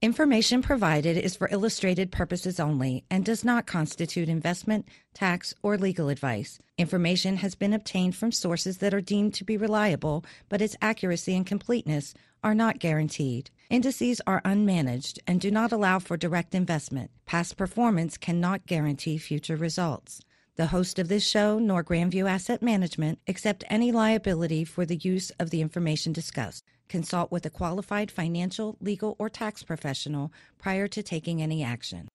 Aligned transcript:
Information 0.00 0.62
provided 0.62 1.16
is 1.16 1.34
for 1.34 1.48
illustrated 1.50 2.12
purposes 2.12 2.60
only 2.60 3.04
and 3.10 3.24
does 3.24 3.44
not 3.44 3.66
constitute 3.66 4.28
investment, 4.28 4.86
tax, 5.12 5.54
or 5.60 5.76
legal 5.76 6.08
advice. 6.08 6.60
Information 6.76 7.38
has 7.38 7.56
been 7.56 7.72
obtained 7.72 8.14
from 8.14 8.30
sources 8.30 8.78
that 8.78 8.94
are 8.94 9.00
deemed 9.00 9.34
to 9.34 9.42
be 9.42 9.56
reliable, 9.56 10.24
but 10.48 10.62
its 10.62 10.76
accuracy 10.80 11.34
and 11.34 11.46
completeness 11.46 12.14
are 12.44 12.54
not 12.54 12.78
guaranteed. 12.78 13.50
Indices 13.70 14.20
are 14.24 14.40
unmanaged 14.42 15.18
and 15.26 15.40
do 15.40 15.50
not 15.50 15.72
allow 15.72 15.98
for 15.98 16.16
direct 16.16 16.54
investment. 16.54 17.10
Past 17.26 17.56
performance 17.56 18.16
cannot 18.16 18.66
guarantee 18.66 19.18
future 19.18 19.56
results. 19.56 20.20
The 20.54 20.66
host 20.66 21.00
of 21.00 21.08
this 21.08 21.26
show, 21.28 21.58
nor 21.58 21.82
Grandview 21.82 22.30
Asset 22.30 22.62
Management, 22.62 23.18
accept 23.26 23.64
any 23.68 23.90
liability 23.90 24.64
for 24.64 24.86
the 24.86 24.98
use 24.98 25.30
of 25.40 25.50
the 25.50 25.60
information 25.60 26.12
discussed. 26.12 26.62
Consult 26.88 27.30
with 27.30 27.46
a 27.46 27.50
qualified 27.50 28.10
financial, 28.10 28.76
legal, 28.80 29.14
or 29.18 29.28
tax 29.28 29.62
professional 29.62 30.32
prior 30.58 30.88
to 30.88 31.02
taking 31.02 31.42
any 31.42 31.62
action. 31.62 32.08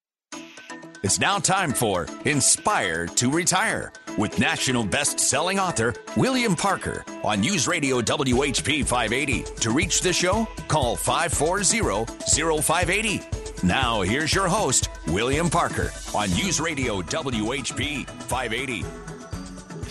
It's 1.02 1.20
now 1.20 1.38
time 1.38 1.72
for 1.72 2.06
Inspire 2.24 3.06
to 3.08 3.30
Retire 3.30 3.92
with 4.16 4.38
national 4.38 4.84
best-selling 4.84 5.58
author 5.58 5.92
William 6.16 6.56
Parker 6.56 7.04
on 7.22 7.40
News 7.40 7.68
Radio 7.68 8.00
WHP 8.00 8.86
580. 8.86 9.42
To 9.60 9.70
reach 9.70 10.00
the 10.00 10.14
show, 10.14 10.48
call 10.68 10.96
540-0580. 10.96 13.62
Now, 13.62 14.00
here's 14.00 14.34
your 14.34 14.48
host, 14.48 14.88
William 15.08 15.50
Parker 15.50 15.92
on 16.14 16.30
News 16.30 16.58
Radio 16.60 17.02
WHP 17.02 18.08
580. 18.08 18.86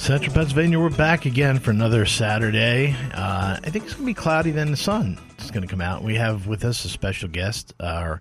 Central 0.04 0.34
Pennsylvania, 0.34 0.78
we're 0.78 0.90
back 0.90 1.26
again 1.26 1.60
for 1.60 1.72
another 1.72 2.06
Saturday. 2.06 2.94
Uh, 3.14 3.58
I 3.64 3.70
think 3.70 3.86
it's 3.86 3.94
going 3.94 4.04
to 4.04 4.06
be 4.06 4.14
cloudy, 4.14 4.52
then 4.52 4.70
the 4.70 4.76
sun 4.76 5.18
is 5.40 5.50
going 5.50 5.62
to 5.62 5.68
come 5.68 5.80
out. 5.80 6.04
We 6.04 6.16
have 6.16 6.46
with 6.46 6.66
us 6.66 6.84
a 6.84 6.90
special 6.90 7.30
guest, 7.30 7.74
our 7.80 8.20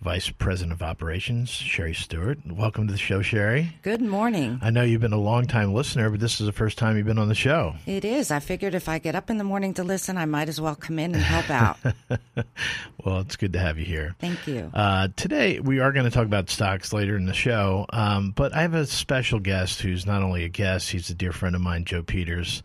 Vice 0.00 0.30
President 0.30 0.72
of 0.72 0.80
Operations, 0.80 1.50
Sherry 1.50 1.92
Stewart. 1.92 2.38
Welcome 2.46 2.86
to 2.86 2.92
the 2.92 2.98
show, 2.98 3.20
Sherry. 3.20 3.72
Good 3.82 4.00
morning. 4.00 4.60
I 4.62 4.70
know 4.70 4.82
you've 4.82 5.00
been 5.00 5.12
a 5.12 5.20
long-time 5.20 5.74
listener, 5.74 6.08
but 6.08 6.20
this 6.20 6.40
is 6.40 6.46
the 6.46 6.52
first 6.52 6.78
time 6.78 6.96
you've 6.96 7.06
been 7.06 7.18
on 7.18 7.26
the 7.26 7.34
show. 7.34 7.74
It 7.84 8.04
is. 8.04 8.30
I 8.30 8.38
figured 8.38 8.76
if 8.76 8.88
I 8.88 9.00
get 9.00 9.16
up 9.16 9.28
in 9.28 9.38
the 9.38 9.44
morning 9.44 9.74
to 9.74 9.82
listen, 9.82 10.16
I 10.16 10.24
might 10.24 10.48
as 10.48 10.60
well 10.60 10.76
come 10.76 11.00
in 11.00 11.16
and 11.16 11.22
help 11.22 11.50
out. 11.50 11.78
well, 13.04 13.18
it's 13.18 13.34
good 13.34 13.54
to 13.54 13.58
have 13.58 13.76
you 13.76 13.84
here. 13.84 14.14
Thank 14.20 14.46
you. 14.46 14.70
Uh, 14.72 15.08
today, 15.16 15.58
we 15.58 15.80
are 15.80 15.90
going 15.90 16.04
to 16.04 16.12
talk 16.12 16.26
about 16.26 16.48
stocks 16.48 16.92
later 16.92 17.16
in 17.16 17.26
the 17.26 17.34
show, 17.34 17.84
um, 17.90 18.30
but 18.30 18.54
I 18.54 18.62
have 18.62 18.74
a 18.74 18.86
special 18.86 19.40
guest 19.40 19.82
who's 19.82 20.06
not 20.06 20.22
only 20.22 20.44
a 20.44 20.48
guest, 20.48 20.90
he's 20.90 21.10
a 21.10 21.14
dear 21.14 21.32
friend 21.32 21.56
of 21.56 21.60
mine, 21.60 21.84
Joe 21.84 22.04
Peters. 22.04 22.62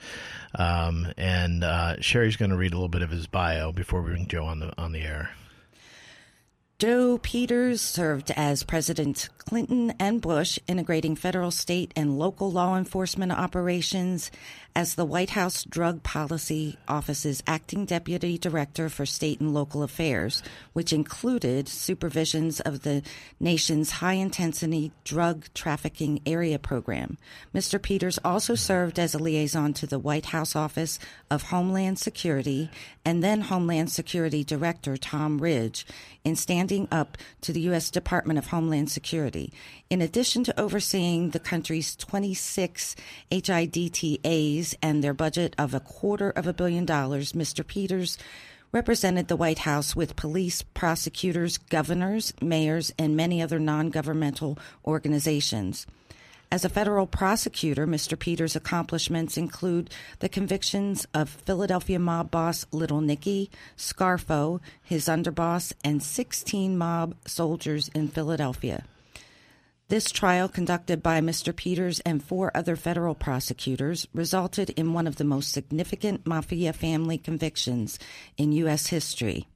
Um, 0.53 1.11
and 1.17 1.63
uh, 1.63 1.99
Sherry's 1.99 2.35
going 2.35 2.51
to 2.51 2.57
read 2.57 2.73
a 2.73 2.75
little 2.75 2.89
bit 2.89 3.01
of 3.01 3.09
his 3.09 3.25
bio 3.25 3.71
before 3.71 4.03
we 4.03 4.11
bring 4.11 4.27
Joe 4.27 4.45
on 4.45 4.59
the 4.59 4.71
on 4.79 4.91
the 4.91 5.01
air. 5.01 5.31
Joe 6.83 7.17
Peters 7.17 7.79
served 7.79 8.29
as 8.35 8.63
President 8.63 9.29
Clinton 9.37 9.93
and 10.01 10.19
Bush, 10.19 10.59
integrating 10.67 11.15
federal, 11.15 11.49
state, 11.49 11.93
and 11.95 12.19
local 12.19 12.51
law 12.51 12.75
enforcement 12.75 13.31
operations 13.31 14.29
as 14.75 14.95
the 14.95 15.05
White 15.05 15.31
House 15.31 15.63
Drug 15.63 16.01
Policy 16.01 16.77
Office's 16.87 17.43
acting 17.45 17.85
deputy 17.85 18.37
director 18.37 18.89
for 18.89 19.05
state 19.05 19.39
and 19.39 19.53
local 19.53 19.83
affairs, 19.83 20.41
which 20.73 20.91
included 20.91 21.67
supervisions 21.67 22.59
of 22.59 22.81
the 22.81 23.03
nation's 23.39 23.91
high 23.91 24.13
intensity 24.13 24.91
drug 25.03 25.45
trafficking 25.53 26.21
area 26.25 26.57
program. 26.57 27.17
Mr. 27.53 27.81
Peters 27.81 28.19
also 28.25 28.55
served 28.55 28.97
as 28.97 29.13
a 29.13 29.19
liaison 29.19 29.73
to 29.73 29.85
the 29.85 29.99
White 29.99 30.27
House 30.27 30.55
Office 30.55 30.97
of 31.29 31.43
Homeland 31.43 31.99
Security 31.99 32.69
and 33.05 33.23
then 33.23 33.41
Homeland 33.41 33.91
Security 33.91 34.43
Director 34.43 34.97
Tom 34.97 35.39
Ridge 35.39 35.85
in 36.23 36.35
standing 36.35 36.87
up 36.91 37.17
to 37.41 37.53
the 37.53 37.61
U.S. 37.61 37.91
Department 37.91 38.39
of 38.39 38.47
Homeland 38.47 38.89
Security. 38.89 39.51
In 39.89 40.01
addition 40.01 40.43
to 40.45 40.59
overseeing 40.59 41.29
the 41.29 41.39
country's 41.39 41.95
26 41.95 42.95
HIDTAs 43.31 44.75
and 44.81 45.03
their 45.03 45.13
budget 45.13 45.55
of 45.57 45.73
a 45.73 45.79
quarter 45.79 46.31
of 46.31 46.47
a 46.47 46.53
billion 46.53 46.85
dollars, 46.85 47.33
Mr. 47.33 47.65
Peters 47.65 48.17
represented 48.71 49.27
the 49.27 49.35
White 49.35 49.59
House 49.59 49.95
with 49.95 50.15
police, 50.15 50.63
prosecutors, 50.63 51.57
governors, 51.57 52.33
mayors, 52.41 52.91
and 52.97 53.15
many 53.15 53.41
other 53.41 53.59
non 53.59 53.89
governmental 53.89 54.57
organizations. 54.85 55.85
As 56.51 56.63
a 56.63 56.69
federal 56.69 57.07
prosecutor, 57.07 57.87
Mr. 57.87 58.17
Peters' 58.17 58.55
accomplishments 58.55 59.37
include 59.37 59.89
the 60.19 60.29
convictions 60.29 61.07
of 61.13 61.29
Philadelphia 61.29 61.97
mob 61.97 62.29
boss 62.29 62.65
Little 62.71 63.01
Nicky, 63.01 63.49
Scarfo, 63.75 64.59
his 64.83 65.07
underboss, 65.07 65.73
and 65.83 66.03
16 66.03 66.77
mob 66.77 67.15
soldiers 67.25 67.89
in 67.89 68.07
Philadelphia. 68.07 68.83
This 69.93 70.09
trial, 70.09 70.49
conducted 70.49 71.03
by 71.03 71.21
Mr. 71.21 71.55
Peters 71.55 71.99
and 71.99 72.23
four 72.23 72.49
other 72.57 72.75
federal 72.75 73.13
prosecutors, 73.13 74.07
resulted 74.11 74.71
in 74.71 74.93
one 74.93 75.05
of 75.05 75.17
the 75.17 75.23
most 75.23 75.51
significant 75.51 76.25
mafia 76.25 76.73
family 76.73 77.19
convictions 77.19 77.99
in 78.35 78.53
U.S. 78.53 78.87
history. 78.87 79.47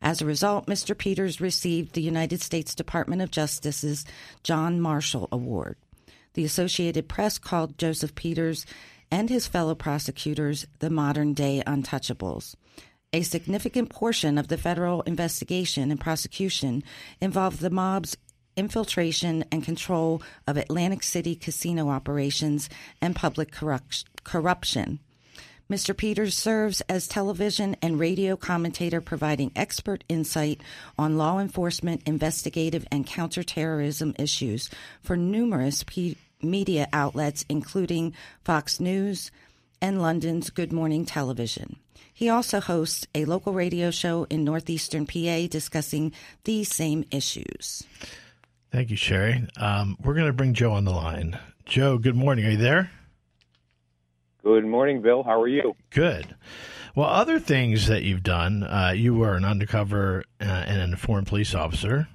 As 0.00 0.22
a 0.22 0.26
result, 0.26 0.68
Mr. 0.68 0.96
Peters 0.96 1.40
received 1.40 1.94
the 1.94 2.02
United 2.02 2.40
States 2.40 2.72
Department 2.72 3.20
of 3.20 3.32
Justice's 3.32 4.04
John 4.44 4.80
Marshall 4.80 5.28
Award. 5.32 5.76
The 6.34 6.44
Associated 6.44 7.08
Press 7.08 7.36
called 7.38 7.76
Joseph 7.76 8.14
Peters 8.14 8.66
and 9.10 9.28
his 9.28 9.48
fellow 9.48 9.74
prosecutors 9.74 10.68
the 10.78 10.88
modern 10.88 11.34
day 11.34 11.64
untouchables. 11.66 12.54
A 13.12 13.22
significant 13.22 13.90
portion 13.90 14.38
of 14.38 14.46
the 14.46 14.58
federal 14.58 15.02
investigation 15.02 15.90
and 15.90 16.00
prosecution 16.00 16.82
involved 17.20 17.60
the 17.60 17.70
mob's 17.70 18.16
infiltration 18.56 19.44
and 19.50 19.64
control 19.64 20.22
of 20.46 20.56
Atlantic 20.56 21.02
City 21.02 21.34
casino 21.34 21.88
operations 21.88 22.68
and 23.00 23.16
public 23.16 23.50
corruption. 23.52 24.98
Mr. 25.70 25.96
Peters 25.96 26.36
serves 26.36 26.82
as 26.82 27.08
television 27.08 27.74
and 27.80 27.98
radio 27.98 28.36
commentator 28.36 29.00
providing 29.00 29.50
expert 29.56 30.04
insight 30.10 30.60
on 30.98 31.16
law 31.16 31.38
enforcement, 31.38 32.02
investigative, 32.04 32.86
and 32.92 33.06
counterterrorism 33.06 34.14
issues 34.18 34.68
for 35.02 35.16
numerous 35.16 35.82
P- 35.84 36.18
media 36.42 36.86
outlets, 36.92 37.46
including 37.48 38.12
Fox 38.44 38.78
News 38.78 39.30
and 39.80 40.02
London's 40.02 40.50
Good 40.50 40.72
Morning 40.72 41.06
Television. 41.06 41.76
He 42.12 42.28
also 42.28 42.60
hosts 42.60 43.06
a 43.14 43.24
local 43.24 43.54
radio 43.54 43.90
show 43.90 44.26
in 44.28 44.44
northeastern 44.44 45.06
PA 45.06 45.46
discussing 45.48 46.12
these 46.44 46.72
same 46.72 47.04
issues. 47.10 47.82
Thank 48.74 48.90
you, 48.90 48.96
Sherry. 48.96 49.46
Um, 49.56 49.96
we're 50.02 50.14
going 50.14 50.26
to 50.26 50.32
bring 50.32 50.52
Joe 50.52 50.72
on 50.72 50.84
the 50.84 50.90
line. 50.90 51.38
Joe, 51.64 51.96
good 51.96 52.16
morning. 52.16 52.44
Are 52.44 52.50
you 52.50 52.56
there? 52.56 52.90
Good 54.42 54.66
morning, 54.66 55.00
Bill. 55.00 55.22
How 55.22 55.40
are 55.40 55.46
you? 55.46 55.76
Good. 55.90 56.34
Well, 56.96 57.08
other 57.08 57.38
things 57.38 57.86
that 57.86 58.02
you've 58.02 58.24
done, 58.24 58.64
uh, 58.64 58.92
you 58.92 59.14
were 59.14 59.36
an 59.36 59.44
undercover 59.44 60.24
uh, 60.40 60.44
and 60.44 60.80
an 60.80 60.90
informed 60.90 61.28
police 61.28 61.54
officer. 61.54 62.08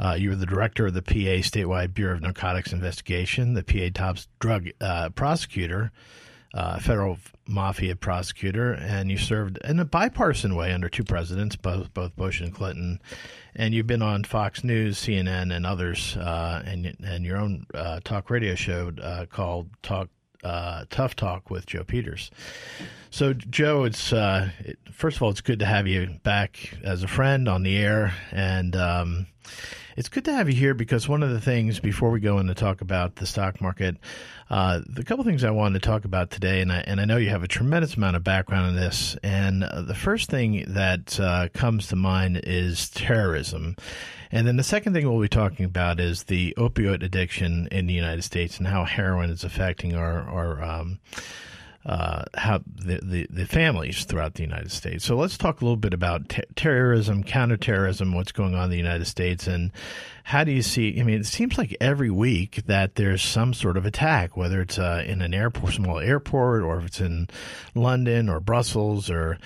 Uh, 0.00 0.16
you 0.18 0.30
were 0.30 0.34
the 0.34 0.46
director 0.46 0.88
of 0.88 0.94
the 0.94 1.02
PA 1.02 1.46
Statewide 1.46 1.94
Bureau 1.94 2.14
of 2.14 2.22
Narcotics 2.22 2.72
Investigation, 2.72 3.54
the 3.54 3.62
PA 3.62 3.90
Top's 3.94 4.26
drug 4.40 4.70
uh, 4.80 5.10
prosecutor, 5.10 5.92
uh, 6.54 6.78
federal 6.78 7.18
mafia 7.46 7.94
prosecutor, 7.96 8.72
and 8.72 9.10
you 9.10 9.18
served 9.18 9.58
in 9.64 9.78
a 9.78 9.84
bipartisan 9.84 10.54
way 10.54 10.72
under 10.72 10.88
two 10.88 11.04
presidents, 11.04 11.56
both 11.56 11.92
both 11.94 12.14
Bush 12.16 12.40
and 12.40 12.54
Clinton. 12.54 13.00
And 13.54 13.74
you've 13.74 13.86
been 13.86 14.02
on 14.02 14.24
Fox 14.24 14.62
News, 14.64 14.98
CNN, 14.98 15.54
and 15.54 15.66
others, 15.66 16.16
uh, 16.16 16.62
and 16.64 16.96
and 17.04 17.24
your 17.24 17.38
own 17.38 17.66
uh, 17.74 18.00
talk 18.04 18.30
radio 18.30 18.54
show 18.54 18.92
uh, 19.02 19.26
called 19.26 19.68
Talk 19.82 20.08
Tough 20.42 21.16
Talk 21.16 21.50
with 21.50 21.66
Joe 21.66 21.84
Peters. 21.84 22.30
So, 23.10 23.32
Joe, 23.32 23.84
it's 23.84 24.12
uh, 24.12 24.50
it, 24.60 24.78
first 24.92 25.16
of 25.16 25.22
all, 25.22 25.30
it's 25.30 25.40
good 25.40 25.60
to 25.60 25.66
have 25.66 25.86
you 25.86 26.18
back 26.22 26.74
as 26.84 27.02
a 27.02 27.08
friend 27.08 27.48
on 27.48 27.62
the 27.62 27.76
air, 27.76 28.14
and 28.32 28.76
um, 28.76 29.26
it's 29.96 30.08
good 30.08 30.24
to 30.26 30.32
have 30.32 30.48
you 30.48 30.54
here 30.54 30.74
because 30.74 31.08
one 31.08 31.22
of 31.22 31.30
the 31.30 31.40
things 31.40 31.80
before 31.80 32.10
we 32.10 32.20
go 32.20 32.38
in 32.38 32.46
to 32.46 32.54
talk 32.54 32.82
about 32.82 33.16
the 33.16 33.26
stock 33.26 33.60
market, 33.60 33.96
uh, 34.50 34.80
the 34.86 35.02
couple 35.02 35.24
things 35.24 35.42
I 35.42 35.50
wanted 35.50 35.82
to 35.82 35.88
talk 35.88 36.04
about 36.04 36.30
today, 36.30 36.60
and 36.60 36.70
I 36.70 36.78
and 36.86 37.00
I 37.00 37.04
know 37.04 37.16
you 37.16 37.30
have 37.30 37.42
a 37.42 37.48
tremendous 37.48 37.94
amount 37.94 38.16
of 38.16 38.22
background 38.22 38.68
in 38.68 38.76
this, 38.76 39.16
and 39.22 39.64
uh, 39.64 39.82
the 39.82 39.94
first 39.94 40.30
thing 40.30 40.64
that 40.68 41.18
uh, 41.18 41.48
comes 41.54 41.88
to 41.88 41.96
mind 41.96 42.40
is 42.44 42.90
terrorism. 42.90 43.76
And 44.30 44.46
then 44.46 44.56
the 44.56 44.62
second 44.62 44.92
thing 44.92 45.08
we'll 45.08 45.20
be 45.20 45.28
talking 45.28 45.64
about 45.64 46.00
is 46.00 46.24
the 46.24 46.54
opioid 46.58 47.02
addiction 47.02 47.68
in 47.70 47.86
the 47.86 47.94
United 47.94 48.22
States 48.22 48.58
and 48.58 48.66
how 48.66 48.84
heroin 48.84 49.30
is 49.30 49.44
affecting 49.44 49.94
our, 49.94 50.22
our 50.22 50.62
um, 50.62 50.98
uh, 51.86 52.24
how 52.36 52.60
the, 52.66 53.00
the, 53.02 53.26
the, 53.30 53.46
families 53.46 54.04
throughout 54.04 54.34
the 54.34 54.42
United 54.42 54.70
States. 54.70 55.06
So 55.06 55.16
let's 55.16 55.38
talk 55.38 55.62
a 55.62 55.64
little 55.64 55.76
bit 55.76 55.94
about 55.94 56.28
ter- 56.28 56.42
terrorism, 56.54 57.24
counterterrorism, 57.24 58.12
what's 58.14 58.32
going 58.32 58.54
on 58.54 58.64
in 58.64 58.70
the 58.70 58.76
United 58.76 59.06
States, 59.06 59.46
and 59.46 59.70
how 60.24 60.44
do 60.44 60.52
you 60.52 60.60
see? 60.60 61.00
I 61.00 61.02
mean, 61.04 61.20
it 61.20 61.26
seems 61.26 61.56
like 61.56 61.74
every 61.80 62.10
week 62.10 62.62
that 62.66 62.96
there's 62.96 63.22
some 63.22 63.54
sort 63.54 63.78
of 63.78 63.86
attack, 63.86 64.36
whether 64.36 64.60
it's 64.60 64.78
uh, 64.78 65.02
in 65.06 65.22
an 65.22 65.32
airport, 65.32 65.72
small 65.74 65.98
airport, 65.98 66.62
or 66.62 66.78
if 66.78 66.86
it's 66.86 67.00
in 67.00 67.28
London 67.74 68.28
or 68.28 68.38
Brussels, 68.38 69.08
or 69.08 69.38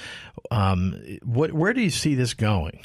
um, 0.51 1.01
what? 1.23 1.53
Where 1.53 1.73
do 1.73 1.81
you 1.81 1.91
see 1.91 2.17
this 2.17 2.35
going? 2.35 2.81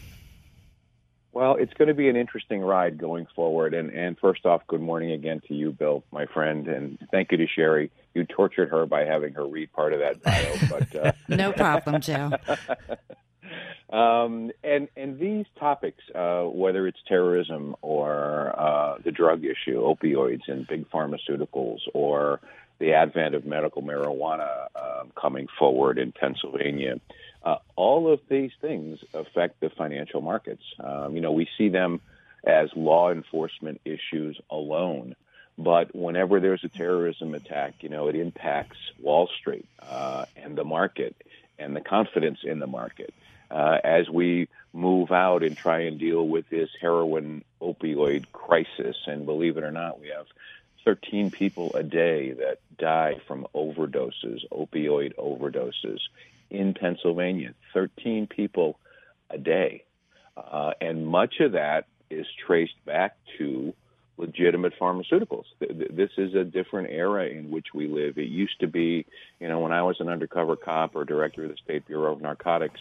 Well, 1.37 1.53
it's 1.53 1.73
going 1.75 1.87
to 1.87 1.93
be 1.93 2.09
an 2.09 2.15
interesting 2.15 2.61
ride 2.61 2.97
going 2.97 3.27
forward. 3.35 3.75
And, 3.75 3.91
and 3.91 4.17
first 4.17 4.43
off, 4.47 4.65
good 4.65 4.81
morning 4.81 5.11
again 5.11 5.39
to 5.47 5.53
you, 5.53 5.71
Bill, 5.71 6.03
my 6.11 6.25
friend, 6.25 6.67
and 6.67 6.97
thank 7.11 7.31
you 7.31 7.37
to 7.37 7.45
Sherry. 7.45 7.91
You 8.15 8.25
tortured 8.25 8.69
her 8.69 8.87
by 8.87 9.05
having 9.05 9.33
her 9.33 9.45
read 9.45 9.71
part 9.71 9.93
of 9.93 9.99
that 9.99 10.23
bio, 10.23 10.55
but 10.71 10.95
uh... 10.95 11.11
no 11.29 11.51
problem, 11.51 12.01
Joe. 12.01 12.31
um, 13.95 14.49
and 14.63 14.87
and 14.97 15.19
these 15.19 15.45
topics, 15.59 16.03
uh, 16.15 16.45
whether 16.45 16.87
it's 16.87 16.97
terrorism 17.07 17.75
or 17.83 18.59
uh, 18.59 18.97
the 19.05 19.11
drug 19.11 19.45
issue, 19.45 19.79
opioids 19.83 20.47
and 20.47 20.65
big 20.65 20.89
pharmaceuticals, 20.89 21.81
or 21.93 22.39
the 22.79 22.93
advent 22.93 23.35
of 23.35 23.45
medical 23.45 23.83
marijuana 23.83 24.69
um, 24.75 25.11
coming 25.15 25.45
forward 25.59 25.99
in 25.99 26.11
Pennsylvania. 26.11 26.99
Uh, 27.47 27.59
all 27.77 28.11
of 28.11 28.19
these 28.27 28.51
things 28.59 28.99
affect 29.13 29.61
the 29.61 29.69
financial 29.69 30.19
markets. 30.19 30.63
Um, 30.81 31.15
you 31.15 31.21
know, 31.21 31.31
we 31.31 31.47
see 31.57 31.69
them 31.69 32.01
as 32.45 32.69
law 32.75 33.09
enforcement 33.09 33.79
issues 33.85 34.37
alone. 34.49 35.15
But 35.57 35.95
whenever 35.95 36.41
there's 36.41 36.65
a 36.65 36.67
terrorism 36.67 37.33
attack, 37.33 37.75
you 37.79 37.87
know, 37.87 38.09
it 38.09 38.17
impacts 38.17 38.75
Wall 38.99 39.29
Street 39.39 39.65
uh, 39.81 40.25
and 40.35 40.57
the 40.57 40.65
market 40.65 41.15
and 41.57 41.73
the 41.73 41.79
confidence 41.79 42.39
in 42.43 42.59
the 42.59 42.67
market. 42.67 43.13
Uh, 43.49 43.77
as 43.81 44.09
we 44.09 44.49
move 44.73 45.13
out 45.13 45.41
and 45.41 45.55
try 45.55 45.83
and 45.83 45.97
deal 45.97 46.27
with 46.27 46.49
this 46.49 46.69
heroin 46.81 47.45
opioid 47.61 48.25
crisis, 48.33 48.97
and 49.07 49.25
believe 49.25 49.55
it 49.55 49.63
or 49.63 49.71
not, 49.71 50.01
we 50.01 50.09
have 50.09 50.25
13 50.83 51.31
people 51.31 51.71
a 51.75 51.83
day 51.83 52.33
that 52.33 52.59
die 52.77 53.15
from 53.25 53.47
overdoses, 53.55 54.41
opioid 54.51 55.15
overdoses 55.15 55.99
in 56.49 56.73
Pennsylvania. 56.73 57.53
13 57.73 58.27
people 58.27 58.79
a 59.29 59.37
day. 59.37 59.83
Uh, 60.35 60.71
and 60.79 61.07
much 61.07 61.39
of 61.39 61.53
that 61.53 61.85
is 62.09 62.25
traced 62.45 62.85
back 62.85 63.17
to 63.37 63.73
legitimate 64.17 64.73
pharmaceuticals. 64.79 65.45
This 65.59 66.09
is 66.17 66.33
a 66.33 66.43
different 66.43 66.89
era 66.89 67.27
in 67.27 67.51
which 67.51 67.67
we 67.73 67.87
live. 67.87 68.17
It 68.17 68.29
used 68.29 68.59
to 68.61 68.67
be, 68.67 69.05
you 69.39 69.47
know, 69.47 69.59
when 69.59 69.71
I 69.71 69.83
was 69.83 69.97
an 69.99 70.09
undercover 70.09 70.55
cop 70.55 70.95
or 70.95 71.05
director 71.05 71.43
of 71.43 71.51
the 71.51 71.57
State 71.57 71.85
Bureau 71.85 72.13
of 72.13 72.21
Narcotics, 72.21 72.79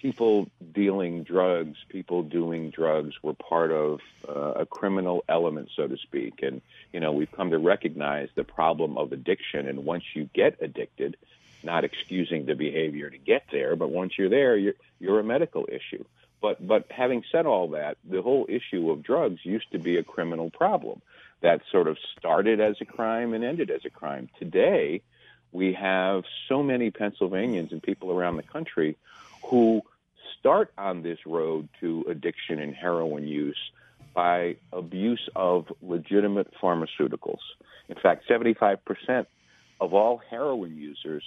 people 0.00 0.48
dealing 0.72 1.24
drugs, 1.24 1.76
people 1.88 2.22
doing 2.22 2.70
drugs 2.70 3.14
were 3.22 3.34
part 3.34 3.72
of 3.72 4.00
uh, 4.28 4.60
a 4.60 4.66
criminal 4.66 5.24
element, 5.28 5.68
so 5.74 5.88
to 5.88 5.96
speak. 5.98 6.40
And, 6.42 6.62
you 6.92 7.00
know, 7.00 7.12
we've 7.12 7.30
come 7.32 7.50
to 7.50 7.58
recognize 7.58 8.28
the 8.34 8.44
problem 8.44 8.96
of 8.96 9.12
addiction. 9.12 9.66
And 9.66 9.84
once 9.84 10.04
you 10.14 10.30
get 10.32 10.56
addicted, 10.62 11.16
not 11.62 11.84
excusing 11.84 12.46
the 12.46 12.54
behavior 12.54 13.10
to 13.10 13.18
get 13.18 13.44
there, 13.52 13.76
but 13.76 13.90
once 13.90 14.14
you're 14.16 14.28
there, 14.28 14.56
you're, 14.56 14.74
you're 14.98 15.20
a 15.20 15.24
medical 15.24 15.66
issue. 15.70 16.04
But, 16.40 16.66
but 16.66 16.86
having 16.90 17.22
said 17.30 17.46
all 17.46 17.68
that, 17.70 17.98
the 18.08 18.22
whole 18.22 18.46
issue 18.48 18.90
of 18.90 19.02
drugs 19.02 19.40
used 19.44 19.70
to 19.72 19.78
be 19.78 19.98
a 19.98 20.02
criminal 20.02 20.50
problem 20.50 21.02
that 21.42 21.60
sort 21.70 21.86
of 21.86 21.98
started 22.18 22.60
as 22.60 22.76
a 22.80 22.84
crime 22.84 23.34
and 23.34 23.44
ended 23.44 23.70
as 23.70 23.84
a 23.84 23.90
crime. 23.90 24.28
Today, 24.38 25.02
we 25.52 25.72
have 25.74 26.24
so 26.48 26.62
many 26.62 26.90
Pennsylvanians 26.90 27.72
and 27.72 27.82
people 27.82 28.10
around 28.10 28.36
the 28.36 28.42
country 28.42 28.96
who 29.44 29.82
start 30.38 30.72
on 30.78 31.02
this 31.02 31.18
road 31.26 31.68
to 31.80 32.04
addiction 32.08 32.58
and 32.58 32.74
heroin 32.74 33.26
use 33.26 33.58
by 34.14 34.56
abuse 34.72 35.28
of 35.36 35.66
legitimate 35.82 36.52
pharmaceuticals. 36.60 37.40
In 37.88 37.96
fact, 37.96 38.28
75% 38.28 39.26
of 39.80 39.94
all 39.94 40.18
heroin 40.30 40.76
users 40.76 41.24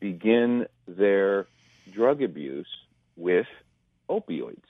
begin 0.00 0.66
their 0.86 1.46
drug 1.92 2.22
abuse 2.22 2.68
with 3.16 3.46
opioids. 4.08 4.62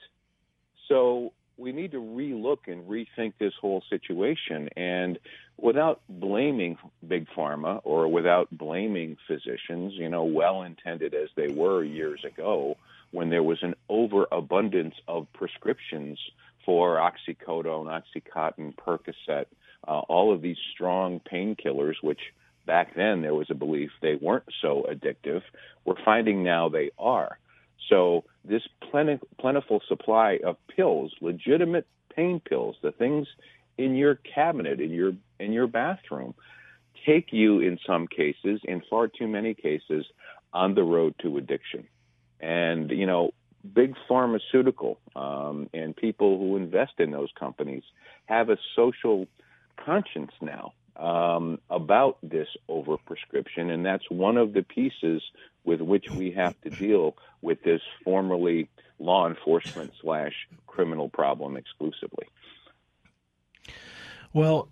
So 0.87 1.33
we 1.57 1.71
need 1.71 1.91
to 1.91 2.01
relook 2.01 2.67
and 2.67 2.89
rethink 2.89 3.33
this 3.39 3.53
whole 3.59 3.83
situation. 3.89 4.69
And 4.75 5.19
without 5.57 6.01
blaming 6.07 6.77
big 7.05 7.27
pharma 7.35 7.81
or 7.83 8.07
without 8.07 8.47
blaming 8.51 9.17
physicians, 9.27 9.93
you 9.93 10.09
know, 10.09 10.23
well 10.23 10.63
intended 10.63 11.13
as 11.13 11.29
they 11.35 11.49
were 11.49 11.83
years 11.83 12.23
ago, 12.23 12.77
when 13.11 13.29
there 13.29 13.43
was 13.43 13.61
an 13.61 13.75
overabundance 13.89 14.95
of 15.07 15.27
prescriptions 15.33 16.19
for 16.65 16.97
oxycodone, 16.97 17.87
oxycontin, 17.87 18.75
Percocet, 18.75 19.45
uh, 19.87 19.99
all 19.99 20.33
of 20.33 20.41
these 20.41 20.57
strong 20.73 21.19
painkillers, 21.19 21.95
which 22.01 22.19
back 22.69 22.93
then 22.93 23.23
there 23.23 23.33
was 23.33 23.47
a 23.49 23.55
belief 23.55 23.89
they 23.99 24.13
weren't 24.13 24.43
so 24.61 24.85
addictive. 24.87 25.41
We're 25.85 26.03
finding 26.05 26.43
now 26.43 26.69
they 26.69 26.91
are. 26.99 27.39
So 27.89 28.25
this 28.45 28.61
plentiful 28.91 29.81
supply 29.87 30.39
of 30.45 30.55
pills, 30.67 31.11
legitimate 31.19 31.87
pain 32.15 32.39
pills, 32.39 32.75
the 32.83 32.91
things 32.91 33.25
in 33.79 33.95
your 33.95 34.19
cabinet, 34.35 34.79
in 34.79 34.91
your 34.91 35.13
in 35.39 35.51
your 35.51 35.65
bathroom, 35.65 36.35
take 37.07 37.33
you 37.33 37.59
in 37.59 37.79
some 37.87 38.05
cases, 38.05 38.61
in 38.65 38.83
far 38.87 39.07
too 39.07 39.27
many 39.27 39.55
cases, 39.55 40.05
on 40.53 40.75
the 40.75 40.83
road 40.83 41.15
to 41.23 41.37
addiction. 41.37 41.87
And 42.39 42.91
you 42.91 43.07
know, 43.07 43.31
big 43.73 43.95
pharmaceutical 44.07 44.99
um, 45.15 45.71
and 45.73 45.95
people 45.95 46.37
who 46.37 46.55
invest 46.55 46.93
in 46.99 47.09
those 47.09 47.29
companies 47.39 47.83
have 48.27 48.51
a 48.51 48.57
social 48.75 49.27
conscience 49.83 50.33
now 50.39 50.73
um, 50.95 51.59
about 51.69 52.17
this 52.21 52.47
overprescription, 52.69 53.71
and 53.71 53.85
that's 53.85 54.09
one 54.09 54.37
of 54.37 54.53
the 54.53 54.63
pieces 54.63 55.21
with 55.63 55.81
which 55.81 56.09
we 56.09 56.31
have 56.31 56.59
to 56.61 56.69
deal 56.69 57.15
with 57.41 57.61
this 57.63 57.81
formerly 58.03 58.69
law 58.99 59.27
enforcement 59.27 59.91
slash 60.01 60.33
criminal 60.67 61.09
problem 61.09 61.57
exclusively. 61.57 62.27
Well, 64.33 64.69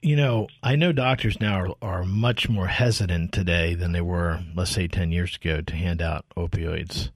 you 0.00 0.16
know, 0.16 0.48
I 0.62 0.76
know 0.76 0.92
doctors 0.92 1.40
now 1.40 1.60
are, 1.60 1.74
are, 1.82 2.04
much 2.04 2.48
more 2.48 2.68
hesitant 2.68 3.32
today 3.32 3.74
than 3.74 3.92
they 3.92 4.00
were, 4.00 4.40
let's 4.54 4.70
say, 4.70 4.88
10 4.88 5.12
years 5.12 5.36
ago 5.36 5.60
to 5.60 5.74
hand 5.74 6.00
out 6.00 6.24
opioids. 6.36 7.10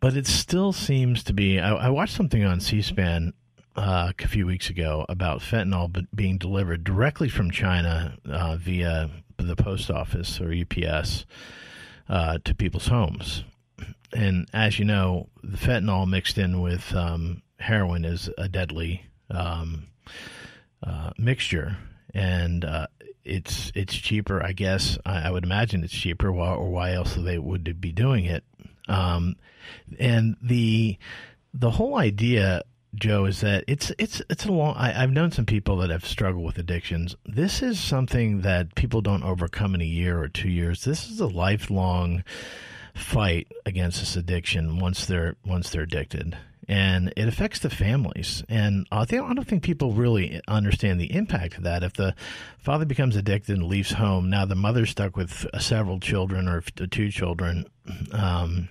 But 0.00 0.16
it 0.16 0.26
still 0.26 0.72
seems 0.72 1.22
to 1.24 1.32
be. 1.32 1.58
I, 1.58 1.72
I 1.74 1.88
watched 1.88 2.14
something 2.14 2.44
on 2.44 2.60
C 2.60 2.82
SPAN 2.82 3.32
uh, 3.76 4.12
a 4.18 4.28
few 4.28 4.46
weeks 4.46 4.70
ago 4.70 5.04
about 5.08 5.40
fentanyl 5.40 6.06
being 6.14 6.38
delivered 6.38 6.84
directly 6.84 7.28
from 7.28 7.50
China 7.50 8.16
uh, 8.28 8.56
via 8.56 9.10
the 9.36 9.56
post 9.56 9.90
office 9.90 10.40
or 10.40 10.52
UPS 10.52 11.26
uh, 12.08 12.38
to 12.44 12.54
people's 12.54 12.86
homes. 12.88 13.44
And 14.12 14.48
as 14.52 14.78
you 14.78 14.84
know, 14.84 15.28
the 15.42 15.58
fentanyl 15.58 16.08
mixed 16.08 16.38
in 16.38 16.60
with 16.60 16.94
um, 16.94 17.42
heroin 17.58 18.04
is 18.04 18.30
a 18.38 18.48
deadly 18.48 19.04
um, 19.30 19.88
uh, 20.82 21.10
mixture, 21.18 21.76
and 22.14 22.64
uh, 22.64 22.86
it's 23.24 23.72
it's 23.74 23.94
cheaper. 23.94 24.42
I 24.42 24.52
guess 24.52 24.98
I, 25.04 25.28
I, 25.28 25.30
would 25.30 25.44
imagine 25.44 25.82
it's 25.82 25.92
cheaper. 25.92 26.30
Why, 26.30 26.54
or 26.54 26.70
why 26.70 26.92
else 26.92 27.14
they 27.16 27.38
would 27.38 27.80
be 27.80 27.92
doing 27.92 28.24
it? 28.24 28.44
Um, 28.88 29.36
and 29.98 30.36
the 30.40 30.96
the 31.52 31.72
whole 31.72 31.96
idea 31.96 32.62
Joe, 32.96 33.26
is 33.26 33.40
that 33.42 33.64
it's 33.66 33.92
it's 33.98 34.22
it's 34.28 34.46
a 34.46 34.52
long. 34.52 34.74
I, 34.76 34.90
have 34.90 35.10
known 35.10 35.30
some 35.30 35.46
people 35.46 35.76
that 35.78 35.90
have 35.90 36.04
struggled 36.06 36.44
with 36.44 36.58
addictions. 36.58 37.16
This 37.24 37.62
is 37.62 37.78
something 37.78 38.40
that 38.42 38.74
people 38.74 39.00
don't 39.02 39.22
overcome 39.22 39.74
in 39.74 39.80
a 39.80 39.84
year 39.84 40.18
or 40.20 40.28
two 40.28 40.48
years. 40.48 40.84
This 40.84 41.08
is 41.10 41.20
a 41.20 41.26
lifelong 41.26 42.24
fight 42.94 43.52
against 43.66 44.00
this 44.00 44.16
addiction 44.16 44.78
once 44.78 45.06
they're 45.06 45.36
once 45.44 45.70
they're 45.70 45.82
addicted. 45.82 46.36
and 46.68 47.12
it 47.16 47.28
affects 47.28 47.60
the 47.60 47.70
families. 47.70 48.42
And 48.48 48.86
I, 48.90 49.04
think, 49.04 49.22
I 49.22 49.34
don't 49.34 49.46
think 49.46 49.62
people 49.62 49.92
really 49.92 50.40
understand 50.48 51.00
the 51.00 51.14
impact 51.14 51.56
of 51.58 51.62
that. 51.62 51.84
If 51.84 51.92
the 51.94 52.14
father 52.58 52.84
becomes 52.84 53.14
addicted 53.14 53.56
and 53.56 53.68
leaves 53.68 53.92
home, 53.92 54.30
now 54.30 54.44
the 54.46 54.56
mother's 54.56 54.90
stuck 54.90 55.16
with 55.16 55.46
several 55.60 56.00
children 56.00 56.48
or 56.48 56.62
two 56.62 57.10
children. 57.10 57.66
Um, 58.12 58.68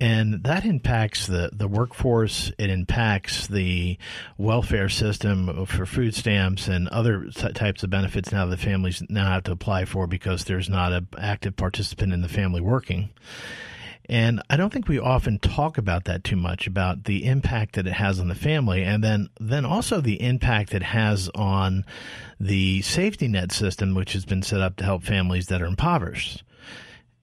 and 0.00 0.42
that 0.44 0.64
impacts 0.64 1.26
the, 1.26 1.50
the 1.52 1.68
workforce. 1.68 2.50
It 2.58 2.70
impacts 2.70 3.46
the 3.46 3.98
welfare 4.38 4.88
system 4.88 5.66
for 5.66 5.84
food 5.84 6.14
stamps 6.14 6.68
and 6.68 6.88
other 6.88 7.26
types 7.30 7.82
of 7.82 7.90
benefits 7.90 8.32
now 8.32 8.46
the 8.46 8.56
families 8.56 9.02
now 9.10 9.26
have 9.26 9.44
to 9.44 9.52
apply 9.52 9.84
for 9.84 10.06
because 10.06 10.44
there's 10.44 10.70
not 10.70 10.92
an 10.92 11.08
active 11.18 11.56
participant 11.56 12.14
in 12.14 12.22
the 12.22 12.28
family 12.28 12.62
working. 12.62 13.10
And 14.08 14.42
I 14.50 14.56
don't 14.56 14.72
think 14.72 14.88
we 14.88 14.98
often 14.98 15.38
talk 15.38 15.78
about 15.78 16.06
that 16.06 16.24
too 16.24 16.34
much 16.34 16.66
about 16.66 17.04
the 17.04 17.26
impact 17.26 17.76
that 17.76 17.86
it 17.86 17.92
has 17.92 18.18
on 18.18 18.26
the 18.26 18.34
family 18.34 18.82
and 18.82 19.04
then 19.04 19.28
then 19.38 19.64
also 19.64 20.00
the 20.00 20.20
impact 20.20 20.74
it 20.74 20.82
has 20.82 21.30
on 21.34 21.84
the 22.40 22.82
safety 22.82 23.28
net 23.28 23.52
system 23.52 23.94
which 23.94 24.14
has 24.14 24.24
been 24.24 24.42
set 24.42 24.60
up 24.60 24.76
to 24.76 24.84
help 24.84 25.04
families 25.04 25.46
that 25.46 25.62
are 25.62 25.66
impoverished. 25.66 26.42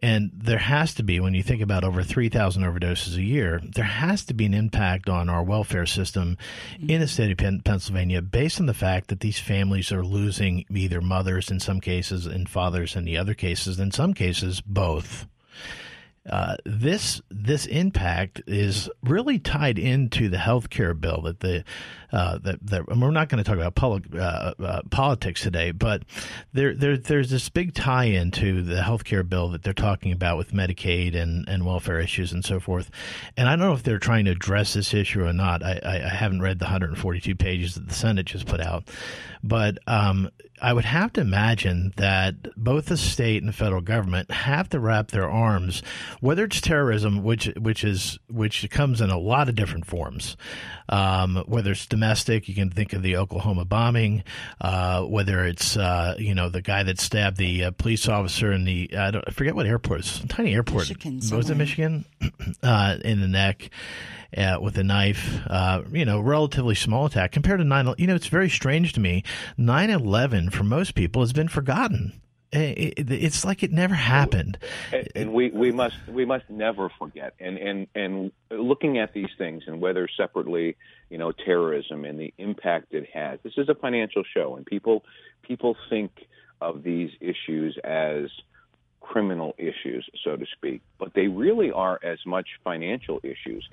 And 0.02 0.30
there 0.34 0.60
has 0.60 0.94
to 0.96 1.04
be, 1.04 1.20
when 1.20 1.34
you 1.34 1.42
think 1.42 1.62
about 1.62 1.84
over 1.84 2.04
3,000 2.04 2.62
overdoses 2.62 3.16
a 3.16 3.24
year, 3.24 3.60
there 3.64 3.84
has 3.84 4.26
to 4.26 4.36
be 4.36 4.46
an 4.46 4.54
impact 4.54 5.10
on 5.10 5.28
our 5.28 5.42
welfare 5.42 5.88
system 5.88 6.38
in 6.80 7.02
the 7.02 7.08
state 7.08 7.32
of 7.32 7.64
Pennsylvania 7.64 8.22
based 8.22 8.60
on 8.60 8.68
the 8.68 8.76
fact 8.76 9.08
that 9.08 9.22
these 9.22 9.40
families 9.40 9.92
are 9.92 10.04
losing 10.04 10.66
either 10.70 11.02
mothers 11.02 11.50
in 11.50 11.60
some 11.60 11.82
cases 11.82 12.28
and 12.28 12.48
fathers 12.48 12.96
in 12.96 13.06
the 13.06 13.18
other 13.18 13.34
cases, 13.34 13.80
in 13.80 13.92
some 13.92 14.14
cases, 14.14 14.62
both. 14.62 15.26
Uh, 16.30 16.56
this 16.66 17.22
this 17.30 17.66
impact 17.66 18.42
is 18.48 18.90
really 19.04 19.40
tied 19.40 19.80
into 19.80 20.30
the 20.30 20.38
health 20.38 20.70
care 20.70 20.94
bill 20.94 21.22
that 21.22 21.40
the 21.40 21.64
uh, 22.12 22.38
that, 22.38 22.66
that 22.66 22.88
we're 22.88 23.12
not 23.12 23.28
going 23.28 23.44
to 23.44 23.44
talk 23.44 23.58
about 23.58 23.76
public, 23.76 24.04
uh, 24.16 24.54
uh, 24.64 24.82
politics 24.90 25.42
today, 25.42 25.72
but 25.72 26.04
there, 26.54 26.74
there 26.74 26.96
there's 26.98 27.30
this 27.30 27.50
big 27.50 27.74
tie 27.74 28.06
into 28.06 28.62
the 28.62 28.82
health 28.82 29.04
care 29.04 29.24
bill 29.24 29.50
that 29.50 29.64
they're 29.64 29.74
talking 29.74 30.14
about 30.14 30.38
with 30.38 30.54
Medicaid 30.54 31.16
and, 31.16 31.48
and 31.50 31.66
welfare 31.66 32.00
issues 32.00 32.32
and 32.32 32.46
so 32.46 32.60
forth. 32.60 32.90
And 33.36 33.50
I 33.50 33.58
don't 33.58 33.68
know 33.68 33.74
if 33.74 33.84
they're 33.84 34.00
trying 34.00 34.26
to 34.26 34.32
address 34.32 34.74
this 34.74 34.94
issue 34.94 35.26
or 35.26 35.34
not. 35.34 35.64
I, 35.64 35.80
I, 35.84 35.96
I 36.06 36.10
haven't 36.10 36.42
read 36.42 36.60
the 36.60 36.66
142 36.66 37.36
pages 37.36 37.76
that 37.76 37.88
the 37.88 37.94
Senate 37.94 38.26
just 38.26 38.46
put 38.46 38.62
out, 38.62 38.90
but 39.44 39.78
um, 39.86 40.30
I 40.62 40.74
would 40.74 40.86
have 40.86 41.14
to 41.14 41.22
imagine 41.22 41.94
that 41.98 42.36
both 42.56 42.88
the 42.88 42.98
state 42.98 43.42
and 43.42 43.50
the 43.50 43.54
federal 43.54 43.82
government 43.82 44.32
have 44.32 44.70
to 44.70 44.80
wrap 44.80 45.10
their 45.10 45.30
arms, 45.30 45.84
whether 46.20 46.46
it's 46.46 46.62
terrorism, 46.62 47.24
which 47.24 47.46
which 47.60 47.84
is 47.84 48.20
which 48.30 48.70
comes 48.70 49.02
in 49.02 49.10
a 49.10 49.18
lot 49.18 49.50
of 49.50 49.56
different 49.56 49.86
forms, 49.86 50.36
um, 50.90 51.44
whether 51.48 51.72
it's 51.72 51.86
domestic, 51.86 52.48
you 52.48 52.56
can 52.56 52.70
think 52.70 52.94
of 52.94 53.04
the 53.04 53.18
Oklahoma 53.18 53.66
bombing, 53.66 54.24
uh, 54.62 55.04
whether 55.04 55.46
it's 55.46 55.78
uh, 55.78 56.16
you 56.18 56.34
know 56.34 56.50
the 56.50 56.62
guy 56.62 56.84
that 56.84 57.00
stabbed 57.00 57.38
the 57.38 57.66
uh, 57.66 57.72
police 57.72 58.08
officer 58.08 58.52
in 58.52 58.64
the 58.64 58.90
I, 58.98 59.12
don't, 59.12 59.24
I 59.28 59.32
forget 59.32 59.56
what 59.56 59.66
airport, 59.66 60.00
it's 60.00 60.24
a 60.24 60.28
tiny 60.28 60.54
airport, 60.54 60.90
Michigan, 60.90 61.22
was 61.32 61.50
it 61.50 61.56
Michigan, 61.56 62.06
uh, 62.64 62.98
in 63.04 63.22
the 63.22 63.28
neck 63.28 63.70
uh, 64.36 64.58
with 64.62 64.78
a 64.78 64.84
knife, 64.84 65.40
uh, 65.48 65.84
you 65.92 66.06
know, 66.06 66.20
relatively 66.20 66.76
small 66.76 67.06
attack 67.06 67.32
compared 67.32 67.60
to 67.60 67.64
9 67.64 67.96
You 67.98 68.08
know, 68.08 68.16
it's 68.16 68.28
very 68.28 68.50
strange 68.50 68.94
to 68.94 69.00
me. 69.00 69.24
9 69.58 69.90
11 69.90 70.50
for 70.50 70.64
most 70.64 70.96
people 70.96 71.22
has 71.22 71.34
been 71.34 71.48
forgotten. 71.48 72.22
It's 72.50 73.44
like 73.44 73.62
it 73.62 73.74
never 73.74 73.94
happened, 73.94 74.58
and, 74.94 75.10
and 75.16 75.34
we, 75.34 75.50
we 75.52 75.74
must 75.74 75.98
we 76.08 76.24
must 76.24 76.50
never 76.50 76.90
forget. 76.98 77.34
And, 77.42 77.58
and 77.58 77.88
and 77.94 78.32
looking 78.50 79.00
at 79.00 79.14
these 79.14 79.30
things 79.38 79.64
and 79.68 79.82
whether 79.82 80.08
separately, 80.16 80.78
you 81.10 81.18
know, 81.18 81.34
terrorism 81.34 82.06
and 82.06 82.18
the 82.18 82.34
impact 82.38 82.94
it 82.94 83.10
has. 83.14 83.40
This 83.44 83.52
is 83.58 83.68
a 83.68 83.76
financial 83.76 84.24
show, 84.34 84.56
and 84.56 84.66
people 84.66 85.04
people 85.42 85.76
think 85.90 86.12
of 86.62 86.84
these 86.84 87.10
issues 87.20 87.78
as 87.84 88.30
criminal 89.02 89.54
issues, 89.58 90.10
so 90.24 90.38
to 90.38 90.46
speak, 90.56 90.82
but 90.98 91.14
they 91.14 91.28
really 91.28 91.72
are 91.72 92.00
as 92.02 92.20
much 92.26 92.48
financial 92.64 93.20
issues 93.24 93.68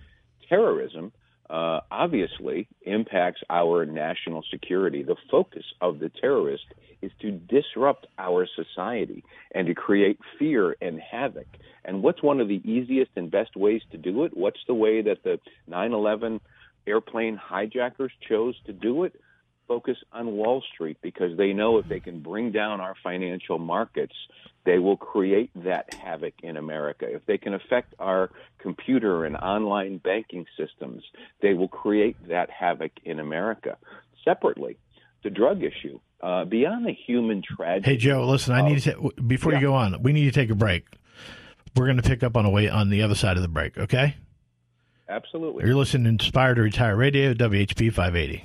terrorism 0.49 1.13
uh, 1.51 1.81
obviously 1.91 2.67
impacts 2.83 3.43
our 3.51 3.85
national 3.85 4.43
security. 4.51 5.03
The 5.03 5.17
focus 5.31 5.65
of 5.81 5.99
the 5.99 6.09
terrorist 6.09 6.65
is 7.03 7.13
to 7.21 7.33
disrupt 7.33 8.07
our 8.19 8.47
society 8.57 9.25
and 9.55 9.67
to 9.67 9.75
create 9.75 10.19
fear 10.39 10.75
and 10.81 10.99
havoc. 10.99 11.47
And 11.85 12.03
what's 12.03 12.23
one 12.23 12.41
of 12.41 12.49
the 12.49 12.63
easiest 12.65 13.11
and 13.17 13.31
best 13.31 13.57
ways 13.57 13.83
to 13.93 13.99
do 13.99 14.25
it? 14.25 14.35
What's 14.35 14.61
the 14.67 14.75
way 14.75 15.03
that 15.03 15.23
the 15.23 15.39
9 15.69 15.93
11 15.93 16.41
airplane 16.87 17.37
hijackers 17.37 18.13
chose 18.27 18.55
to 18.67 18.73
do 18.73 19.05
it? 19.05 19.15
Focus 19.67 19.97
on 20.13 20.33
Wall 20.33 20.63
Street 20.75 20.99
because 21.03 21.37
they 21.37 21.53
know 21.53 21.79
if 21.79 21.89
they 21.89 22.01
can 22.01 22.21
bring 22.21 22.53
down 22.53 22.81
our 22.81 22.95
financial 23.03 23.59
markets, 23.59 24.15
they 24.65 24.79
will 24.79 24.97
create 24.97 25.51
that 25.65 25.93
havoc 25.95 26.35
in 26.43 26.57
America. 26.57 27.07
If 27.09 27.25
they 27.27 27.39
can 27.39 27.55
affect 27.55 27.95
our 27.99 28.31
computer 28.59 29.25
and 29.25 29.37
online 29.37 29.99
banking 29.99 30.47
systems, 30.57 31.03
they 31.43 31.55
will 31.55 31.69
create 31.69 32.17
that 32.29 32.51
havoc 32.51 32.93
in 33.05 33.21
America. 33.21 33.77
Separately, 34.25 34.79
the 35.23 35.31
drug 35.31 35.63
issue, 35.63 36.01
uh, 36.23 36.45
beyond 36.45 36.87
the 36.87 36.93
human 36.93 37.43
tragedy. 37.43 37.91
Hey, 37.91 37.97
Joe, 37.97 38.27
listen, 38.27 38.55
I 38.55 38.67
need 38.67 38.81
to, 38.83 39.11
before 39.27 39.53
yeah. 39.53 39.59
you 39.59 39.67
go 39.67 39.75
on, 39.75 40.03
we 40.03 40.13
need 40.13 40.25
to 40.25 40.33
take 40.33 40.51
a 40.51 40.55
break. 40.55 40.87
We're 41.77 41.87
going 41.87 41.97
to 41.97 42.09
pick 42.09 42.23
up 42.23 42.37
on 42.37 42.47
a 42.47 42.51
way 42.51 42.69
on 42.69 42.89
the 42.89 43.03
other 43.03 43.15
side 43.15 43.37
of 43.37 43.43
the 43.43 43.49
break, 43.49 43.77
okay? 43.77 44.17
Absolutely. 45.09 45.67
You're 45.67 45.75
listening 45.75 46.05
to 46.05 46.11
Inspire 46.11 46.55
to 46.55 46.63
Retire 46.63 46.97
Radio, 46.97 47.35
WHP 47.35 47.93
580. 47.93 48.45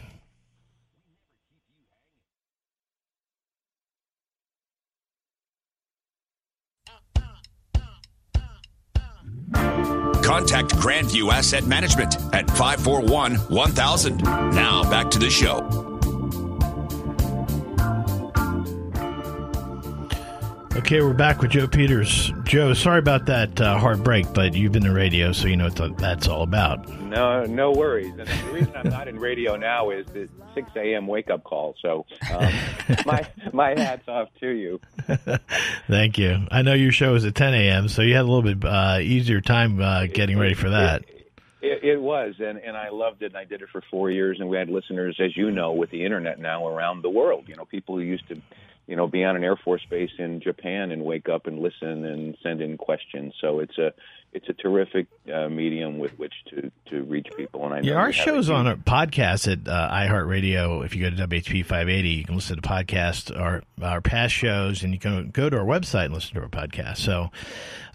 Contact 10.30 10.76
Grandview 10.76 11.34
Asset 11.34 11.66
Management 11.66 12.18
at 12.36 12.48
541 12.52 13.38
1000. 13.38 14.22
Now 14.22 14.88
back 14.88 15.10
to 15.10 15.18
the 15.18 15.28
show. 15.28 15.89
Okay, 20.90 21.04
we're 21.04 21.14
back 21.14 21.40
with 21.40 21.52
Joe 21.52 21.68
Peters. 21.68 22.34
Joe, 22.46 22.74
sorry 22.74 22.98
about 22.98 23.28
that 23.28 23.62
uh, 23.62 23.78
hard 23.78 24.04
break, 24.04 24.26
but 24.34 24.56
you've 24.56 24.72
been 24.72 24.88
in 24.88 24.92
radio, 24.92 25.32
so 25.32 25.48
you 25.48 25.56
know 25.56 25.70
what 25.70 25.98
that's 26.00 26.28
all 26.28 26.42
about. 26.42 26.90
No, 27.02 27.46
no 27.46 27.72
worries. 27.72 28.18
And 28.18 28.28
the 28.28 28.52
reason 28.52 28.76
I'm 28.76 28.90
not 28.90 29.08
in 29.08 29.20
radio 29.20 29.56
now 29.56 29.92
is 29.92 30.08
the 30.08 30.28
6 30.56 30.72
a.m. 30.76 31.06
wake 31.06 31.30
up 31.30 31.44
call. 31.44 31.76
So 31.80 32.08
um, 32.34 32.52
my 33.06 33.28
my 33.54 33.80
hats 33.80 34.08
off 34.08 34.30
to 34.40 34.50
you. 34.50 34.82
Thank 35.88 36.18
you. 36.18 36.48
I 36.50 36.64
know 36.64 36.74
your 36.74 36.92
show 36.92 37.14
is 37.14 37.24
at 37.24 37.36
10 37.36 37.54
a.m., 37.54 37.88
so 37.88 38.02
you 38.02 38.16
had 38.16 38.22
a 38.22 38.32
little 38.32 38.42
bit 38.42 38.68
uh, 38.68 38.98
easier 39.00 39.42
time 39.42 39.80
uh, 39.80 40.08
getting 40.08 40.40
ready 40.40 40.56
for 40.56 40.72
that. 40.72 41.06
It, 41.62 41.84
it, 41.84 42.02
was, 42.02 42.34
and, 42.40 42.58
and 42.58 42.76
I 42.76 42.90
loved 42.90 43.22
it. 43.22 43.28
And 43.28 43.38
I 43.38 43.44
did 43.44 43.62
it 43.62 43.70
for 43.72 43.84
four 43.92 44.10
years, 44.10 44.40
and 44.40 44.50
we 44.50 44.58
had 44.58 44.70
listeners, 44.70 45.18
as 45.20 45.38
you 45.38 45.52
know, 45.52 45.72
with 45.72 45.92
the 45.92 46.04
internet 46.04 46.40
now 46.40 46.68
around 46.68 47.04
the 47.04 47.12
world. 47.12 47.44
You 47.48 47.58
know, 47.58 47.66
people 47.66 47.96
who 47.96 48.02
used 48.02 48.28
to 48.30 48.42
you 48.90 48.96
know, 48.96 49.08
be 49.08 49.24
on 49.24 49.36
an 49.36 49.44
Air 49.44 49.56
Force 49.56 49.86
base 49.88 50.10
in 50.18 50.42
Japan 50.42 50.90
and 50.92 51.06
wake 51.06 51.30
up 51.30 51.46
and 51.46 51.60
listen 51.60 52.06
and 52.06 52.36
send 52.42 52.60
in 52.60 52.76
questions. 52.76 53.36
So 53.40 53.60
it's 53.60 53.78
a 53.78 53.94
it's 54.32 54.48
a 54.48 54.54
terrific 54.54 55.08
uh, 55.34 55.50
medium 55.50 55.98
with 55.98 56.18
which 56.20 56.34
to, 56.50 56.72
to 56.90 57.04
reach 57.04 57.28
people. 57.36 57.66
And 57.66 57.74
I 57.74 57.80
yeah, 57.82 57.96
our 57.96 58.12
show's 58.12 58.50
on 58.50 58.68
a 58.68 58.78
podcast 58.78 59.52
at 59.52 59.68
uh, 59.68 59.90
iHeartRadio. 59.92 60.86
If 60.86 60.96
you 60.96 61.10
go 61.10 61.16
to 61.16 61.28
WHP 61.28 61.66
580, 61.66 62.10
you 62.10 62.24
can 62.24 62.36
listen 62.36 62.56
to 62.56 62.62
podcasts, 62.62 63.36
our 63.38 63.64
our 63.82 64.02
past 64.02 64.34
shows, 64.34 64.84
and 64.84 64.94
you 64.94 65.00
can 65.00 65.32
go 65.32 65.50
to 65.50 65.58
our 65.58 65.66
website 65.66 66.06
and 66.06 66.14
listen 66.14 66.36
to 66.36 66.42
our 66.42 66.48
podcast. 66.48 66.98
So 66.98 67.32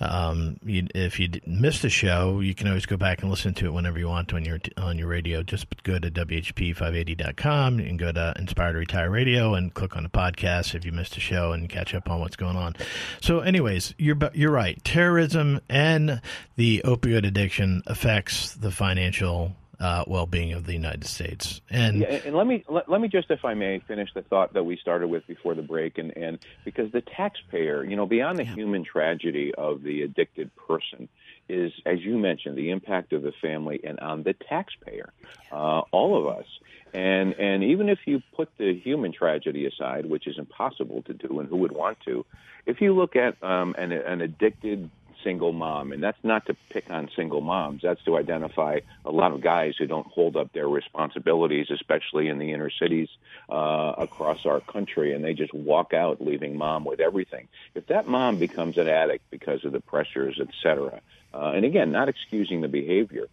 um, 0.00 0.59
you, 0.64 0.87
if 0.95 1.21
you 1.21 1.29
missed 1.47 1.85
a 1.85 1.88
show, 1.88 2.41
you 2.41 2.55
can 2.55 2.67
always 2.67 2.87
go 2.87 2.97
back 2.97 3.23
and 3.23 3.31
listen 3.31 3.55
to 3.55 3.67
it 3.67 3.73
whenever 3.73 3.99
you 3.99 4.09
want 4.09 4.33
on 4.35 4.45
your 4.45 4.59
on 4.76 4.99
your 4.99 5.09
radio. 5.09 5.43
Just 5.43 5.67
go 5.85 5.99
to 5.99 6.11
WHP580.com 6.11 7.79
and 7.79 7.99
go 7.99 8.11
to 8.11 8.35
Inspired 8.38 8.73
to 8.73 8.79
Retire 8.79 9.11
Radio 9.11 9.55
and 9.55 9.73
click 9.73 9.97
on 9.97 10.03
the 10.03 10.09
podcast 10.09 10.75
if 10.75 10.85
you 10.85 10.93
missed 10.93 11.17
a 11.17 11.21
show 11.21 11.53
and 11.53 11.69
catch 11.69 11.95
up 11.95 12.11
on 12.11 12.21
what's 12.21 12.37
going 12.37 12.57
on. 12.57 12.75
So, 13.21 13.41
anyways, 13.41 13.95
you're 13.99 14.19
you're 14.33 14.50
right. 14.50 14.83
Terrorism 14.85 15.61
and 15.69 16.21
the 16.57 16.83
opioid 16.85 17.26
addiction 17.26 17.83
affects 17.87 18.54
the 18.54 18.71
financial 18.71 19.54
uh, 19.81 20.04
well-being 20.07 20.52
of 20.52 20.66
the 20.66 20.73
United 20.73 21.04
States. 21.04 21.61
And, 21.71 21.99
yeah, 21.99 22.21
and 22.25 22.35
let 22.35 22.47
me 22.47 22.64
let, 22.69 22.88
let, 22.88 23.00
me 23.00 23.09
just, 23.09 23.31
if 23.31 23.45
I 23.45 23.54
may, 23.54 23.81
finish 23.81 24.09
the 24.14 24.23
thought 24.23 24.54
that 24.54 24.64
we 24.64 24.76
started 24.76 25.09
with 25.09 25.26
before 25.26 25.54
the 25.54 25.62
break, 25.62 25.99
and, 25.99 26.16
and 26.16 26.38
because 26.64 26.93
the 26.93 27.00
taxpayer, 27.00 27.85
you 27.85 27.97
know, 27.97 28.07
beyond 28.07 28.38
the 28.38 28.45
yeah. 28.45 28.54
human 28.54 28.85
tragedy 28.85 29.52
of 29.57 29.83
the 29.83 30.02
addicted 30.02 30.50
person, 30.57 31.09
is 31.49 31.73
as 31.85 32.00
you 32.00 32.19
mentioned, 32.19 32.57
the 32.57 32.71
impact 32.71 33.12
of 33.12 33.23
the 33.23 33.33
family 33.43 33.81
and 33.85 34.00
on 34.00 34.23
the 34.23 34.33
taxpayer, 34.33 35.12
uh, 35.52 35.83
all 35.90 36.19
of 36.19 36.38
us. 36.38 36.47
And 36.95 37.35
and 37.35 37.64
even 37.64 37.88
if 37.88 37.99
you 38.07 38.23
put 38.37 38.49
the 38.57 38.78
human 38.78 39.12
tragedy 39.12 39.66
aside, 39.66 40.07
which 40.07 40.26
is 40.26 40.38
impossible 40.38 41.02
to 41.02 41.12
do, 41.12 41.40
and 41.40 41.49
who 41.49 41.57
would 41.57 41.73
want 41.73 41.99
to, 42.04 42.25
if 42.66 42.81
you 42.81 42.95
look 42.95 43.16
at 43.16 43.43
um, 43.43 43.75
an, 43.76 43.93
an 43.93 44.21
addicted 44.21 44.88
single 45.25 45.52
mom, 45.52 45.93
and 45.93 46.02
that's 46.02 46.23
not 46.23 46.45
to 46.47 46.57
pick 46.73 46.85
on 46.90 47.09
single 47.16 47.40
moms. 47.40 47.81
That's 47.83 48.02
to 48.04 48.16
identify 48.16 48.78
a 49.04 49.11
lot 49.11 49.33
of 49.33 49.40
guys 49.43 49.73
who 49.78 49.87
don't 49.87 50.07
hold 50.07 50.37
up 50.37 50.52
their 50.52 50.69
responsibilities, 50.69 51.66
especially 51.73 52.28
in 52.28 52.38
the 52.38 52.52
inner 52.52 52.71
cities 52.81 53.09
uh, 53.50 53.93
across 53.99 54.40
our 54.47 54.61
country, 54.61 55.14
and 55.14 55.25
they 55.25 55.35
just 55.35 55.54
walk 55.54 55.93
out, 55.95 56.21
leaving 56.21 56.57
mom 56.57 56.85
with 56.85 57.00
everything. 57.00 57.49
If 57.75 57.87
that 57.87 58.07
mom 58.07 58.38
becomes 58.38 58.76
an 58.78 58.88
addict 58.88 59.25
because 59.31 59.64
of 59.64 59.73
the 59.73 59.81
pressures, 59.81 60.38
et 60.40 60.49
cetera, 60.62 61.00
uh, 61.33 61.52
and 61.54 61.64
again, 61.64 61.90
not 61.90 62.09
excusing 62.09 62.61
the 62.61 62.69
behavior, 62.69 63.26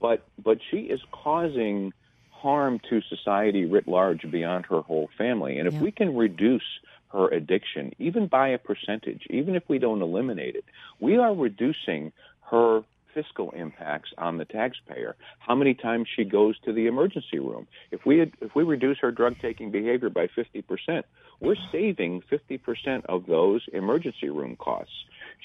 but 0.00 0.24
but 0.42 0.58
she 0.70 0.78
is 0.94 1.00
causing 1.24 1.92
harm 2.30 2.80
to 2.90 3.00
society 3.08 3.64
writ 3.66 3.86
large 3.86 4.28
beyond 4.30 4.66
her 4.66 4.80
whole 4.80 5.08
family. 5.16 5.58
And 5.58 5.68
if 5.68 5.74
Yeah. 5.74 5.82
we 5.82 5.92
can 5.92 6.16
reduce 6.16 6.68
her 7.12 7.28
addiction, 7.28 7.92
even 7.98 8.26
by 8.26 8.48
a 8.48 8.58
percentage, 8.58 9.26
even 9.30 9.54
if 9.54 9.62
we 9.68 9.78
don't 9.78 10.02
eliminate 10.02 10.56
it, 10.56 10.64
we 11.00 11.16
are 11.18 11.34
reducing 11.34 12.12
her 12.50 12.82
fiscal 13.14 13.50
impacts 13.50 14.10
on 14.16 14.38
the 14.38 14.44
taxpayer. 14.44 15.16
How 15.38 15.54
many 15.54 15.74
times 15.74 16.08
she 16.14 16.24
goes 16.24 16.58
to 16.60 16.72
the 16.72 16.86
emergency 16.86 17.38
room? 17.38 17.66
If 17.90 18.06
we 18.06 18.22
if 18.22 18.54
we 18.54 18.62
reduce 18.62 18.98
her 18.98 19.10
drug 19.10 19.36
taking 19.40 19.70
behavior 19.70 20.08
by 20.08 20.28
50%, 20.28 21.02
we're 21.40 21.56
saving 21.70 22.22
50% 22.30 23.04
of 23.06 23.26
those 23.26 23.62
emergency 23.72 24.28
room 24.28 24.56
costs. 24.56 24.94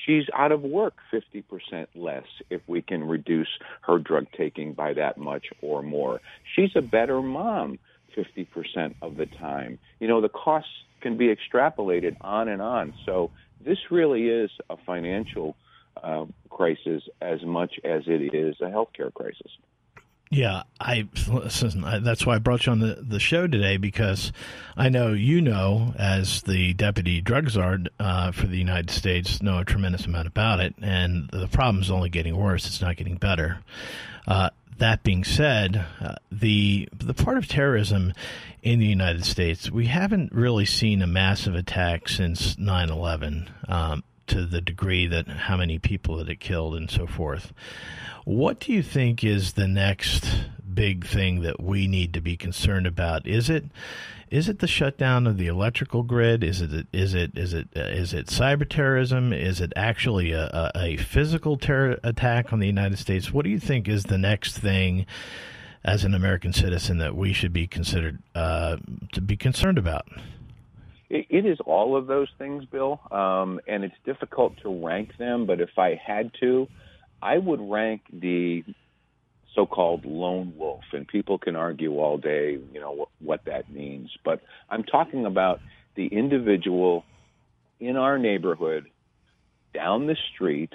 She's 0.06 0.26
out 0.34 0.52
of 0.52 0.62
work 0.62 0.96
50% 1.12 1.88
less 1.96 2.26
if 2.50 2.62
we 2.68 2.82
can 2.82 3.04
reduce 3.04 3.50
her 3.82 3.98
drug 3.98 4.28
taking 4.38 4.74
by 4.74 4.94
that 4.94 5.18
much 5.18 5.48
or 5.62 5.82
more. 5.82 6.22
She's 6.56 6.76
a 6.76 6.82
better 6.82 7.22
mom 7.22 7.80
50% 8.16 8.96
of 9.02 9.18
the 9.18 9.26
time. 9.26 9.80
You 10.00 10.08
know, 10.08 10.22
the 10.22 10.30
costs 10.30 10.72
can 11.02 11.18
be 11.18 11.34
extrapolated 11.34 12.18
on 12.22 12.48
and 12.48 12.62
on. 12.62 12.94
So 13.06 13.32
this 13.64 13.78
really 13.92 14.28
is 14.28 14.52
a 14.70 14.78
financial 14.86 15.56
uh, 16.04 16.26
crisis 16.50 17.04
as 17.22 17.44
much 17.44 17.80
as 17.84 18.04
it 18.08 18.34
is 18.34 18.56
a 18.62 18.66
healthcare 18.66 19.14
crisis. 19.14 19.52
Yeah, 20.30 20.64
I 20.80 21.08
listen. 21.30 21.86
I, 21.86 22.00
that's 22.00 22.26
why 22.26 22.36
I 22.36 22.40
brought 22.40 22.66
you 22.66 22.74
on 22.74 22.80
the, 22.80 22.98
the 23.02 23.20
show 23.20 23.48
today 23.48 23.78
because 23.78 24.34
I 24.76 24.90
know 24.90 25.14
you 25.14 25.42
know, 25.42 25.94
as 25.98 26.42
the 26.42 26.74
deputy 26.74 27.22
drug 27.22 27.50
czar 27.50 27.80
uh, 27.98 28.32
for 28.34 28.46
the 28.46 28.58
United 28.58 28.90
States, 28.90 29.42
know 29.42 29.60
a 29.60 29.66
tremendous 29.66 30.06
amount 30.06 30.28
about 30.28 30.60
it, 30.60 30.76
and 30.82 31.30
the 31.30 31.48
problem 31.48 31.82
is 31.82 31.90
only 31.90 32.10
getting 32.10 32.36
worse. 32.36 32.68
It's 32.68 32.82
not 32.82 32.98
getting 32.98 33.16
better. 33.16 33.60
Uh, 34.28 34.50
that 34.78 35.04
being 35.04 35.24
said, 35.24 35.86
uh, 36.00 36.16
the 36.32 36.88
the 36.98 37.14
part 37.14 37.38
of 37.38 37.48
terrorism 37.48 38.14
in 38.62 38.80
the 38.80 38.86
United 38.86 39.26
States, 39.26 39.72
we 39.72 39.88
haven't 39.88 40.32
really 40.32 40.66
seen 40.66 41.02
a 41.02 41.08
massive 41.08 41.56
attack 41.56 42.10
since 42.10 42.56
9/11 42.56 43.50
um, 43.68 44.04
to 44.28 44.46
the 44.46 44.62
degree 44.62 45.08
that 45.08 45.28
how 45.28 45.58
many 45.58 45.80
people 45.80 46.18
that 46.18 46.30
it 46.30 46.40
killed 46.40 46.76
and 46.76 46.90
so 46.90 47.08
forth. 47.08 47.54
What 48.26 48.60
do 48.60 48.74
you 48.74 48.84
think 48.84 49.24
is 49.24 49.54
the 49.54 49.68
next 49.68 50.26
big 50.74 51.06
thing 51.06 51.42
that 51.42 51.62
we 51.62 51.88
need 51.88 52.14
to 52.14 52.22
be 52.22 52.36
concerned 52.36 52.86
about? 52.86 53.26
Is 53.26 53.50
it 53.50 53.66
is 54.30 54.50
it 54.50 54.60
the 54.60 54.68
shutdown 54.68 55.28
of 55.28 55.38
the 55.38 55.48
electrical 55.48 56.04
grid? 56.04 56.44
Is 56.44 56.62
it 56.62 56.88
is 56.92 57.14
it 57.14 57.38
is 57.38 57.54
it 57.54 57.70
is 57.76 58.14
it 58.14 58.28
cyber 58.28 58.68
terrorism? 58.68 59.32
Is 59.32 59.62
it 59.62 59.72
actually 59.76 60.32
a, 60.32 60.72
a, 60.76 60.98
physical 60.98 61.58
terror 61.58 61.98
attack 62.04 62.52
on 62.52 62.60
the 62.60 62.68
United 62.68 63.00
States? 63.00 63.32
What 63.32 63.46
do 63.46 63.50
you 63.50 63.60
think 63.60 63.88
is 63.88 64.04
the 64.04 64.18
next 64.18 64.58
thing 64.58 65.06
as 65.84 66.04
an 66.04 66.14
American 66.14 66.52
citizen 66.52 66.98
that 66.98 67.16
we 67.16 67.32
should 67.32 67.54
be 67.54 67.68
considered 67.68 68.20
uh, 68.36 68.78
to 69.14 69.22
be 69.22 69.38
concerned 69.38 69.78
about? 69.78 70.08
It, 71.10 71.28
it 71.30 71.46
is 71.46 71.60
all 71.66 71.96
of 71.96 72.08
those 72.08 72.28
things, 72.38 72.66
Bill, 72.66 73.00
um, 73.12 73.62
and 73.68 73.86
it's 73.86 73.96
difficult 74.06 74.58
to 74.64 74.86
rank 74.86 75.18
them. 75.18 75.46
But 75.46 75.62
if 75.62 75.78
I 75.78 75.96
had 75.96 76.32
to, 76.42 76.68
I 77.22 77.38
would 77.38 77.62
rank 77.62 78.02
the 78.12 78.66
so-called 79.54 80.06
lone 80.06 80.54
wolf, 80.58 80.84
and 80.94 81.08
people 81.08 81.38
can 81.38 81.56
argue 81.56 81.98
all 82.00 82.18
day, 82.18 82.60
you 82.74 82.80
know, 82.80 82.92
what, 82.92 83.10
what 83.20 83.46
that 83.46 83.72
means. 83.72 84.12
But 84.24 84.42
I'm 84.70 84.84
talking 84.84 85.26
about 85.26 85.62
the 85.96 86.08
individual 86.08 87.04
in 87.80 87.98
our 87.98 88.18
neighborhood, 88.18 88.86
down 89.74 90.08
the 90.08 90.18
street, 90.34 90.74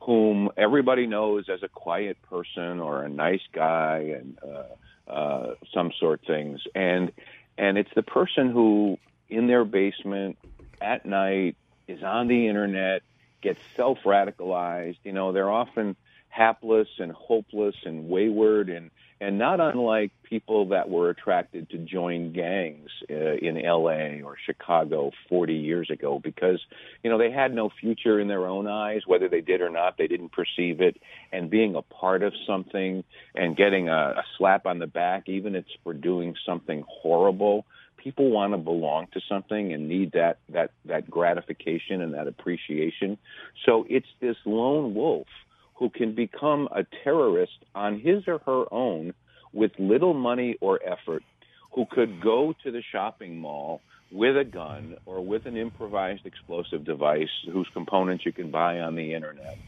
whom 0.00 0.50
everybody 0.56 1.06
knows 1.06 1.48
as 1.48 1.62
a 1.62 1.68
quiet 1.68 2.20
person 2.22 2.80
or 2.80 3.02
a 3.02 3.08
nice 3.08 3.40
guy 3.52 4.14
and 4.18 4.38
uh, 4.42 5.10
uh, 5.10 5.54
some 5.72 5.92
sort 5.98 6.20
of 6.20 6.26
things, 6.26 6.60
and 6.74 7.12
and 7.56 7.78
it's 7.78 7.90
the 7.94 8.02
person 8.02 8.50
who 8.50 8.98
in 9.28 9.46
their 9.46 9.64
basement 9.64 10.36
at 10.80 11.06
night 11.06 11.56
is 11.88 12.02
on 12.02 12.28
the 12.28 12.48
internet, 12.48 13.02
gets 13.42 13.60
self 13.76 13.98
radicalized. 14.04 14.98
You 15.04 15.12
know, 15.12 15.32
they're 15.32 15.50
often 15.50 15.96
hapless 16.34 16.88
and 16.98 17.12
hopeless 17.12 17.76
and 17.84 18.08
wayward 18.08 18.68
and 18.68 18.90
and 19.20 19.38
not 19.38 19.60
unlike 19.60 20.10
people 20.24 20.68
that 20.68 20.90
were 20.90 21.08
attracted 21.08 21.70
to 21.70 21.78
join 21.78 22.32
gangs 22.32 22.90
uh, 23.08 23.14
in 23.14 23.62
LA 23.62 24.20
or 24.26 24.36
Chicago 24.44 25.12
40 25.28 25.54
years 25.54 25.88
ago 25.90 26.20
because 26.22 26.60
you 27.04 27.10
know 27.10 27.18
they 27.18 27.30
had 27.30 27.54
no 27.54 27.70
future 27.80 28.18
in 28.18 28.26
their 28.26 28.46
own 28.46 28.66
eyes 28.66 29.02
whether 29.06 29.28
they 29.28 29.40
did 29.40 29.60
or 29.60 29.70
not 29.70 29.96
they 29.96 30.08
didn't 30.08 30.32
perceive 30.32 30.80
it. 30.80 30.96
And 31.30 31.48
being 31.48 31.76
a 31.76 31.82
part 31.82 32.24
of 32.24 32.32
something 32.46 33.04
and 33.36 33.56
getting 33.56 33.88
a, 33.88 34.14
a 34.16 34.24
slap 34.36 34.66
on 34.66 34.80
the 34.80 34.88
back 34.88 35.28
even 35.28 35.54
if 35.54 35.64
it's 35.64 35.76
for 35.84 35.94
doing 35.94 36.34
something 36.44 36.84
horrible 36.88 37.64
people 37.96 38.30
want 38.30 38.52
to 38.52 38.58
belong 38.58 39.06
to 39.14 39.20
something 39.28 39.72
and 39.72 39.88
need 39.88 40.12
that 40.12 40.38
that 40.48 40.72
that 40.84 41.08
gratification 41.08 42.02
and 42.02 42.12
that 42.14 42.26
appreciation. 42.26 43.16
So 43.64 43.86
it's 43.88 44.08
this 44.20 44.36
lone 44.44 44.94
wolf 44.94 45.28
who 45.74 45.90
can 45.90 46.14
become 46.14 46.68
a 46.74 46.84
terrorist 47.02 47.64
on 47.74 48.00
his 48.00 48.26
or 48.26 48.38
her 48.46 48.64
own 48.72 49.12
with 49.52 49.72
little 49.78 50.14
money 50.14 50.56
or 50.60 50.80
effort, 50.84 51.22
who 51.74 51.84
could 51.90 52.20
go 52.22 52.54
to 52.62 52.70
the 52.70 52.82
shopping 52.92 53.38
mall 53.38 53.80
with 54.12 54.36
a 54.36 54.44
gun 54.44 54.96
or 55.06 55.24
with 55.24 55.46
an 55.46 55.56
improvised 55.56 56.24
explosive 56.24 56.84
device 56.84 57.28
whose 57.52 57.68
components 57.72 58.24
you 58.24 58.32
can 58.32 58.50
buy 58.50 58.80
on 58.80 58.94
the 58.94 59.14
internet. 59.14 59.58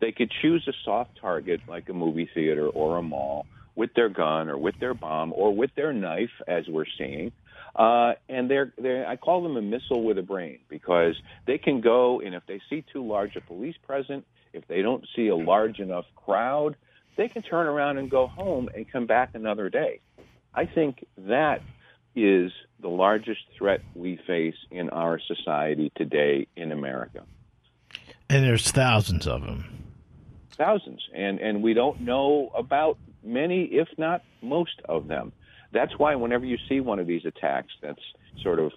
They 0.00 0.10
could 0.10 0.32
choose 0.42 0.66
a 0.68 0.72
soft 0.84 1.10
target 1.20 1.60
like 1.68 1.88
a 1.88 1.92
movie 1.92 2.28
theater 2.34 2.68
or 2.68 2.98
a 2.98 3.02
mall 3.02 3.46
with 3.76 3.90
their 3.94 4.08
gun 4.08 4.48
or 4.48 4.58
with 4.58 4.74
their 4.80 4.94
bomb 4.94 5.32
or 5.32 5.54
with 5.54 5.70
their 5.76 5.92
knife, 5.92 6.30
as 6.48 6.64
we're 6.68 6.84
seeing. 6.98 7.32
Uh, 7.76 8.12
and 8.28 8.50
they're, 8.50 8.72
they're, 8.76 9.06
I 9.06 9.16
call 9.16 9.42
them 9.42 9.56
a 9.56 9.62
missile 9.62 10.02
with 10.04 10.18
a 10.18 10.22
brain 10.22 10.58
because 10.68 11.14
they 11.46 11.58
can 11.58 11.80
go, 11.80 12.20
and 12.20 12.34
if 12.34 12.42
they 12.46 12.60
see 12.68 12.84
too 12.92 13.06
large 13.06 13.36
a 13.36 13.40
police 13.40 13.76
presence, 13.86 14.24
if 14.52 14.66
they 14.68 14.82
don't 14.82 15.06
see 15.14 15.28
a 15.28 15.36
large 15.36 15.78
enough 15.78 16.04
crowd, 16.16 16.76
they 17.16 17.28
can 17.28 17.42
turn 17.42 17.66
around 17.66 17.98
and 17.98 18.10
go 18.10 18.26
home 18.26 18.68
and 18.74 18.90
come 18.90 19.06
back 19.06 19.30
another 19.34 19.68
day. 19.68 20.00
I 20.54 20.66
think 20.66 21.06
that 21.18 21.62
is 22.14 22.52
the 22.80 22.88
largest 22.88 23.40
threat 23.56 23.80
we 23.94 24.18
face 24.26 24.54
in 24.70 24.90
our 24.90 25.18
society 25.18 25.90
today 25.96 26.46
in 26.56 26.72
America. 26.72 27.22
And 28.28 28.44
there's 28.44 28.70
thousands 28.70 29.26
of 29.26 29.42
them. 29.42 29.64
Thousands. 30.56 31.00
And, 31.14 31.38
and 31.40 31.62
we 31.62 31.74
don't 31.74 32.00
know 32.02 32.50
about 32.54 32.98
many, 33.22 33.64
if 33.64 33.88
not 33.96 34.22
most 34.42 34.80
of 34.86 35.08
them. 35.08 35.32
That's 35.72 35.98
why 35.98 36.14
whenever 36.16 36.44
you 36.44 36.58
see 36.68 36.80
one 36.80 36.98
of 36.98 37.06
these 37.06 37.24
attacks 37.24 37.72
that's 37.80 38.02
sort 38.42 38.58
of 38.58 38.72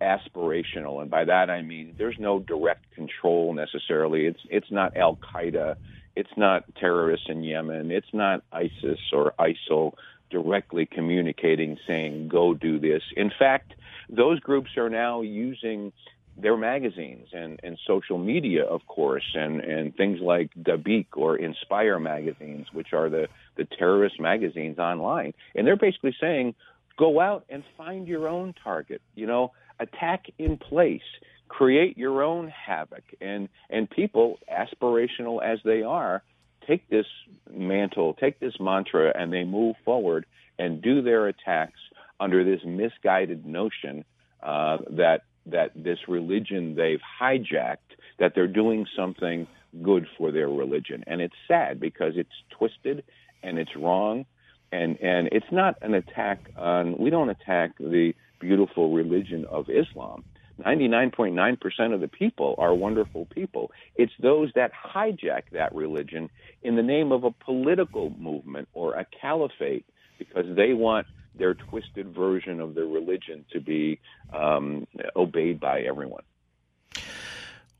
aspirational, 0.00 1.00
and 1.02 1.10
by 1.10 1.24
that 1.24 1.50
I 1.50 1.62
mean 1.62 1.94
there's 1.98 2.18
no 2.18 2.38
direct 2.38 2.90
control 2.94 3.52
necessarily. 3.54 4.26
It's 4.26 4.40
it's 4.50 4.70
not 4.70 4.96
Al 4.96 5.16
Qaeda, 5.16 5.76
it's 6.16 6.36
not 6.36 6.64
terrorists 6.76 7.26
in 7.28 7.42
Yemen, 7.42 7.90
it's 7.90 8.12
not 8.12 8.42
ISIS 8.52 9.00
or 9.12 9.34
ISIL 9.38 9.94
directly 10.30 10.86
communicating 10.86 11.78
saying 11.86 12.28
go 12.28 12.54
do 12.54 12.78
this. 12.78 13.02
In 13.16 13.30
fact, 13.36 13.74
those 14.08 14.40
groups 14.40 14.76
are 14.76 14.90
now 14.90 15.22
using 15.22 15.92
their 16.40 16.56
magazines 16.56 17.28
and, 17.32 17.58
and 17.62 17.78
social 17.86 18.18
media, 18.18 18.64
of 18.64 18.86
course, 18.86 19.34
and, 19.34 19.60
and 19.60 19.96
things 19.96 20.20
like 20.20 20.50
Dabiq 20.54 21.06
or 21.14 21.36
Inspire 21.36 21.98
magazines, 21.98 22.68
which 22.72 22.92
are 22.92 23.08
the, 23.08 23.28
the 23.56 23.64
terrorist 23.64 24.20
magazines 24.20 24.78
online. 24.78 25.34
And 25.54 25.66
they're 25.66 25.76
basically 25.76 26.14
saying, 26.20 26.54
go 26.96 27.20
out 27.20 27.44
and 27.48 27.64
find 27.76 28.06
your 28.06 28.28
own 28.28 28.54
target. 28.62 29.02
You 29.16 29.26
know, 29.26 29.52
attack 29.80 30.26
in 30.38 30.56
place, 30.56 31.02
create 31.48 31.96
your 31.98 32.22
own 32.22 32.48
havoc, 32.48 33.04
and 33.20 33.48
and 33.70 33.88
people, 33.88 34.38
aspirational 34.52 35.42
as 35.42 35.58
they 35.64 35.82
are, 35.82 36.22
take 36.66 36.88
this 36.88 37.06
mantle, 37.50 38.14
take 38.14 38.40
this 38.40 38.54
mantra, 38.60 39.12
and 39.14 39.32
they 39.32 39.44
move 39.44 39.76
forward 39.84 40.26
and 40.58 40.82
do 40.82 41.02
their 41.02 41.28
attacks 41.28 41.80
under 42.20 42.44
this 42.44 42.60
misguided 42.64 43.46
notion 43.46 44.04
uh, 44.42 44.78
that 44.90 45.22
that 45.46 45.72
this 45.74 45.98
religion 46.08 46.74
they've 46.74 47.00
hijacked 47.20 47.78
that 48.18 48.32
they're 48.34 48.46
doing 48.46 48.86
something 48.96 49.46
good 49.82 50.06
for 50.16 50.32
their 50.32 50.48
religion, 50.48 51.04
and 51.06 51.20
it's 51.20 51.34
sad 51.46 51.80
because 51.80 52.14
it's 52.16 52.30
twisted 52.50 53.04
and 53.42 53.58
it's 53.58 53.74
wrong. 53.76 54.26
And 54.70 55.00
and 55.00 55.28
it's 55.32 55.50
not 55.50 55.76
an 55.80 55.94
attack 55.94 56.50
on 56.56 56.98
we 56.98 57.08
don't 57.08 57.30
attack 57.30 57.78
the 57.78 58.12
beautiful 58.40 58.92
religion 58.92 59.44
of 59.50 59.68
Islam 59.68 60.24
99.9% 60.64 61.94
of 61.94 62.00
the 62.00 62.08
people 62.08 62.54
are 62.58 62.74
wonderful 62.74 63.26
people. 63.26 63.70
It's 63.96 64.12
those 64.20 64.50
that 64.54 64.72
hijack 64.72 65.42
that 65.52 65.74
religion 65.74 66.30
in 66.62 66.76
the 66.76 66.82
name 66.82 67.12
of 67.12 67.24
a 67.24 67.30
political 67.30 68.10
movement 68.10 68.68
or 68.72 68.94
a 68.94 69.06
caliphate 69.20 69.84
because 70.18 70.46
they 70.56 70.72
want 70.72 71.06
their 71.36 71.54
twisted 71.54 72.12
version 72.12 72.60
of 72.60 72.74
their 72.74 72.86
religion 72.86 73.44
to 73.52 73.60
be 73.60 74.00
um, 74.32 74.86
obeyed 75.14 75.60
by 75.60 75.82
everyone. 75.82 76.22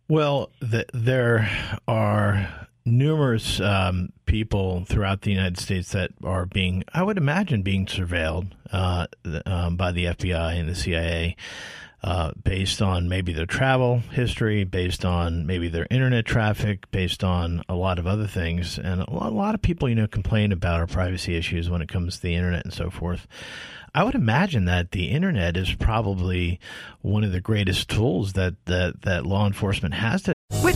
Well, 0.08 0.50
the, 0.60 0.86
there 0.94 1.50
are 1.88 2.67
numerous 2.96 3.60
um, 3.60 4.12
people 4.26 4.84
throughout 4.84 5.22
the 5.22 5.30
United 5.30 5.58
States 5.58 5.92
that 5.92 6.10
are 6.24 6.46
being, 6.46 6.84
I 6.92 7.02
would 7.02 7.18
imagine, 7.18 7.62
being 7.62 7.86
surveilled 7.86 8.52
uh, 8.72 9.06
um, 9.46 9.76
by 9.76 9.92
the 9.92 10.06
FBI 10.06 10.58
and 10.58 10.68
the 10.68 10.74
CIA. 10.74 11.36
Uh, 12.00 12.30
based 12.44 12.80
on 12.80 13.08
maybe 13.08 13.32
their 13.32 13.44
travel 13.44 13.98
history, 14.12 14.62
based 14.62 15.04
on 15.04 15.44
maybe 15.46 15.66
their 15.66 15.88
internet 15.90 16.24
traffic, 16.24 16.88
based 16.92 17.24
on 17.24 17.60
a 17.68 17.74
lot 17.74 17.98
of 17.98 18.06
other 18.06 18.28
things. 18.28 18.78
And 18.78 19.02
a 19.02 19.10
lot, 19.10 19.32
a 19.32 19.34
lot, 19.34 19.56
of 19.56 19.62
people, 19.62 19.88
you 19.88 19.96
know, 19.96 20.06
complain 20.06 20.52
about 20.52 20.78
our 20.78 20.86
privacy 20.86 21.34
issues 21.34 21.68
when 21.68 21.82
it 21.82 21.88
comes 21.88 22.14
to 22.14 22.22
the 22.22 22.36
internet 22.36 22.62
and 22.62 22.72
so 22.72 22.88
forth. 22.88 23.26
I 23.96 24.04
would 24.04 24.14
imagine 24.14 24.64
that 24.66 24.92
the 24.92 25.10
internet 25.10 25.56
is 25.56 25.74
probably 25.74 26.60
one 27.00 27.24
of 27.24 27.32
the 27.32 27.40
greatest 27.40 27.88
tools 27.88 28.34
that, 28.34 28.54
that, 28.66 29.02
that 29.02 29.26
law 29.26 29.44
enforcement 29.44 29.94
has 29.94 30.22
to. 30.22 30.34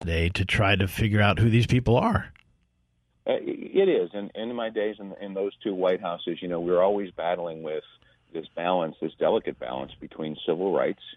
Today 0.00 0.28
to 0.30 0.44
try 0.44 0.76
to 0.76 0.86
figure 0.86 1.20
out 1.20 1.38
who 1.38 1.50
these 1.50 1.66
people 1.66 1.96
are. 1.96 2.32
Uh, 3.26 3.34
it 3.42 3.88
is. 3.88 4.10
And 4.14 4.30
in 4.34 4.54
my 4.54 4.70
days 4.70 4.96
in, 4.98 5.14
in 5.20 5.34
those 5.34 5.52
two 5.62 5.74
White 5.74 6.00
Houses, 6.00 6.38
you 6.40 6.48
know, 6.48 6.60
we 6.60 6.70
were 6.70 6.82
always 6.82 7.10
battling 7.10 7.62
with 7.62 7.84
this 8.32 8.46
balance, 8.54 8.96
this 9.00 9.12
delicate 9.18 9.58
balance 9.58 9.92
between 10.00 10.36
civil 10.46 10.72
rights– 10.72 11.02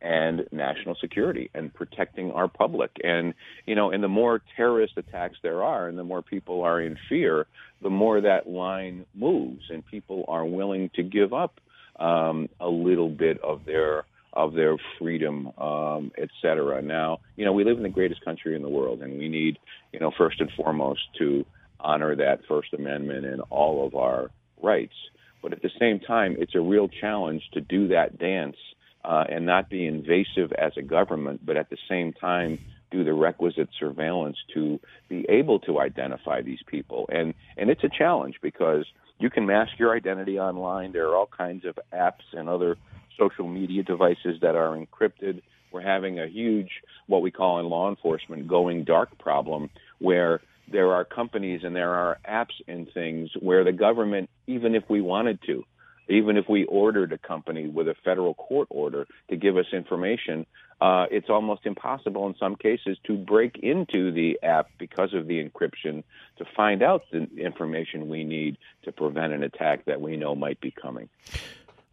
and 0.00 0.46
national 0.52 0.94
security 1.00 1.50
and 1.54 1.74
protecting 1.74 2.30
our 2.32 2.48
public. 2.48 2.90
And, 3.02 3.34
you 3.66 3.74
know, 3.74 3.90
and 3.90 4.02
the 4.02 4.08
more 4.08 4.40
terrorist 4.56 4.94
attacks 4.96 5.38
there 5.42 5.62
are 5.62 5.88
and 5.88 5.98
the 5.98 6.04
more 6.04 6.22
people 6.22 6.62
are 6.62 6.80
in 6.80 6.96
fear, 7.08 7.46
the 7.82 7.90
more 7.90 8.20
that 8.20 8.48
line 8.48 9.06
moves 9.14 9.64
and 9.70 9.84
people 9.84 10.24
are 10.28 10.44
willing 10.44 10.90
to 10.94 11.02
give 11.02 11.32
up 11.32 11.60
um, 11.98 12.48
a 12.60 12.68
little 12.68 13.08
bit 13.08 13.40
of 13.42 13.64
their 13.64 14.04
of 14.32 14.54
their 14.54 14.76
freedom, 14.98 15.48
um, 15.58 16.12
et 16.18 16.28
cetera. 16.42 16.82
Now, 16.82 17.18
you 17.36 17.44
know, 17.44 17.52
we 17.52 17.64
live 17.64 17.76
in 17.76 17.82
the 17.82 17.88
greatest 17.88 18.24
country 18.24 18.54
in 18.54 18.62
the 18.62 18.68
world 18.68 19.02
and 19.02 19.18
we 19.18 19.28
need, 19.28 19.58
you 19.92 20.00
know, 20.00 20.12
first 20.16 20.40
and 20.40 20.50
foremost 20.56 21.00
to 21.18 21.44
honor 21.80 22.14
that 22.16 22.40
First 22.48 22.74
Amendment 22.74 23.24
and 23.24 23.40
all 23.50 23.86
of 23.86 23.94
our 23.94 24.30
rights. 24.62 24.94
But 25.42 25.52
at 25.52 25.62
the 25.62 25.70
same 25.78 26.00
time, 26.00 26.36
it's 26.38 26.54
a 26.54 26.60
real 26.60 26.88
challenge 26.88 27.42
to 27.54 27.60
do 27.60 27.88
that 27.88 28.18
dance 28.18 28.56
uh, 29.04 29.24
and 29.30 29.46
not 29.46 29.70
be 29.70 29.86
invasive 29.86 30.52
as 30.58 30.72
a 30.76 30.82
government, 30.82 31.44
but 31.44 31.56
at 31.56 31.70
the 31.70 31.78
same 31.88 32.12
time 32.12 32.58
do 32.90 33.04
the 33.04 33.12
requisite 33.12 33.68
surveillance 33.78 34.36
to 34.54 34.80
be 35.08 35.24
able 35.28 35.58
to 35.60 35.78
identify 35.78 36.42
these 36.42 36.60
people. 36.66 37.08
And 37.12 37.34
and 37.56 37.70
it's 37.70 37.84
a 37.84 37.88
challenge 37.88 38.36
because 38.42 38.86
you 39.18 39.30
can 39.30 39.46
mask 39.46 39.72
your 39.78 39.94
identity 39.94 40.38
online. 40.38 40.92
There 40.92 41.08
are 41.08 41.16
all 41.16 41.28
kinds 41.36 41.64
of 41.64 41.78
apps 41.92 42.24
and 42.32 42.48
other 42.48 42.76
social 43.18 43.48
media 43.48 43.82
devices 43.82 44.40
that 44.42 44.54
are 44.54 44.76
encrypted. 44.76 45.42
We're 45.72 45.82
having 45.82 46.18
a 46.18 46.26
huge, 46.26 46.70
what 47.06 47.22
we 47.22 47.30
call 47.30 47.60
in 47.60 47.66
law 47.66 47.88
enforcement, 47.90 48.46
going 48.48 48.84
dark 48.84 49.18
problem 49.18 49.70
where 49.98 50.40
there 50.70 50.92
are 50.92 51.04
companies 51.04 51.62
and 51.64 51.74
there 51.74 51.94
are 51.94 52.18
apps 52.28 52.54
and 52.66 52.90
things 52.92 53.30
where 53.40 53.64
the 53.64 53.72
government, 53.72 54.30
even 54.46 54.74
if 54.74 54.84
we 54.88 55.00
wanted 55.00 55.40
to, 55.46 55.64
even 56.08 56.36
if 56.36 56.48
we 56.48 56.64
ordered 56.64 57.12
a 57.12 57.18
company 57.18 57.68
with 57.68 57.88
a 57.88 57.94
federal 58.04 58.34
court 58.34 58.68
order 58.70 59.06
to 59.28 59.36
give 59.36 59.56
us 59.56 59.66
information, 59.72 60.46
uh, 60.80 61.06
it's 61.10 61.28
almost 61.28 61.66
impossible 61.66 62.26
in 62.28 62.34
some 62.38 62.54
cases 62.54 62.96
to 63.04 63.16
break 63.16 63.58
into 63.58 64.12
the 64.12 64.38
app 64.42 64.70
because 64.78 65.12
of 65.12 65.26
the 65.26 65.42
encryption 65.42 66.04
to 66.38 66.44
find 66.56 66.82
out 66.82 67.02
the 67.10 67.28
information 67.36 68.08
we 68.08 68.24
need 68.24 68.56
to 68.84 68.92
prevent 68.92 69.32
an 69.32 69.42
attack 69.42 69.84
that 69.86 70.00
we 70.00 70.16
know 70.16 70.34
might 70.34 70.60
be 70.60 70.70
coming. 70.70 71.08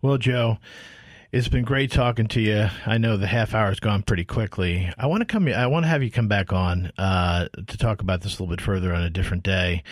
Well, 0.01 0.17
Joe, 0.17 0.59
it's 1.35 1.49
been 1.49 1.65
great 1.65 1.91
talking 1.91 2.27
to 2.27 2.39
you. 2.39 2.69
I 2.85 2.97
know 2.97 3.17
the 3.17 3.27
half 3.27 3.53
hour 3.53 3.67
has 3.67 3.81
gone 3.81 4.03
pretty 4.03 4.23
quickly. 4.23 4.89
I 4.97 5.07
want 5.07 5.19
to 5.19 5.25
come. 5.25 5.49
I 5.49 5.67
want 5.67 5.83
to 5.83 5.89
have 5.89 6.01
you 6.01 6.09
come 6.09 6.29
back 6.29 6.53
on 6.53 6.93
uh, 6.97 7.49
to 7.49 7.77
talk 7.77 7.99
about 7.99 8.21
this 8.21 8.39
a 8.39 8.41
little 8.41 8.55
bit 8.55 8.63
further 8.63 8.93
on 8.93 9.03
a 9.03 9.09
different 9.09 9.43
day. 9.43 9.83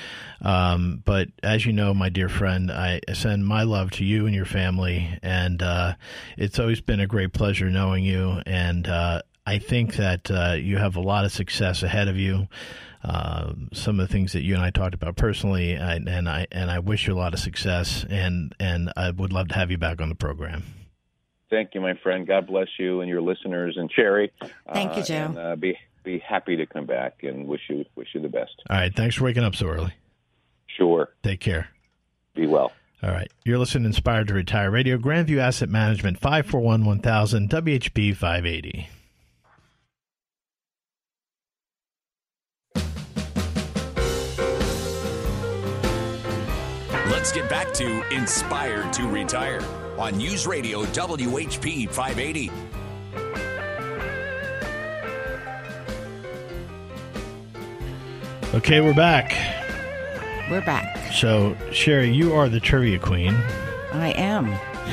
Um, 0.42 1.02
but 1.04 1.28
as 1.44 1.66
you 1.66 1.74
know, 1.74 1.94
my 1.94 2.08
dear 2.08 2.30
friend, 2.30 2.72
I 2.72 3.02
send 3.12 3.46
my 3.46 3.64
love 3.64 3.92
to 3.92 4.06
you 4.06 4.26
and 4.26 4.34
your 4.34 4.46
family, 4.46 5.20
and 5.22 5.62
uh, 5.62 5.96
it's 6.38 6.60
always 6.60 6.80
been 6.80 7.02
a 7.02 7.08
great 7.08 7.34
pleasure 7.34 7.70
knowing 7.70 8.06
you. 8.06 8.42
And 8.46 8.88
uh, 8.88 9.24
I 9.46 9.60
think 9.60 9.98
that 9.98 10.32
uh, 10.32 10.54
you 10.54 10.78
have 10.78 10.96
a 10.96 11.02
lot 11.02 11.26
of 11.26 11.34
success 11.34 11.84
ahead 11.84 12.08
of 12.08 12.16
you. 12.16 12.48
Uh, 13.04 13.52
some 13.74 14.00
of 14.00 14.08
the 14.08 14.14
things 14.14 14.32
that 14.32 14.44
you 14.44 14.54
and 14.54 14.64
I 14.64 14.70
talked 14.70 14.96
about 14.96 15.18
personally, 15.18 15.78
I, 15.78 15.96
and 15.96 16.30
I 16.30 16.48
and 16.54 16.72
I 16.72 16.80
wish 16.80 17.06
you 17.06 17.14
a 17.14 17.20
lot 17.20 17.34
of 17.34 17.42
success, 17.42 18.06
and 18.10 18.56
and 18.62 18.94
I 18.96 19.12
would 19.12 19.34
love 19.34 19.50
to 19.50 19.56
have 19.56 19.72
you 19.72 19.78
back 19.78 20.00
on 20.00 20.08
the 20.08 20.16
program. 20.16 20.64
Thank 21.54 21.76
you, 21.76 21.82
my 21.82 21.94
friend. 22.02 22.26
God 22.26 22.48
bless 22.48 22.68
you 22.80 23.02
and 23.02 23.10
your 23.10 23.22
listeners 23.22 23.78
and 23.78 23.92
Sherry. 23.96 24.34
Thank 24.74 24.98
you, 24.98 25.04
Joe. 25.04 25.14
And, 25.14 25.38
uh, 25.38 25.56
be 25.56 25.78
be 26.04 26.18
happy 26.18 26.56
to 26.58 26.66
come 26.66 26.88
back 26.88 27.20
and 27.22 27.48
wish 27.48 27.62
you 27.70 27.86
wish 27.96 28.08
you 28.16 28.22
the 28.22 28.28
best. 28.28 28.50
All 28.72 28.76
right. 28.76 28.94
Thanks 28.94 29.16
for 29.16 29.26
waking 29.26 29.44
up 29.44 29.56
so 29.56 29.68
early. 29.68 29.94
Sure. 30.66 31.14
Take 31.22 31.42
care. 31.42 31.70
Be 32.34 32.48
well. 32.48 32.72
All 33.04 33.12
right. 33.12 33.32
You're 33.46 33.60
listening 33.60 33.84
to 33.84 33.90
Inspired 33.90 34.30
to 34.30 34.34
Retire 34.34 34.72
Radio, 34.72 34.98
Grandview 34.98 35.38
Asset 35.38 35.70
Management, 35.70 36.20
541 36.20 36.86
1000, 36.86 37.50
WHP 37.52 38.16
580. 38.16 38.90
Let's 47.12 47.32
get 47.32 47.48
back 47.48 47.72
to 47.74 48.04
Inspired 48.12 48.92
to 48.94 49.08
Retire 49.08 49.62
on 49.98 50.18
News 50.18 50.48
Radio 50.48 50.84
WHP 50.86 51.90
580. 51.90 52.52
Okay, 58.56 58.82
we're 58.82 58.94
back. 58.94 59.32
We're 60.50 60.62
back. 60.62 61.12
So, 61.12 61.58
Sherry, 61.72 62.12
you 62.12 62.34
are 62.34 62.50
the 62.50 62.60
trivia 62.60 63.00
queen. 63.00 63.34
I 63.94 64.14
am. 64.16 64.46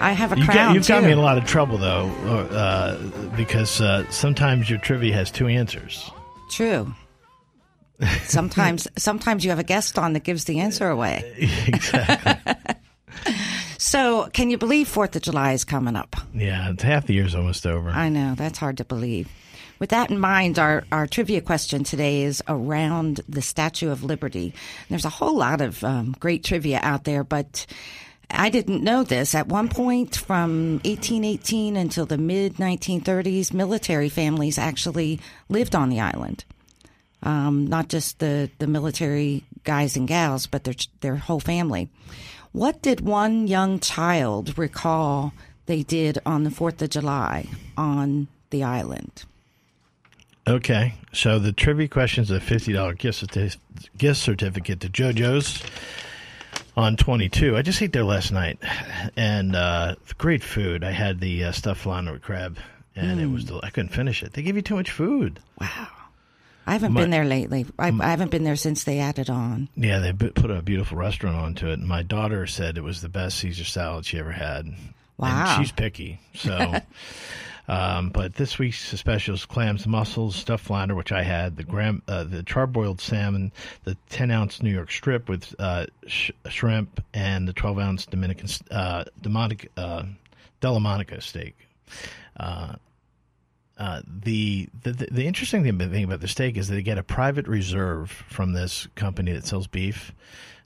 I 0.00 0.12
have 0.12 0.32
a 0.32 0.38
You 0.38 0.44
crown 0.44 0.56
got, 0.56 0.74
you've 0.74 0.86
got 0.86 1.02
me 1.02 1.12
in 1.12 1.18
a 1.18 1.22
lot 1.22 1.36
of 1.36 1.44
trouble 1.44 1.76
though, 1.76 2.06
uh, 2.52 2.96
because 3.36 3.80
uh, 3.80 4.08
sometimes 4.10 4.70
your 4.70 4.78
trivia 4.78 5.12
has 5.14 5.30
two 5.30 5.46
answers. 5.46 6.10
True. 6.50 6.94
Sometimes, 8.24 8.88
sometimes 8.96 9.44
you 9.44 9.50
have 9.50 9.58
a 9.58 9.64
guest 9.64 9.98
on 9.98 10.14
that 10.14 10.24
gives 10.24 10.44
the 10.44 10.60
answer 10.60 10.88
away. 10.88 11.34
exactly. 11.66 12.54
So, 13.82 14.28
can 14.32 14.48
you 14.48 14.58
believe 14.58 14.86
Fourth 14.86 15.16
of 15.16 15.22
July 15.22 15.54
is 15.54 15.64
coming 15.64 15.96
up? 15.96 16.14
Yeah, 16.32 16.72
half 16.80 17.08
the 17.08 17.14
year's 17.14 17.34
almost 17.34 17.66
over. 17.66 17.90
I 17.90 18.10
know 18.10 18.36
that's 18.36 18.58
hard 18.58 18.76
to 18.76 18.84
believe. 18.84 19.28
With 19.80 19.90
that 19.90 20.08
in 20.08 20.20
mind, 20.20 20.60
our, 20.60 20.84
our 20.92 21.08
trivia 21.08 21.40
question 21.40 21.82
today 21.82 22.22
is 22.22 22.40
around 22.46 23.22
the 23.28 23.42
Statue 23.42 23.90
of 23.90 24.04
Liberty. 24.04 24.54
There's 24.88 25.04
a 25.04 25.10
whole 25.10 25.36
lot 25.36 25.60
of 25.60 25.82
um, 25.82 26.14
great 26.20 26.44
trivia 26.44 26.78
out 26.80 27.02
there, 27.02 27.24
but 27.24 27.66
I 28.30 28.50
didn't 28.50 28.84
know 28.84 29.02
this. 29.02 29.34
At 29.34 29.48
one 29.48 29.68
point, 29.68 30.14
from 30.14 30.74
1818 30.84 31.74
until 31.74 32.06
the 32.06 32.18
mid 32.18 32.58
1930s, 32.58 33.52
military 33.52 34.08
families 34.08 34.58
actually 34.58 35.18
lived 35.48 35.74
on 35.74 35.88
the 35.88 35.98
island. 35.98 36.44
Um, 37.24 37.66
not 37.66 37.88
just 37.88 38.20
the, 38.20 38.48
the 38.60 38.68
military 38.68 39.42
guys 39.64 39.96
and 39.96 40.06
gals, 40.06 40.46
but 40.46 40.62
their 40.62 40.74
their 41.00 41.16
whole 41.16 41.40
family. 41.40 41.88
What 42.52 42.82
did 42.82 43.00
one 43.00 43.46
young 43.46 43.80
child 43.80 44.58
recall 44.58 45.32
they 45.66 45.82
did 45.82 46.18
on 46.26 46.44
the 46.44 46.50
Fourth 46.50 46.82
of 46.82 46.90
July 46.90 47.48
on 47.76 48.28
the 48.50 48.62
island? 48.62 49.24
Okay, 50.46 50.94
so 51.12 51.38
the 51.38 51.52
trivia 51.52 51.88
question 51.88 52.22
is 52.22 52.30
a 52.30 52.40
fifty 52.40 52.72
dollar 52.72 52.94
gift 52.94 53.24
certi- 53.26 53.56
gift 53.96 54.20
certificate 54.20 54.80
to 54.80 54.88
JoJo's 54.88 55.62
on 56.76 56.96
twenty 56.96 57.28
two. 57.28 57.56
I 57.56 57.62
just 57.62 57.80
ate 57.80 57.92
there 57.92 58.04
last 58.04 58.32
night, 58.32 58.58
and 59.16 59.54
uh, 59.54 59.94
great 60.18 60.42
food. 60.42 60.82
I 60.84 60.90
had 60.90 61.20
the 61.20 61.44
uh, 61.44 61.52
stuffed 61.52 61.80
flounder 61.82 62.18
crab, 62.18 62.58
and 62.96 63.20
it 63.20 63.26
was 63.26 63.44
del- 63.44 63.60
I 63.62 63.70
couldn't 63.70 63.92
finish 63.92 64.22
it. 64.22 64.32
They 64.32 64.42
give 64.42 64.56
you 64.56 64.62
too 64.62 64.74
much 64.74 64.90
food. 64.90 65.38
Wow. 65.60 65.88
I 66.66 66.72
haven't 66.74 66.92
My- 66.92 67.00
been 67.02 67.10
there 67.10 67.24
lately. 67.24 67.66
I, 67.78 67.88
I 67.88 68.10
haven't 68.10 68.30
been 68.30 68.44
there 68.44 68.56
since 68.56 68.84
they 68.84 68.98
added 69.00 69.28
on. 69.28 69.68
Yeah, 69.76 69.98
they 69.98 70.12
put 70.12 70.50
a 70.50 70.62
beautiful 70.62 70.96
restaurant 70.96 71.36
onto 71.36 71.68
it. 71.68 71.74
And 71.78 71.88
my 71.88 72.02
daughter 72.02 72.46
said 72.46 72.78
it 72.78 72.84
was 72.84 73.00
the 73.00 73.08
best 73.08 73.38
Caesar 73.38 73.64
salad 73.64 74.06
she 74.06 74.18
ever 74.18 74.32
had. 74.32 74.66
Wow. 75.18 75.56
And 75.56 75.64
she's 75.64 75.72
picky. 75.72 76.20
So, 76.34 76.74
um, 77.68 78.10
but 78.10 78.34
this 78.34 78.58
week's 78.58 78.78
specials: 78.98 79.44
clams, 79.44 79.86
mussels, 79.86 80.36
stuffed 80.36 80.64
flounder, 80.64 80.94
which 80.94 81.12
I 81.12 81.22
had, 81.22 81.56
the 81.56 81.64
gram, 81.64 82.02
uh, 82.08 82.24
the 82.24 82.42
charboiled 82.42 83.00
salmon, 83.00 83.52
the 83.84 83.96
ten 84.08 84.30
ounce 84.30 84.62
New 84.62 84.70
York 84.72 84.90
strip 84.90 85.28
with 85.28 85.54
uh, 85.58 85.86
sh- 86.06 86.30
shrimp, 86.48 87.02
and 87.12 87.46
the 87.46 87.52
twelve 87.52 87.78
ounce 87.78 88.06
Dominican 88.06 88.48
uh, 88.70 89.04
Demonic, 89.20 89.70
uh, 89.76 90.04
steak. 91.20 91.56
Uh, 93.82 94.00
the, 94.06 94.68
the 94.84 94.92
the 95.10 95.26
interesting 95.26 95.64
thing, 95.64 95.76
thing 95.90 96.04
about 96.04 96.20
the 96.20 96.28
steak 96.28 96.56
is 96.56 96.68
that 96.68 96.76
they 96.76 96.82
get 96.82 96.98
a 96.98 97.02
private 97.02 97.48
reserve 97.48 98.12
from 98.28 98.52
this 98.52 98.86
company 98.94 99.32
that 99.32 99.44
sells 99.44 99.66
beef 99.66 100.12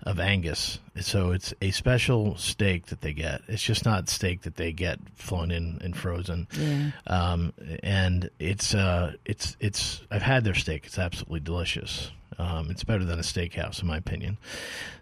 of 0.03 0.21
Angus. 0.21 0.81
So 1.01 1.31
it's 1.31 1.55
a 1.63 1.71
special 1.71 2.37
steak 2.37 2.89
that 2.89 3.01
they 3.01 3.15
get. 3.15 3.41
It's 3.49 3.63
just 3.63 3.87
not 3.87 4.11
steak 4.11 4.43
that 4.43 4.57
they 4.57 4.71
get 4.71 4.99
flown 5.15 5.51
in 5.51 5.79
and 5.83 5.97
frozen. 5.97 6.47
Yeah. 6.53 6.91
Um, 7.07 7.55
and 7.83 8.29
it's 8.39 8.75
uh, 8.75 9.15
it's 9.25 9.57
it's 9.61 10.03
I've 10.11 10.21
had 10.21 10.45
their 10.45 10.55
steak. 10.55 10.85
It's 10.85 10.99
absolutely 10.99 11.41
delicious. 11.41 12.11
Um, 12.39 12.71
it's 12.71 12.85
better 12.85 13.05
than 13.05 13.19
a 13.19 13.23
steakhouse, 13.23 13.81
in 13.81 13.89
my 13.89 13.97
opinion. 13.97 14.37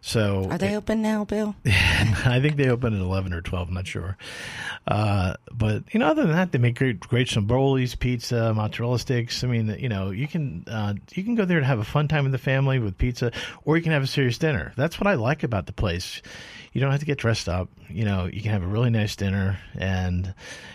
So 0.01 0.49
Are 0.51 0.59
they 0.59 0.77
open 0.77 1.03
now, 1.03 1.25
Bill? 1.25 1.57
I 1.67 2.39
think 2.41 2.57
they 2.57 2.69
open 2.69 2.95
at 2.95 3.01
eleven 3.01 3.33
or 3.33 3.41
twelve. 3.41 3.69
I'm 3.69 3.75
not 3.75 3.87
sure, 3.87 4.17
uh, 4.87 5.35
but 5.53 5.83
you 5.93 6.01
know, 6.01 6.07
other 6.07 6.23
than 6.23 6.33
that, 6.33 6.53
they 6.53 6.59
make 6.59 6.77
great, 6.79 7.01
great 7.01 7.29
stromboli's, 7.29 7.95
pizza, 7.95 8.53
mozzarella 8.55 8.99
sticks. 8.99 9.43
I 9.43 9.49
mean, 9.49 9.75
you 9.79 9.89
know, 9.89 10.11
you 10.11 10.29
can 10.29 10.65
uh, 10.69 10.95
you 11.13 11.25
can 11.25 11.35
go 11.35 11.45
there 11.45 11.59
to 11.61 11.67
have 11.67 11.79
a 11.79 11.85
fun 11.85 12.07
time 12.07 12.25
with 12.25 12.33
the 12.33 12.39
family 12.39 12.79
with 12.79 12.99
pizza, 12.99 13.33
or 13.65 13.77
you 13.77 13.83
can 13.83 13.93
have 13.93 14.03
a 14.03 14.07
serious 14.07 14.39
dinner. 14.39 14.73
That's 14.77 15.01
what 15.01 15.07
I 15.07 15.15
like 15.15 15.43
about 15.43 15.67
the 15.67 15.73
place. 15.73 16.23
You 16.73 16.81
don't 16.81 16.91
have 16.91 17.01
to 17.01 17.07
get 17.07 17.19
dressed 17.19 17.49
up. 17.49 17.69
You 17.89 18.05
know, 18.05 18.27
you 18.27 18.43
can 18.43 18.51
have 18.51 18.63
a 18.63 18.67
really 18.67 18.91
nice 18.91 19.17
dinner, 19.17 19.59
and 19.75 20.35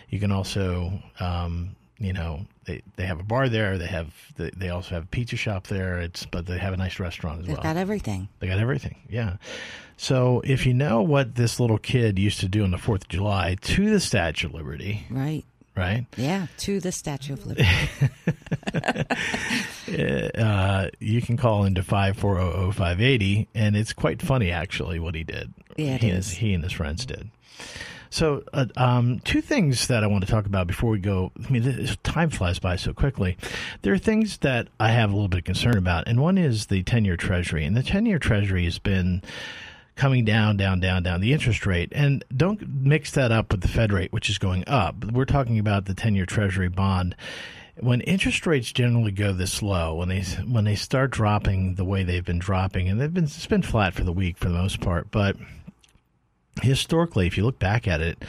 you 0.09 0.19
can 0.19 0.31
also, 0.31 0.93
um, 1.19 1.75
you 1.99 2.13
know, 2.13 2.45
they, 2.65 2.81
they 2.95 3.05
have 3.05 3.19
a 3.19 3.23
bar 3.23 3.49
there. 3.49 3.77
They 3.77 3.87
have 3.87 4.13
they, 4.35 4.51
they 4.55 4.69
also 4.69 4.95
have 4.95 5.03
a 5.03 5.07
pizza 5.07 5.35
shop 5.35 5.67
there. 5.67 5.99
It's 5.99 6.25
but 6.25 6.45
they 6.45 6.57
have 6.57 6.73
a 6.73 6.77
nice 6.77 6.99
restaurant 6.99 7.39
as 7.41 7.47
well. 7.47 7.55
They've 7.55 7.63
well. 7.63 7.73
got 7.73 7.79
everything. 7.79 8.29
They 8.39 8.47
got 8.47 8.59
everything. 8.59 8.95
Yeah. 9.09 9.37
So 9.97 10.41
if 10.45 10.65
you 10.65 10.73
know 10.73 11.01
what 11.01 11.35
this 11.35 11.59
little 11.59 11.77
kid 11.77 12.17
used 12.17 12.39
to 12.39 12.47
do 12.47 12.63
on 12.63 12.71
the 12.71 12.77
Fourth 12.77 13.01
of 13.03 13.09
July 13.09 13.55
to 13.61 13.89
the 13.89 13.99
Statue 13.99 14.47
of 14.47 14.53
Liberty, 14.53 15.05
Right. 15.09 15.43
right? 15.75 16.05
Yeah, 16.15 16.47
to 16.59 16.79
the 16.79 16.93
Statue 16.93 17.33
of 17.33 17.45
Liberty. 17.45 17.67
Uh, 19.89 20.89
you 20.99 21.19
can 21.21 21.35
call 21.35 21.63
into 21.65 21.81
five 21.81 22.15
four 22.15 22.35
zero 22.35 22.51
zero 22.51 22.71
five 22.71 23.01
eighty, 23.01 23.47
and 23.55 23.75
it's 23.75 23.91
quite 23.91 24.21
funny 24.21 24.51
actually 24.51 24.99
what 24.99 25.15
he 25.15 25.23
did. 25.23 25.51
Yeah, 25.77 25.97
he, 25.97 26.09
is. 26.09 26.29
he 26.29 26.53
and 26.53 26.63
his 26.63 26.73
friends 26.73 27.05
did. 27.07 27.29
So, 28.11 28.43
uh, 28.53 28.65
um, 28.75 29.19
two 29.19 29.41
things 29.41 29.87
that 29.87 30.03
I 30.03 30.07
want 30.07 30.25
to 30.25 30.31
talk 30.31 30.45
about 30.45 30.65
before 30.65 30.89
we 30.89 30.99
go. 30.99 31.31
I 31.45 31.49
mean, 31.51 31.63
this, 31.63 31.95
time 32.03 32.29
flies 32.29 32.57
by 32.57 32.75
so 32.75 32.93
quickly. 32.93 33.37
There 33.83 33.93
are 33.93 33.99
things 33.99 34.39
that 34.39 34.67
I 34.79 34.89
have 34.89 35.11
a 35.11 35.13
little 35.13 35.27
bit 35.27 35.39
of 35.39 35.45
concern 35.45 35.77
about, 35.77 36.07
and 36.07 36.19
one 36.19 36.37
is 36.37 36.67
the 36.67 36.81
ten-year 36.83 37.17
Treasury, 37.17 37.65
and 37.65 37.77
the 37.77 37.83
ten-year 37.83 38.19
Treasury 38.19 38.65
has 38.65 38.79
been 38.79 39.21
coming 39.99 40.23
down, 40.23 40.55
down, 40.55 40.79
down, 40.79 41.03
down 41.03 41.19
the 41.19 41.33
interest 41.33 41.65
rate. 41.65 41.91
And 41.93 42.23
don't 42.35 42.65
mix 42.67 43.11
that 43.11 43.31
up 43.33 43.51
with 43.51 43.61
the 43.61 43.67
Fed 43.67 43.91
rate, 43.91 44.13
which 44.13 44.29
is 44.29 44.37
going 44.37 44.63
up. 44.65 45.03
We're 45.03 45.25
talking 45.25 45.59
about 45.59 45.85
the 45.85 45.93
10 45.93 46.15
year 46.15 46.25
Treasury 46.25 46.69
bond. 46.69 47.15
When 47.81 48.01
interest 48.01 48.47
rates 48.47 48.71
generally 48.71 49.11
go 49.11 49.33
this 49.33 49.61
low, 49.61 49.95
when 49.95 50.09
they 50.09 50.21
when 50.21 50.65
they 50.65 50.75
start 50.75 51.11
dropping 51.11 51.75
the 51.75 51.85
way 51.85 52.03
they've 52.03 52.25
been 52.25 52.39
dropping, 52.39 52.89
and 52.89 52.99
they've 52.99 53.13
been 53.13 53.23
it's 53.23 53.45
been 53.45 53.61
flat 53.61 53.93
for 53.93 54.03
the 54.03 54.11
week 54.11 54.37
for 54.37 54.49
the 54.49 54.55
most 54.55 54.81
part, 54.81 55.11
but 55.11 55.37
historically, 56.61 57.27
if 57.27 57.37
you 57.37 57.43
look 57.43 57.59
back 57.59 57.87
at 57.87 58.01
it, 58.01 58.23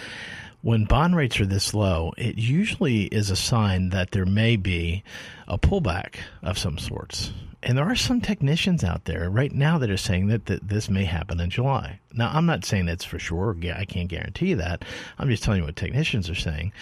when 0.62 0.84
bond 0.84 1.16
rates 1.16 1.40
are 1.40 1.46
this 1.46 1.72
low, 1.72 2.12
it 2.18 2.36
usually 2.36 3.04
is 3.04 3.30
a 3.30 3.36
sign 3.36 3.90
that 3.90 4.10
there 4.10 4.26
may 4.26 4.56
be 4.56 5.02
a 5.48 5.58
pullback 5.58 6.16
of 6.42 6.58
some 6.58 6.76
sorts. 6.76 7.32
And 7.62 7.76
there 7.76 7.84
are 7.84 7.96
some 7.96 8.20
technicians 8.22 8.82
out 8.82 9.04
there 9.04 9.28
right 9.28 9.52
now 9.52 9.76
that 9.78 9.90
are 9.90 9.96
saying 9.96 10.28
that, 10.28 10.46
that 10.46 10.66
this 10.66 10.88
may 10.88 11.04
happen 11.04 11.40
in 11.40 11.50
July. 11.50 12.00
Now, 12.12 12.30
I'm 12.32 12.46
not 12.46 12.64
saying 12.64 12.86
that's 12.86 13.04
for 13.04 13.18
sure. 13.18 13.54
I 13.74 13.84
can't 13.84 14.08
guarantee 14.08 14.54
that. 14.54 14.84
I'm 15.18 15.28
just 15.28 15.42
telling 15.42 15.60
you 15.60 15.66
what 15.66 15.76
technicians 15.76 16.30
are 16.30 16.34
saying 16.34 16.72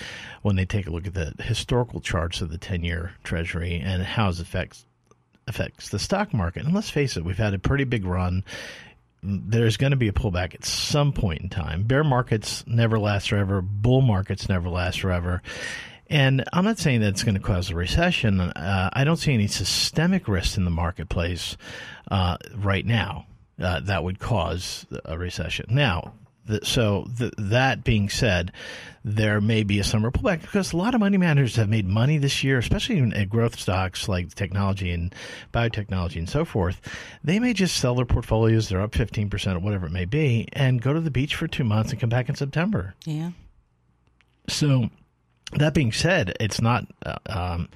when 0.42 0.54
they 0.54 0.64
take 0.64 0.86
a 0.86 0.90
look 0.90 1.06
at 1.06 1.14
the 1.14 1.34
historical 1.42 2.00
charts 2.00 2.40
of 2.40 2.50
the 2.50 2.58
10 2.58 2.84
year 2.84 3.12
Treasury 3.24 3.80
and 3.80 4.02
how 4.04 4.28
it 4.28 4.38
affects, 4.38 4.86
affects 5.48 5.88
the 5.88 5.98
stock 5.98 6.32
market. 6.32 6.64
And 6.64 6.74
let's 6.74 6.90
face 6.90 7.16
it, 7.16 7.24
we've 7.24 7.36
had 7.38 7.54
a 7.54 7.58
pretty 7.58 7.84
big 7.84 8.04
run 8.04 8.44
there's 9.22 9.76
going 9.76 9.90
to 9.90 9.96
be 9.96 10.08
a 10.08 10.12
pullback 10.12 10.54
at 10.54 10.64
some 10.64 11.12
point 11.12 11.42
in 11.42 11.48
time. 11.48 11.84
Bear 11.84 12.04
markets 12.04 12.64
never 12.66 12.98
last 12.98 13.30
forever. 13.30 13.60
Bull 13.60 14.00
markets 14.00 14.48
never 14.48 14.68
last 14.68 15.00
forever. 15.00 15.42
And 16.10 16.44
I'm 16.52 16.64
not 16.64 16.78
saying 16.78 17.00
that 17.00 17.08
it's 17.08 17.24
going 17.24 17.34
to 17.34 17.40
cause 17.40 17.70
a 17.70 17.74
recession. 17.74 18.40
Uh, 18.40 18.90
I 18.92 19.04
don't 19.04 19.16
see 19.16 19.34
any 19.34 19.46
systemic 19.46 20.26
risk 20.26 20.56
in 20.56 20.64
the 20.64 20.70
marketplace 20.70 21.56
uh, 22.10 22.38
right 22.56 22.86
now 22.86 23.26
uh, 23.60 23.80
that 23.80 24.04
would 24.04 24.18
cause 24.18 24.86
a 25.04 25.18
recession. 25.18 25.66
Now, 25.68 26.14
so 26.62 27.06
that 27.36 27.84
being 27.84 28.08
said, 28.08 28.52
there 29.04 29.40
may 29.40 29.62
be 29.62 29.78
a 29.78 29.84
summer 29.84 30.10
pullback 30.10 30.40
because 30.42 30.72
a 30.72 30.76
lot 30.76 30.94
of 30.94 31.00
money 31.00 31.16
managers 31.16 31.56
have 31.56 31.68
made 31.68 31.86
money 31.86 32.18
this 32.18 32.44
year, 32.44 32.58
especially 32.58 32.98
in, 32.98 33.12
in 33.12 33.28
growth 33.28 33.58
stocks 33.58 34.08
like 34.08 34.34
technology 34.34 34.90
and 34.90 35.14
biotechnology 35.52 36.16
and 36.16 36.28
so 36.28 36.44
forth. 36.44 36.80
They 37.24 37.38
may 37.38 37.52
just 37.52 37.76
sell 37.76 37.94
their 37.94 38.06
portfolios; 38.06 38.68
they're 38.68 38.80
up 38.80 38.94
fifteen 38.94 39.30
percent 39.30 39.56
or 39.56 39.60
whatever 39.60 39.86
it 39.86 39.92
may 39.92 40.04
be, 40.04 40.48
and 40.52 40.82
go 40.82 40.92
to 40.92 41.00
the 41.00 41.10
beach 41.10 41.34
for 41.34 41.46
two 41.46 41.64
months 41.64 41.90
and 41.90 42.00
come 42.00 42.10
back 42.10 42.28
in 42.28 42.34
September. 42.34 42.94
Yeah. 43.04 43.30
So, 44.48 44.90
that 45.52 45.74
being 45.74 45.92
said, 45.92 46.36
it's 46.40 46.60
not. 46.60 46.86
Uh, 47.04 47.18
um, 47.26 47.68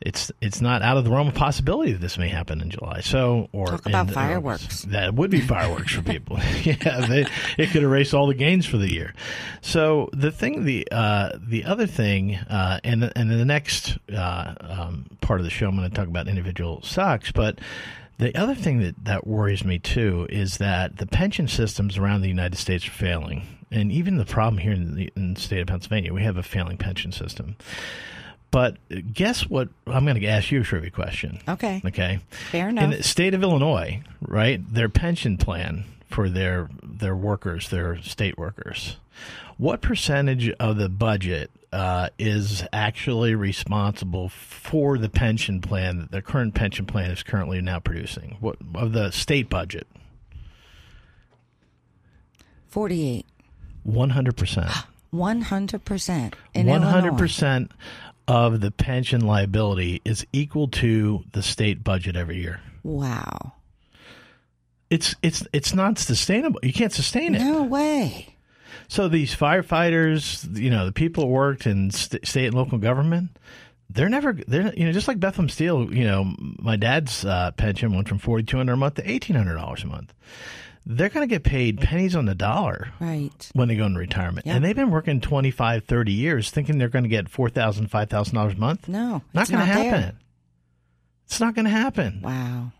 it's 0.00 0.30
it's 0.42 0.60
not 0.60 0.82
out 0.82 0.98
of 0.98 1.04
the 1.04 1.10
realm 1.10 1.28
of 1.28 1.34
possibility 1.34 1.92
that 1.92 2.00
this 2.00 2.18
may 2.18 2.28
happen 2.28 2.60
in 2.60 2.70
July. 2.70 3.00
So, 3.00 3.48
or 3.52 3.66
Talk 3.66 3.86
about 3.86 4.08
in- 4.08 4.14
fireworks. 4.14 4.82
that 4.82 5.14
would 5.14 5.30
be 5.30 5.40
fireworks 5.46 5.94
for 5.94 6.02
people. 6.02 6.38
yeah, 6.62 7.06
they, 7.06 7.26
it 7.56 7.70
could 7.70 7.82
erase 7.82 8.12
all 8.12 8.26
the 8.26 8.34
gains 8.34 8.66
for 8.66 8.76
the 8.76 8.92
year. 8.92 9.14
So 9.62 10.10
the 10.12 10.30
thing, 10.30 10.64
the 10.64 10.86
uh, 10.92 11.38
the 11.40 11.64
other 11.64 11.86
thing, 11.86 12.34
uh, 12.34 12.80
and 12.84 13.02
the, 13.02 13.18
and 13.18 13.30
the 13.30 13.44
next 13.44 13.96
uh, 14.12 14.54
um, 14.60 15.06
part 15.22 15.40
of 15.40 15.44
the 15.44 15.50
show, 15.50 15.68
I'm 15.68 15.76
going 15.76 15.88
to 15.88 15.96
talk 15.96 16.08
about 16.08 16.28
individual 16.28 16.82
stocks, 16.82 17.32
but. 17.32 17.60
The 18.18 18.34
other 18.34 18.54
thing 18.54 18.78
that, 18.78 18.94
that 19.04 19.26
worries 19.26 19.62
me 19.62 19.78
too 19.78 20.26
is 20.30 20.56
that 20.56 20.96
the 20.96 21.06
pension 21.06 21.48
systems 21.48 21.98
around 21.98 22.22
the 22.22 22.28
United 22.28 22.56
States 22.56 22.88
are 22.88 22.90
failing. 22.90 23.42
And 23.70 23.92
even 23.92 24.16
the 24.16 24.24
problem 24.24 24.56
here 24.56 24.72
in 24.72 24.94
the, 24.94 25.12
in 25.14 25.34
the 25.34 25.40
state 25.40 25.60
of 25.60 25.66
Pennsylvania, 25.66 26.14
we 26.14 26.22
have 26.22 26.38
a 26.38 26.42
failing 26.42 26.78
pension 26.78 27.12
system. 27.12 27.56
But 28.50 28.76
guess 29.12 29.48
what? 29.48 29.68
I'm 29.86 30.04
going 30.04 30.18
to 30.20 30.26
ask 30.26 30.50
you 30.50 30.60
a 30.60 30.64
trivia 30.64 30.90
question. 30.90 31.40
Okay. 31.48 31.82
Okay. 31.84 32.20
Fair 32.30 32.68
enough. 32.68 32.84
In 32.84 32.90
the 32.90 33.02
state 33.02 33.34
of 33.34 33.42
Illinois, 33.42 34.02
right, 34.20 34.60
their 34.72 34.88
pension 34.88 35.36
plan 35.36 35.84
for 36.08 36.28
their 36.28 36.68
their 36.82 37.16
workers, 37.16 37.68
their 37.68 38.00
state 38.02 38.38
workers. 38.38 38.96
What 39.58 39.80
percentage 39.80 40.48
of 40.60 40.76
the 40.76 40.88
budget 40.88 41.50
uh, 41.72 42.10
is 42.18 42.64
actually 42.72 43.34
responsible 43.34 44.28
for 44.28 44.96
the 44.98 45.08
pension 45.08 45.60
plan 45.60 45.98
that 45.98 46.10
the 46.10 46.22
current 46.22 46.54
pension 46.54 46.86
plan 46.86 47.10
is 47.10 47.22
currently 47.22 47.60
now 47.60 47.80
producing? 47.80 48.36
What 48.40 48.56
of 48.74 48.92
the 48.92 49.10
state 49.10 49.48
budget? 49.50 49.86
48. 52.68 53.24
100%. 53.86 54.84
100%. 55.14 56.34
In 56.54 56.66
One 56.66 56.82
hundred 56.82 56.98
Illinois. 57.08 57.18
percent 57.18 57.72
of 58.28 58.60
the 58.60 58.70
pension 58.70 59.26
liability 59.26 60.02
is 60.04 60.26
equal 60.32 60.68
to 60.68 61.24
the 61.32 61.42
state 61.42 61.84
budget 61.84 62.16
every 62.16 62.38
year. 62.38 62.60
Wow. 62.82 63.52
It's 64.90 65.14
it's 65.22 65.46
it's 65.52 65.74
not 65.74 65.98
sustainable. 65.98 66.60
You 66.62 66.72
can't 66.72 66.92
sustain 66.92 67.34
it. 67.34 67.40
No 67.40 67.62
way. 67.64 68.36
So 68.88 69.08
these 69.08 69.34
firefighters, 69.34 70.56
you 70.56 70.70
know, 70.70 70.86
the 70.86 70.92
people 70.92 71.24
who 71.24 71.30
worked 71.30 71.66
in 71.66 71.90
st- 71.90 72.26
state 72.26 72.46
and 72.46 72.54
local 72.54 72.78
government, 72.78 73.30
they're 73.90 74.08
never 74.08 74.38
they're 74.46 74.72
you 74.74 74.84
know 74.86 74.92
just 74.92 75.08
like 75.08 75.18
Bethlehem 75.18 75.48
Steel. 75.48 75.92
You 75.92 76.04
know, 76.04 76.34
my 76.38 76.76
dad's 76.76 77.24
uh, 77.24 77.50
pension 77.52 77.94
went 77.94 78.08
from 78.08 78.18
forty 78.18 78.44
two 78.44 78.56
hundred 78.56 78.74
a 78.74 78.76
month 78.76 78.94
to 78.94 79.10
eighteen 79.10 79.36
hundred 79.36 79.56
dollars 79.56 79.82
a 79.82 79.86
month. 79.86 80.14
They're 80.88 81.08
going 81.08 81.28
to 81.28 81.34
get 81.34 81.42
paid 81.42 81.80
pennies 81.80 82.14
on 82.14 82.26
the 82.26 82.34
dollar 82.36 82.92
Right. 83.00 83.50
when 83.54 83.66
they 83.66 83.74
go 83.76 83.86
into 83.86 83.98
retirement. 83.98 84.46
Yeah. 84.46 84.54
And 84.54 84.64
they've 84.64 84.76
been 84.76 84.92
working 84.92 85.20
25, 85.20 85.84
30 85.84 86.12
years 86.12 86.50
thinking 86.50 86.78
they're 86.78 86.88
going 86.88 87.02
to 87.02 87.08
get 87.08 87.24
$4,000, 87.30 87.88
$5,000 87.90 88.52
a 88.52 88.56
month. 88.58 88.86
No. 88.88 89.22
Not 89.34 89.42
it's 89.42 89.50
going 89.50 89.66
to 89.66 89.72
happen. 89.72 89.90
there. 90.00 90.12
It's 91.26 91.40
not 91.40 91.56
going 91.56 91.64
to 91.64 91.70
happen. 91.72 92.20
Wow. 92.22 92.70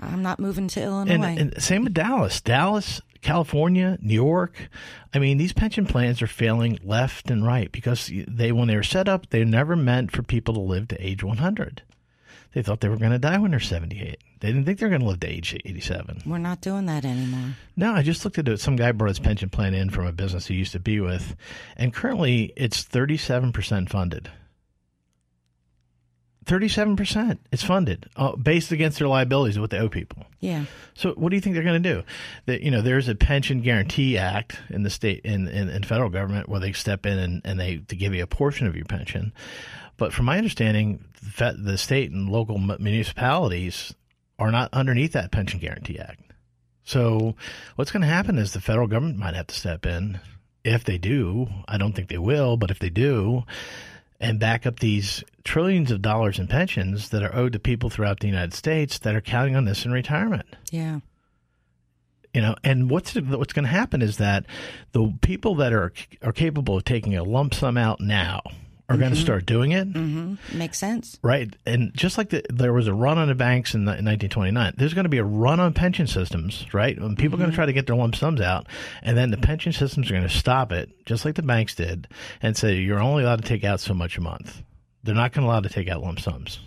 I'm 0.00 0.22
not 0.22 0.40
moving 0.40 0.66
to 0.68 0.82
Illinois. 0.82 1.14
And, 1.14 1.24
and 1.54 1.62
same 1.62 1.84
with 1.84 1.94
Dallas. 1.94 2.40
Dallas, 2.40 3.00
California, 3.20 3.98
New 4.02 4.14
York. 4.14 4.68
I 5.14 5.20
mean, 5.20 5.38
these 5.38 5.52
pension 5.52 5.86
plans 5.86 6.20
are 6.22 6.26
failing 6.26 6.80
left 6.82 7.30
and 7.30 7.46
right 7.46 7.70
because 7.70 8.10
they, 8.26 8.50
when 8.50 8.66
they 8.66 8.74
were 8.74 8.82
set 8.82 9.08
up, 9.08 9.30
they 9.30 9.38
were 9.38 9.44
never 9.44 9.76
meant 9.76 10.10
for 10.10 10.24
people 10.24 10.54
to 10.54 10.60
live 10.60 10.88
to 10.88 11.00
age 11.06 11.22
100. 11.22 11.82
They 12.52 12.62
thought 12.62 12.80
they 12.80 12.88
were 12.88 12.98
going 12.98 13.12
to 13.12 13.18
die 13.18 13.38
when 13.38 13.52
they're 13.52 13.60
78. 13.60 14.18
They 14.40 14.48
didn't 14.48 14.64
think 14.64 14.78
they 14.78 14.86
were 14.86 14.90
going 14.90 15.00
to 15.00 15.06
live 15.06 15.20
to 15.20 15.28
age 15.28 15.54
87. 15.64 16.22
We're 16.26 16.38
not 16.38 16.60
doing 16.60 16.86
that 16.86 17.04
anymore. 17.04 17.56
No, 17.76 17.92
I 17.92 18.02
just 18.02 18.24
looked 18.24 18.38
at 18.38 18.48
it. 18.48 18.60
Some 18.60 18.76
guy 18.76 18.92
brought 18.92 19.08
his 19.08 19.18
pension 19.18 19.48
plan 19.48 19.74
in 19.74 19.88
from 19.90 20.06
a 20.06 20.12
business 20.12 20.46
he 20.46 20.54
used 20.54 20.72
to 20.72 20.80
be 20.80 21.00
with, 21.00 21.34
and 21.76 21.94
currently 21.94 22.52
it's 22.56 22.84
37% 22.84 23.88
funded. 23.88 24.30
37%. 26.44 27.38
It's 27.52 27.62
funded 27.62 28.08
uh, 28.16 28.34
based 28.34 28.72
against 28.72 28.98
their 28.98 29.08
liabilities 29.08 29.56
of 29.56 29.60
what 29.60 29.70
they 29.70 29.78
owe 29.78 29.88
people. 29.88 30.24
Yeah. 30.40 30.64
So 30.94 31.12
what 31.12 31.30
do 31.30 31.36
you 31.36 31.40
think 31.40 31.54
they're 31.54 31.62
going 31.62 31.82
to 31.82 31.94
do? 31.94 32.02
That 32.46 32.62
you 32.62 32.70
know, 32.70 32.82
there's 32.82 33.08
a 33.08 33.14
pension 33.14 33.60
guarantee 33.62 34.18
act 34.18 34.58
in 34.68 34.82
the 34.82 34.90
state 34.90 35.20
in, 35.24 35.46
in, 35.48 35.68
in 35.68 35.84
federal 35.84 36.10
government 36.10 36.48
where 36.48 36.60
they 36.60 36.72
step 36.72 37.06
in 37.06 37.18
and, 37.18 37.42
and 37.44 37.60
they 37.60 37.76
to 37.88 37.96
give 37.96 38.14
you 38.14 38.22
a 38.22 38.26
portion 38.26 38.66
of 38.66 38.74
your 38.74 38.86
pension. 38.86 39.32
But 39.96 40.12
from 40.12 40.26
my 40.26 40.38
understanding, 40.38 41.04
the 41.38 41.78
state 41.78 42.10
and 42.10 42.28
local 42.28 42.58
municipalities 42.58 43.94
are 44.38 44.50
not 44.50 44.70
underneath 44.72 45.12
that 45.12 45.30
pension 45.30 45.60
guarantee 45.60 45.98
act. 45.98 46.20
So 46.84 47.36
what's 47.76 47.92
going 47.92 48.00
to 48.02 48.08
happen 48.08 48.38
is 48.38 48.52
the 48.52 48.60
federal 48.60 48.88
government 48.88 49.18
might 49.18 49.34
have 49.34 49.46
to 49.48 49.54
step 49.54 49.86
in. 49.86 50.20
If 50.64 50.84
they 50.84 50.98
do, 50.98 51.48
I 51.68 51.78
don't 51.78 51.92
think 51.92 52.08
they 52.08 52.18
will, 52.18 52.56
but 52.56 52.70
if 52.70 52.78
they 52.78 52.90
do, 52.90 53.44
and 54.20 54.38
back 54.38 54.66
up 54.66 54.78
these 54.78 55.24
trillions 55.44 55.90
of 55.90 56.02
dollars 56.02 56.38
in 56.38 56.46
pensions 56.46 57.08
that 57.10 57.22
are 57.22 57.34
owed 57.34 57.52
to 57.52 57.58
people 57.58 57.90
throughout 57.90 58.20
the 58.20 58.28
United 58.28 58.54
States 58.54 58.98
that 59.00 59.16
are 59.16 59.20
counting 59.20 59.56
on 59.56 59.64
this 59.64 59.84
in 59.84 59.90
retirement. 59.90 60.46
Yeah. 60.70 61.00
You 62.32 62.40
know, 62.40 62.54
and 62.64 62.88
what's 62.88 63.14
what's 63.14 63.52
going 63.52 63.64
to 63.64 63.70
happen 63.70 64.00
is 64.00 64.16
that 64.18 64.46
the 64.92 65.12
people 65.20 65.56
that 65.56 65.72
are 65.72 65.92
are 66.22 66.32
capable 66.32 66.76
of 66.76 66.84
taking 66.84 67.16
a 67.16 67.24
lump 67.24 67.52
sum 67.52 67.76
out 67.76 68.00
now 68.00 68.42
are 68.92 68.98
going 68.98 69.12
to 69.12 69.20
start 69.20 69.46
doing 69.46 69.72
it. 69.72 69.92
Mm-hmm. 69.92 70.58
Makes 70.58 70.78
sense. 70.78 71.18
Right. 71.22 71.54
And 71.66 71.92
just 71.94 72.18
like 72.18 72.30
the, 72.30 72.44
there 72.50 72.72
was 72.72 72.86
a 72.86 72.94
run 72.94 73.18
on 73.18 73.28
the 73.28 73.34
banks 73.34 73.74
in, 73.74 73.84
the, 73.84 73.92
in 73.92 74.04
1929, 74.04 74.74
there's 74.76 74.94
going 74.94 75.04
to 75.04 75.08
be 75.08 75.18
a 75.18 75.24
run 75.24 75.60
on 75.60 75.72
pension 75.74 76.06
systems, 76.06 76.66
right? 76.72 77.00
When 77.00 77.16
people 77.16 77.36
are 77.36 77.38
going 77.38 77.50
to 77.50 77.56
try 77.56 77.66
to 77.66 77.72
get 77.72 77.86
their 77.86 77.96
lump 77.96 78.16
sums 78.16 78.40
out, 78.40 78.66
and 79.02 79.16
then 79.16 79.30
the 79.30 79.36
pension 79.36 79.72
systems 79.72 80.10
are 80.10 80.14
going 80.14 80.28
to 80.28 80.28
stop 80.28 80.72
it, 80.72 80.90
just 81.06 81.24
like 81.24 81.34
the 81.34 81.42
banks 81.42 81.74
did, 81.74 82.08
and 82.40 82.56
say 82.56 82.76
you're 82.76 83.00
only 83.00 83.24
allowed 83.24 83.42
to 83.42 83.48
take 83.48 83.64
out 83.64 83.80
so 83.80 83.94
much 83.94 84.18
a 84.18 84.20
month. 84.20 84.62
They're 85.02 85.14
not 85.14 85.32
going 85.32 85.44
to 85.44 85.50
allow 85.50 85.60
to 85.60 85.68
take 85.68 85.88
out 85.88 86.02
lump 86.02 86.20
sums. 86.20 86.60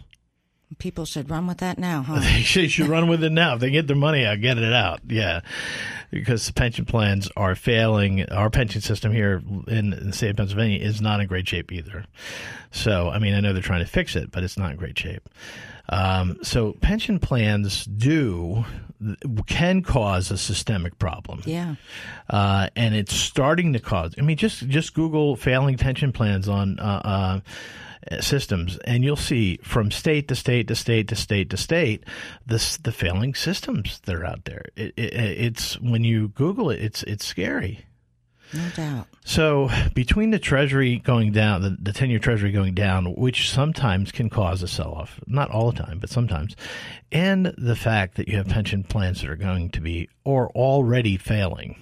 People 0.77 1.05
should 1.05 1.29
run 1.29 1.47
with 1.47 1.59
that 1.59 1.77
now, 1.77 2.01
huh? 2.01 2.19
They 2.55 2.67
should 2.67 2.87
run 2.87 3.07
with 3.07 3.23
it 3.23 3.31
now. 3.31 3.55
If 3.55 3.59
they 3.61 3.69
get 3.69 3.87
their 3.87 3.95
money 3.95 4.25
out, 4.25 4.41
get 4.41 4.57
it 4.57 4.73
out. 4.73 5.01
Yeah. 5.07 5.41
Because 6.11 6.47
the 6.47 6.53
pension 6.53 6.85
plans 6.85 7.29
are 7.37 7.55
failing. 7.55 8.27
Our 8.29 8.49
pension 8.49 8.81
system 8.81 9.11
here 9.11 9.41
in 9.67 9.91
the 9.91 10.13
state 10.13 10.31
of 10.31 10.37
Pennsylvania 10.37 10.79
is 10.79 11.01
not 11.01 11.19
in 11.19 11.27
great 11.27 11.47
shape 11.47 11.71
either. 11.71 12.05
So, 12.71 13.09
I 13.09 13.19
mean, 13.19 13.33
I 13.33 13.39
know 13.39 13.53
they're 13.53 13.61
trying 13.61 13.85
to 13.85 13.89
fix 13.89 14.15
it, 14.15 14.31
but 14.31 14.43
it's 14.43 14.57
not 14.57 14.71
in 14.71 14.77
great 14.77 14.97
shape. 14.97 15.29
Um, 15.87 16.39
so, 16.41 16.73
pension 16.81 17.19
plans 17.19 17.85
do 17.85 18.65
can 19.45 19.83
cause 19.83 20.31
a 20.31 20.37
systemic 20.37 20.97
problem. 20.97 21.41
Yeah. 21.45 21.75
Uh, 22.29 22.69
and 22.75 22.95
it's 22.95 23.13
starting 23.13 23.73
to 23.73 23.79
cause. 23.79 24.15
I 24.17 24.21
mean, 24.21 24.37
just 24.37 24.67
just 24.67 24.93
Google 24.93 25.35
failing 25.35 25.77
pension 25.77 26.11
plans 26.11 26.47
on 26.47 26.79
uh, 26.79 27.01
uh, 27.03 27.39
Uh, 28.11 28.21
systems, 28.21 28.77
and 28.85 29.03
you'll 29.03 29.15
see 29.15 29.57
from 29.63 29.89
state 29.89 30.27
to 30.27 30.35
state 30.35 30.67
to 30.67 30.75
state 30.75 31.07
to 31.07 31.15
state 31.15 31.49
to 31.49 31.57
state 31.57 32.03
this 32.45 32.77
the 32.77 32.91
failing 32.91 33.33
systems 33.33 33.99
that 34.05 34.13
are 34.13 34.23
out 34.23 34.45
there. 34.45 34.65
It, 34.75 34.93
it, 34.95 35.13
it's 35.13 35.79
when 35.81 36.03
you 36.03 36.27
Google 36.27 36.69
it, 36.69 36.83
it's 36.83 37.01
it's 37.01 37.25
scary. 37.25 37.83
No 38.53 38.69
doubt. 38.75 39.07
So 39.23 39.69
between 39.95 40.29
the 40.29 40.37
Treasury 40.37 40.99
going 40.99 41.31
down, 41.31 41.63
the, 41.63 41.77
the 41.81 41.93
ten-year 41.93 42.19
Treasury 42.19 42.51
going 42.51 42.75
down, 42.75 43.15
which 43.15 43.49
sometimes 43.49 44.11
can 44.11 44.29
cause 44.29 44.61
a 44.61 44.67
sell-off, 44.67 45.19
not 45.25 45.49
all 45.49 45.71
the 45.71 45.83
time, 45.83 45.97
but 45.97 46.11
sometimes, 46.11 46.55
and 47.11 47.55
the 47.57 47.75
fact 47.75 48.17
that 48.17 48.27
you 48.27 48.37
have 48.37 48.47
pension 48.47 48.83
plans 48.83 49.21
that 49.21 49.31
are 49.31 49.35
going 49.35 49.71
to 49.71 49.81
be 49.81 50.09
or 50.23 50.51
already 50.51 51.17
failing, 51.17 51.75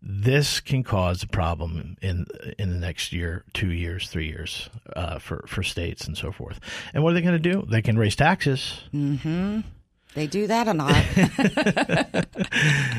this 0.00 0.60
can 0.60 0.82
cause 0.82 1.22
a 1.22 1.26
problem 1.26 1.96
in 2.00 2.26
in 2.58 2.70
the 2.70 2.78
next 2.78 3.12
year, 3.12 3.44
two 3.52 3.72
years, 3.72 4.08
three 4.08 4.28
years 4.28 4.70
uh, 4.94 5.18
for 5.18 5.44
for 5.46 5.62
states 5.62 6.06
and 6.06 6.16
so 6.16 6.30
forth. 6.30 6.60
And 6.94 7.02
what 7.02 7.10
are 7.10 7.14
they 7.14 7.20
going 7.20 7.40
to 7.40 7.52
do? 7.52 7.66
They 7.68 7.82
can 7.82 7.98
raise 7.98 8.16
taxes. 8.16 8.80
Mm-hmm. 8.94 9.60
They 10.14 10.26
do 10.26 10.46
that 10.46 10.66
a 10.66 10.74
lot. 10.74 12.26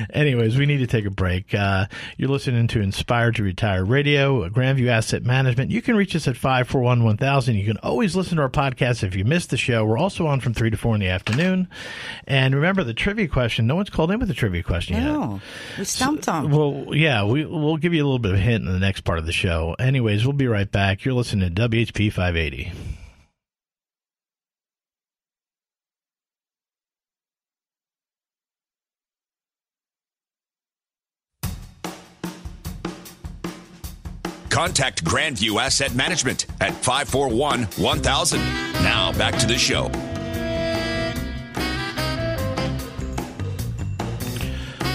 Anyways, 0.14 0.58
we 0.58 0.66
need 0.66 0.78
to 0.78 0.88
take 0.88 1.06
a 1.06 1.10
break. 1.10 1.54
Uh, 1.54 1.88
you're 2.18 2.30
listening 2.30 2.68
to 2.68 2.82
Inspired 2.82 3.36
to 3.36 3.44
Retire 3.44 3.84
Radio, 3.84 4.48
Grandview 4.50 4.88
Asset 4.90 5.24
Management. 5.24 5.72
You 5.72 5.82
can 5.82 5.96
reach 5.96 6.16
us 6.16 6.28
at 6.28 6.38
541 6.38 7.04
1000. 7.04 7.56
You 7.56 7.66
can 7.66 7.78
always 7.78 8.16
listen 8.16 8.38
to 8.38 8.44
our 8.44 8.50
podcast 8.50 9.04
if 9.04 9.16
you 9.16 9.26
missed 9.26 9.50
the 9.50 9.58
show. 9.58 9.84
We're 9.84 9.98
also 9.98 10.28
on 10.28 10.40
from 10.40 10.54
3 10.54 10.70
to 10.70 10.78
4 10.78 10.96
in 10.96 11.02
the 11.02 11.08
afternoon. 11.10 11.68
And 12.26 12.56
remember 12.56 12.84
the 12.84 12.94
trivia 12.94 13.28
question. 13.28 13.68
No 13.68 13.76
one's 13.76 13.90
called 13.90 14.12
in 14.12 14.20
with 14.20 14.30
a 14.30 14.36
trivia 14.36 14.64
question 14.64 14.96
yet. 14.96 15.04
no. 15.04 15.42
We 15.78 15.84
stumped 15.86 16.26
them. 16.26 16.52
Well, 16.52 16.96
yeah, 16.96 17.26
we, 17.26 17.44
we'll 17.46 17.78
give 17.78 17.94
you 17.94 18.04
a 18.04 18.06
little 18.06 18.20
bit 18.20 18.32
of 18.34 18.38
a 18.38 18.42
hint 18.42 18.66
in 18.66 18.72
the 18.72 18.80
next 18.80 19.02
part 19.02 19.20
of 19.20 19.26
the 19.26 19.34
show. 19.34 19.76
Anyways, 19.80 20.26
we'll 20.26 20.34
be 20.34 20.48
right 20.48 20.72
back. 20.72 21.04
You're 21.04 21.16
listening 21.16 21.54
to 21.54 21.70
WHP 21.70 22.14
580. 22.14 22.72
Contact 34.60 35.06
Grandview 35.06 35.58
Asset 35.58 35.96
Management 35.96 36.46
at 36.60 36.74
541 36.74 37.64
1000. 37.64 38.40
Now 38.84 39.14
back 39.14 39.38
to 39.38 39.48
the 39.48 39.58
show. 39.58 39.86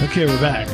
Okay, 0.07 0.27
we're 0.27 0.39
back. 0.39 0.69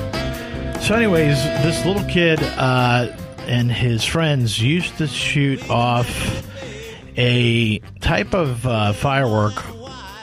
So, 0.82 0.96
anyways, 0.96 1.36
this 1.62 1.86
little 1.86 2.02
kid 2.08 2.42
uh, 2.42 3.16
and 3.42 3.70
his 3.70 4.04
friends 4.04 4.60
used 4.60 4.98
to 4.98 5.06
shoot 5.06 5.70
off 5.70 6.44
a 7.16 7.78
type 8.00 8.34
of 8.34 8.66
uh, 8.66 8.92
firework 8.92 9.54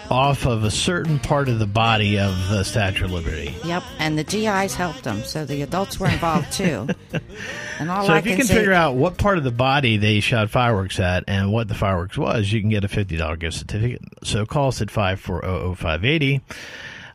off 0.10 0.46
of 0.46 0.64
a 0.64 0.72
certain 0.72 1.20
part 1.20 1.50
of 1.50 1.60
the 1.60 1.68
body 1.68 2.18
of 2.18 2.50
the 2.50 2.64
Statue 2.64 3.06
of 3.06 3.12
Liberty. 3.12 3.56
Yep. 3.66 3.84
And 4.00 4.18
the 4.18 4.24
GIs 4.24 4.74
helped 4.74 5.04
them, 5.04 5.24
so 5.24 5.46
the 5.46 5.62
adults 5.62 6.00
were 6.00 6.08
involved 6.08 6.52
too. 6.52 6.88
and 7.80 7.90
all 7.90 8.06
so, 8.06 8.14
I 8.14 8.20
if 8.20 8.26
you 8.26 8.36
can 8.36 8.46
figure 8.46 8.74
out 8.74 8.96
what 8.96 9.18
part 9.18 9.38
of 9.38 9.44
the 9.44 9.52
body 9.52 9.98
they 9.98 10.20
shot 10.20 10.50
fireworks 10.50 11.00
at 11.00 11.24
and 11.28 11.52
what 11.52 11.68
the 11.68 11.76
fireworks 11.76 12.18
was, 12.18 12.52
you 12.52 12.62
can 12.62 12.70
get 12.70 12.84
a 12.84 12.88
$50 12.88 13.40
gift 13.40 13.58
certificate. 13.58 14.02
So, 14.24 14.46
call 14.46 14.70
us 14.70 14.82
at 14.82 14.90
540 14.90 15.76
580. 15.76 16.42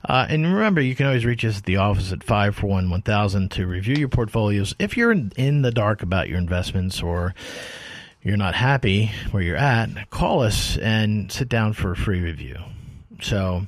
Uh, 0.05 0.27
and 0.29 0.45
remember, 0.45 0.81
you 0.81 0.97
can 0.97 1.07
always 1.07 1.25
reach 1.25 1.45
us 1.45 1.59
at 1.59 1.65
the 1.65 1.77
office 1.77 2.13
at 2.13 2.25
541 2.25 2.91
1000 2.91 3.51
to 3.53 3.67
review 3.67 3.95
your 3.95 4.09
portfolios. 4.09 4.75
If 4.79 4.97
you're 4.97 5.13
in, 5.13 5.33
in 5.37 5.63
the 5.63 5.71
dark 5.71 6.03
about 6.03 6.29
your 6.29 6.39
investments 6.39 7.03
or 7.03 7.35
you're 8.23 8.37
not 8.37 8.55
happy 8.55 9.13
where 9.31 9.43
you're 9.43 9.57
at, 9.57 10.11
call 10.11 10.43
us 10.43 10.77
and 10.79 11.31
sit 11.31 11.49
down 11.49 11.73
for 11.73 11.93
a 11.93 11.97
free 11.97 12.21
review. 12.21 12.57
So, 13.23 13.67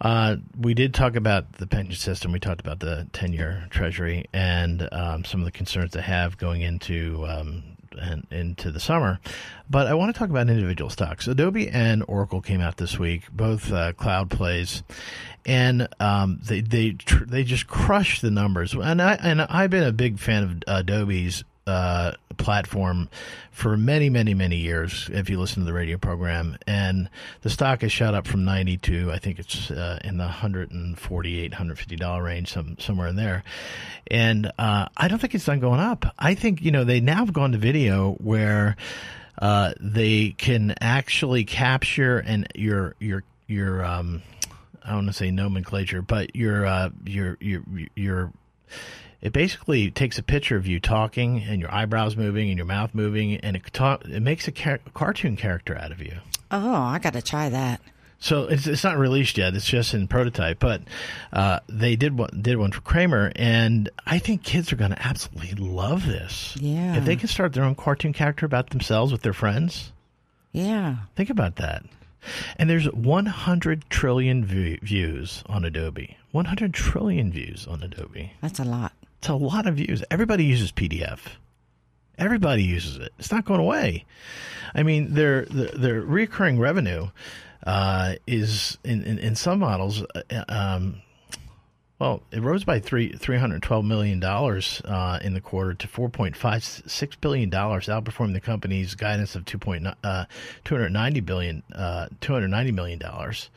Uh, 0.00 0.36
we 0.56 0.74
did 0.74 0.94
talk 0.94 1.16
about 1.16 1.54
the 1.54 1.66
pension 1.66 1.96
system. 1.96 2.30
We 2.30 2.38
talked 2.38 2.60
about 2.60 2.78
the 2.78 3.08
10 3.12 3.32
year 3.32 3.66
treasury 3.68 4.26
and 4.32 4.88
um, 4.92 5.24
some 5.24 5.40
of 5.40 5.44
the 5.44 5.50
concerns 5.50 5.90
they 5.90 6.02
have 6.02 6.38
going 6.38 6.62
into 6.62 7.26
um, 7.26 7.64
and 8.00 8.24
into 8.30 8.70
the 8.70 8.78
summer. 8.78 9.18
But 9.68 9.88
I 9.88 9.94
want 9.94 10.14
to 10.14 10.18
talk 10.18 10.30
about 10.30 10.48
individual 10.48 10.88
stocks. 10.88 11.26
Adobe 11.26 11.68
and 11.68 12.04
Oracle 12.06 12.40
came 12.40 12.60
out 12.60 12.76
this 12.76 12.96
week, 12.96 13.22
both 13.32 13.72
uh, 13.72 13.92
cloud 13.94 14.30
plays, 14.30 14.84
and 15.44 15.88
um, 15.98 16.38
they 16.44 16.60
they 16.60 16.92
tr- 16.92 17.24
they 17.24 17.42
just 17.42 17.66
crushed 17.66 18.22
the 18.22 18.30
numbers. 18.30 18.74
And 18.74 19.02
I 19.02 19.14
and 19.14 19.42
I've 19.42 19.70
been 19.70 19.82
a 19.82 19.90
big 19.92 20.20
fan 20.20 20.44
of 20.44 20.62
Adobe's 20.68 21.42
uh, 21.68 22.12
platform 22.36 23.08
for 23.50 23.76
many, 23.76 24.08
many, 24.08 24.34
many 24.34 24.56
years. 24.56 25.10
If 25.12 25.28
you 25.28 25.38
listen 25.38 25.62
to 25.62 25.66
the 25.66 25.72
radio 25.72 25.98
program, 25.98 26.56
and 26.66 27.08
the 27.42 27.50
stock 27.50 27.82
has 27.82 27.92
shot 27.92 28.14
up 28.14 28.26
from 28.26 28.44
ninety 28.44 28.76
to 28.78 29.12
I 29.12 29.18
think 29.18 29.38
it's 29.38 29.70
uh, 29.70 29.98
in 30.04 30.16
the 30.16 30.24
148 30.24 31.52
150 31.52 31.96
dollar 31.96 32.22
range, 32.22 32.52
some 32.52 32.76
somewhere 32.78 33.08
in 33.08 33.16
there. 33.16 33.44
And 34.10 34.50
uh, 34.58 34.88
I 34.96 35.08
don't 35.08 35.18
think 35.18 35.34
it's 35.34 35.44
done 35.44 35.60
going 35.60 35.80
up. 35.80 36.06
I 36.18 36.34
think 36.34 36.62
you 36.62 36.70
know 36.70 36.84
they 36.84 37.00
now 37.00 37.16
have 37.16 37.32
gone 37.32 37.52
to 37.52 37.58
video 37.58 38.12
where. 38.14 38.76
Uh, 39.40 39.72
they 39.78 40.30
can 40.30 40.74
actually 40.80 41.44
capture 41.44 42.18
and 42.18 42.48
your 42.56 42.96
your 42.98 43.22
your 43.46 43.84
um, 43.84 44.20
I 44.88 44.92
don't 44.92 45.04
want 45.04 45.08
to 45.08 45.12
say 45.12 45.30
nomenclature, 45.30 46.02
but 46.02 46.34
your 46.34 46.64
uh, 46.66 46.90
your 47.04 47.36
your 47.40 47.62
your 47.94 48.32
it 49.20 49.32
basically 49.32 49.90
takes 49.90 50.18
a 50.18 50.22
picture 50.22 50.56
of 50.56 50.66
you 50.66 50.80
talking 50.80 51.42
and 51.42 51.60
your 51.60 51.72
eyebrows 51.74 52.16
moving 52.16 52.48
and 52.48 52.56
your 52.58 52.66
mouth 52.66 52.94
moving, 52.94 53.36
and 53.36 53.56
it 53.56 53.62
ta- 53.72 53.98
it 54.04 54.22
makes 54.22 54.46
a 54.48 54.52
car- 54.52 54.80
cartoon 54.94 55.36
character 55.36 55.76
out 55.76 55.92
of 55.92 56.00
you. 56.00 56.18
Oh, 56.50 56.74
I 56.74 56.98
got 56.98 57.12
to 57.14 57.22
try 57.22 57.48
that. 57.48 57.80
So 58.20 58.44
it's 58.44 58.66
it's 58.66 58.82
not 58.82 58.98
released 58.98 59.38
yet. 59.38 59.54
It's 59.54 59.66
just 59.66 59.94
in 59.94 60.08
prototype, 60.08 60.58
but 60.58 60.82
uh, 61.32 61.60
they 61.68 61.94
did 61.94 62.18
one 62.18 62.30
did 62.42 62.56
one 62.56 62.72
for 62.72 62.80
Kramer, 62.80 63.30
and 63.36 63.88
I 64.06 64.18
think 64.18 64.42
kids 64.42 64.72
are 64.72 64.76
going 64.76 64.90
to 64.90 65.06
absolutely 65.06 65.52
love 65.54 66.04
this. 66.04 66.56
Yeah, 66.58 66.96
if 66.96 67.04
they 67.04 67.14
can 67.14 67.28
start 67.28 67.52
their 67.52 67.62
own 67.64 67.76
cartoon 67.76 68.12
character 68.12 68.44
about 68.44 68.70
themselves 68.70 69.12
with 69.12 69.22
their 69.22 69.32
friends. 69.32 69.92
Yeah, 70.52 70.96
think 71.14 71.30
about 71.30 71.56
that. 71.56 71.84
And 72.56 72.68
there's 72.68 72.86
100 72.90 73.84
trillion 73.90 74.44
views 74.44 75.44
on 75.46 75.64
Adobe. 75.64 76.16
100 76.32 76.74
trillion 76.74 77.30
views 77.30 77.66
on 77.68 77.82
Adobe. 77.82 78.32
That's 78.40 78.58
a 78.58 78.64
lot. 78.64 78.92
It's 79.18 79.28
a 79.28 79.34
lot 79.34 79.66
of 79.66 79.76
views. 79.76 80.02
Everybody 80.10 80.44
uses 80.44 80.72
PDF. 80.72 81.20
Everybody 82.18 82.64
uses 82.64 82.96
it. 82.98 83.12
It's 83.18 83.30
not 83.30 83.44
going 83.44 83.60
away. 83.60 84.04
I 84.74 84.82
mean, 84.82 85.14
their 85.14 85.44
their, 85.46 85.68
their 85.68 86.00
recurring 86.00 86.58
revenue 86.58 87.08
uh, 87.66 88.14
is 88.26 88.78
in, 88.84 89.04
in, 89.04 89.18
in 89.18 89.34
some 89.36 89.60
models. 89.60 90.04
Uh, 90.14 90.44
um, 90.48 91.02
well, 91.98 92.22
it 92.30 92.40
rose 92.40 92.62
by 92.62 92.78
three 92.78 93.12
three 93.12 93.38
hundred 93.38 93.62
twelve 93.62 93.84
million 93.84 94.20
dollars 94.20 94.80
uh, 94.84 95.18
in 95.22 95.34
the 95.34 95.40
quarter 95.40 95.74
to 95.74 95.88
four 95.88 96.08
point 96.08 96.36
five 96.36 96.62
six 96.62 97.16
billion 97.16 97.50
dollars, 97.50 97.86
outperforming 97.86 98.34
the 98.34 98.40
company's 98.40 98.94
guidance 98.94 99.34
of 99.34 99.44
two 99.44 99.58
point 99.58 99.86
uh, 100.04 100.24
two 100.64 100.74
hundred 100.76 100.92
ninety 100.92 101.20
billion 101.20 101.62
uh, 101.74 102.06
two 102.20 102.32
hundred 102.32 102.48
ninety 102.48 102.72
million 102.72 102.98
dollars. 102.98 103.50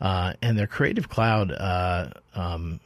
Uh, 0.00 0.32
and 0.42 0.56
their 0.56 0.66
Creative 0.66 1.08
Cloud 1.08 1.50
uh, 1.52 2.10
um, 2.34 2.78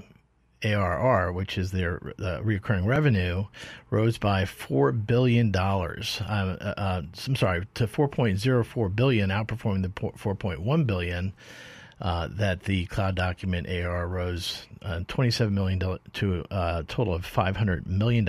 ARR, 0.64 1.32
which 1.32 1.58
is 1.58 1.70
their 1.72 2.12
uh, 2.20 2.42
recurring 2.42 2.86
revenue, 2.86 3.44
rose 3.90 4.18
by 4.18 4.44
four 4.44 4.92
billion 4.92 5.50
dollars. 5.50 6.20
Uh, 6.22 6.56
uh, 6.76 7.02
I'm 7.26 7.36
sorry, 7.36 7.66
to 7.74 7.86
4.04 7.86 8.94
billion, 8.96 9.30
outperforming 9.30 9.82
the 9.82 9.88
4.1 9.88 10.86
billion 10.86 11.32
uh, 12.02 12.26
that 12.32 12.64
the 12.64 12.84
cloud 12.86 13.14
document 13.14 13.68
AR 13.68 14.08
rose 14.08 14.66
uh, 14.82 14.98
$27 15.06 15.52
million 15.52 15.78
to 16.12 16.44
a 16.50 16.54
uh, 16.54 16.82
total 16.88 17.14
of 17.14 17.24
$500 17.24 17.86
million. 17.86 18.28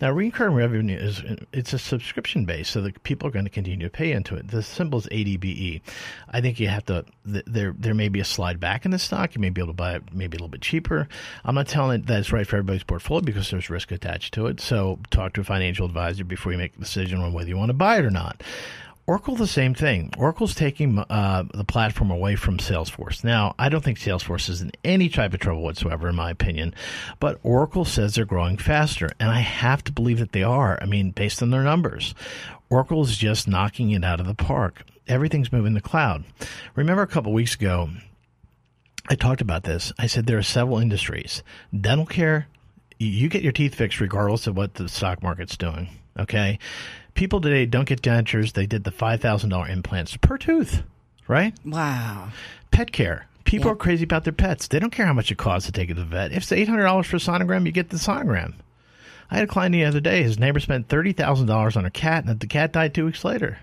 Now, 0.00 0.10
recurring 0.10 0.54
revenue 0.54 0.96
is 0.96 1.22
it's 1.52 1.74
a 1.74 1.78
subscription 1.78 2.46
base, 2.46 2.70
so 2.70 2.80
the 2.80 2.92
people 2.92 3.28
are 3.28 3.30
going 3.30 3.44
to 3.44 3.50
continue 3.50 3.86
to 3.86 3.90
pay 3.90 4.12
into 4.12 4.36
it. 4.36 4.48
The 4.48 4.62
symbol 4.62 5.00
is 5.00 5.06
ADBE. 5.08 5.82
I 6.30 6.40
think 6.40 6.58
you 6.58 6.68
have 6.68 6.86
to, 6.86 7.04
there 7.26 7.74
there 7.76 7.92
may 7.92 8.08
be 8.08 8.20
a 8.20 8.24
slide 8.24 8.58
back 8.58 8.86
in 8.86 8.90
the 8.90 8.98
stock. 8.98 9.34
You 9.34 9.42
may 9.42 9.50
be 9.50 9.60
able 9.60 9.74
to 9.74 9.76
buy 9.76 9.96
it 9.96 10.14
maybe 10.14 10.36
a 10.36 10.38
little 10.38 10.48
bit 10.48 10.62
cheaper. 10.62 11.06
I'm 11.44 11.54
not 11.54 11.68
telling 11.68 12.00
it 12.00 12.06
that 12.06 12.20
it's 12.20 12.32
right 12.32 12.46
for 12.46 12.56
everybody's 12.56 12.84
portfolio 12.84 13.22
because 13.22 13.50
there's 13.50 13.68
risk 13.68 13.92
attached 13.92 14.32
to 14.34 14.46
it. 14.46 14.60
So 14.60 14.98
talk 15.10 15.34
to 15.34 15.42
a 15.42 15.44
financial 15.44 15.84
advisor 15.84 16.24
before 16.24 16.52
you 16.52 16.58
make 16.58 16.74
a 16.76 16.80
decision 16.80 17.20
on 17.20 17.34
whether 17.34 17.50
you 17.50 17.58
want 17.58 17.68
to 17.68 17.74
buy 17.74 17.98
it 17.98 18.06
or 18.06 18.10
not. 18.10 18.42
Oracle, 19.10 19.34
the 19.34 19.48
same 19.48 19.74
thing. 19.74 20.12
Oracle's 20.18 20.54
taking 20.54 20.96
uh, 20.96 21.42
the 21.52 21.64
platform 21.64 22.12
away 22.12 22.36
from 22.36 22.58
Salesforce. 22.58 23.24
Now, 23.24 23.56
I 23.58 23.68
don't 23.68 23.82
think 23.82 23.98
Salesforce 23.98 24.48
is 24.48 24.62
in 24.62 24.70
any 24.84 25.08
type 25.08 25.34
of 25.34 25.40
trouble 25.40 25.62
whatsoever, 25.62 26.08
in 26.08 26.14
my 26.14 26.30
opinion, 26.30 26.76
but 27.18 27.40
Oracle 27.42 27.84
says 27.84 28.14
they're 28.14 28.24
growing 28.24 28.56
faster, 28.56 29.10
and 29.18 29.28
I 29.28 29.40
have 29.40 29.82
to 29.82 29.92
believe 29.92 30.20
that 30.20 30.30
they 30.30 30.44
are. 30.44 30.78
I 30.80 30.84
mean, 30.86 31.10
based 31.10 31.42
on 31.42 31.50
their 31.50 31.64
numbers. 31.64 32.14
Oracle 32.70 33.02
is 33.02 33.16
just 33.16 33.48
knocking 33.48 33.90
it 33.90 34.04
out 34.04 34.20
of 34.20 34.28
the 34.28 34.34
park. 34.36 34.84
Everything's 35.08 35.52
moving 35.52 35.74
to 35.74 35.80
cloud. 35.80 36.22
Remember 36.76 37.02
a 37.02 37.08
couple 37.08 37.32
weeks 37.32 37.56
ago, 37.56 37.90
I 39.08 39.16
talked 39.16 39.40
about 39.40 39.64
this. 39.64 39.92
I 39.98 40.06
said 40.06 40.26
there 40.26 40.38
are 40.38 40.42
several 40.44 40.78
industries. 40.78 41.42
Dental 41.76 42.06
care, 42.06 42.46
you 43.00 43.28
get 43.28 43.42
your 43.42 43.50
teeth 43.50 43.74
fixed 43.74 43.98
regardless 43.98 44.46
of 44.46 44.56
what 44.56 44.74
the 44.74 44.88
stock 44.88 45.20
market's 45.20 45.56
doing. 45.56 45.88
Okay 46.16 46.60
people 47.14 47.40
today 47.40 47.66
don't 47.66 47.88
get 47.88 48.02
dentures. 48.02 48.52
They 48.52 48.66
did 48.66 48.84
the 48.84 48.90
$5,000 48.90 49.70
implants 49.70 50.16
per 50.16 50.38
tooth, 50.38 50.82
right? 51.28 51.54
Wow. 51.64 52.30
Pet 52.70 52.92
care. 52.92 53.26
People 53.44 53.70
are 53.70 53.76
crazy 53.76 54.04
about 54.04 54.24
their 54.24 54.32
pets. 54.32 54.68
They 54.68 54.78
don't 54.78 54.90
care 54.90 55.06
how 55.06 55.12
much 55.12 55.32
it 55.32 55.38
costs 55.38 55.66
to 55.66 55.72
take 55.72 55.90
it 55.90 55.94
to 55.94 56.00
the 56.00 56.06
vet. 56.06 56.32
If 56.32 56.50
it's 56.50 56.52
$800 56.52 57.04
for 57.04 57.16
a 57.16 57.18
sonogram, 57.18 57.66
you 57.66 57.72
get 57.72 57.90
the 57.90 57.96
sonogram. 57.96 58.54
I 59.30 59.36
had 59.36 59.44
a 59.44 59.48
client 59.48 59.72
the 59.72 59.84
other 59.84 60.00
day. 60.00 60.22
His 60.22 60.38
neighbor 60.38 60.60
spent 60.60 60.88
$30,000 60.88 61.76
on 61.76 61.84
a 61.84 61.90
cat, 61.90 62.24
and 62.24 62.38
the 62.38 62.46
cat 62.46 62.72
died 62.72 62.94
two 62.94 63.06
weeks 63.06 63.24
later. 63.24 63.58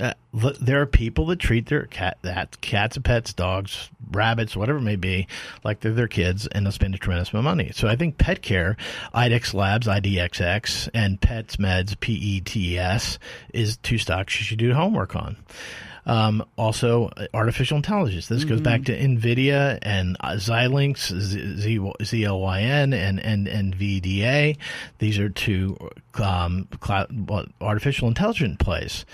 Uh, 0.00 0.14
there 0.32 0.80
are 0.80 0.86
people 0.86 1.26
that 1.26 1.38
treat 1.38 1.66
their 1.66 1.84
cat 1.84 2.18
that 2.22 2.60
cats 2.62 2.96
and 2.96 3.04
pets, 3.04 3.34
dogs, 3.34 3.90
rabbits, 4.14 4.56
whatever 4.56 4.78
it 4.78 4.82
may 4.82 4.96
be, 4.96 5.26
like 5.64 5.80
they're 5.80 5.92
their 5.92 6.08
kids, 6.08 6.46
and 6.46 6.64
they'll 6.64 6.72
spend 6.72 6.94
a 6.94 6.98
tremendous 6.98 7.32
amount 7.32 7.46
of 7.46 7.56
money. 7.56 7.72
So 7.74 7.88
I 7.88 7.96
think 7.96 8.18
pet 8.18 8.42
care, 8.42 8.76
IDEXX 9.14 9.54
Labs, 9.54 9.86
IDXX, 9.86 10.88
and 10.94 11.20
Pets 11.20 11.56
Meds, 11.56 11.96
PETS, 11.98 13.18
is 13.52 13.76
two 13.78 13.98
stocks 13.98 14.38
you 14.38 14.44
should 14.44 14.58
do 14.58 14.72
homework 14.72 15.16
on. 15.16 15.36
Um, 16.04 16.44
also, 16.56 17.10
artificial 17.32 17.76
intelligence. 17.76 18.26
This 18.26 18.40
mm-hmm. 18.40 18.48
goes 18.48 18.60
back 18.60 18.84
to 18.84 18.98
NVIDIA 18.98 19.78
and 19.82 20.16
uh, 20.20 20.32
Xilinx, 20.32 21.16
Z- 21.16 21.78
ZLYN, 21.78 22.94
and, 22.94 23.20
and, 23.20 23.46
and 23.46 23.76
VDA. 23.76 24.56
These 24.98 25.18
are 25.18 25.28
two 25.28 25.76
um, 26.20 26.66
cloud, 26.80 27.30
well, 27.30 27.46
artificial 27.60 28.08
intelligence 28.08 28.56
plays. 28.58 29.04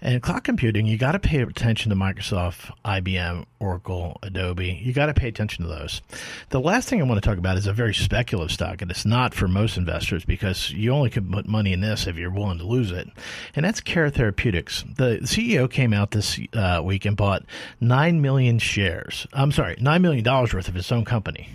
And 0.00 0.22
cloud 0.22 0.44
computing, 0.44 0.86
you 0.86 0.96
got 0.96 1.12
to 1.12 1.18
pay 1.18 1.40
attention 1.40 1.90
to 1.90 1.96
Microsoft, 1.96 2.70
IBM, 2.84 3.46
Oracle, 3.58 4.18
Adobe. 4.22 4.80
You 4.80 4.92
got 4.92 5.06
to 5.06 5.14
pay 5.14 5.26
attention 5.26 5.64
to 5.64 5.68
those. 5.68 6.02
The 6.50 6.60
last 6.60 6.88
thing 6.88 7.00
I 7.00 7.04
want 7.04 7.20
to 7.20 7.28
talk 7.28 7.38
about 7.38 7.56
is 7.56 7.66
a 7.66 7.72
very 7.72 7.94
speculative 7.94 8.52
stock, 8.52 8.80
and 8.80 8.90
it's 8.90 9.04
not 9.04 9.34
for 9.34 9.48
most 9.48 9.76
investors 9.76 10.24
because 10.24 10.70
you 10.70 10.92
only 10.92 11.10
can 11.10 11.30
put 11.32 11.48
money 11.48 11.72
in 11.72 11.80
this 11.80 12.06
if 12.06 12.16
you're 12.16 12.30
willing 12.30 12.58
to 12.58 12.64
lose 12.64 12.92
it. 12.92 13.08
And 13.56 13.64
that's 13.64 13.80
Cara 13.80 14.10
Therapeutics. 14.10 14.84
The 14.96 15.18
CEO 15.22 15.68
came 15.68 15.92
out 15.92 16.12
this 16.12 16.38
uh, 16.52 16.80
week 16.84 17.04
and 17.04 17.16
bought 17.16 17.44
nine 17.80 18.22
million 18.22 18.60
shares. 18.60 19.26
I'm 19.32 19.50
sorry, 19.50 19.76
nine 19.80 20.02
million 20.02 20.22
dollars 20.22 20.54
worth 20.54 20.68
of 20.68 20.74
his 20.74 20.92
own 20.92 21.04
company. 21.04 21.48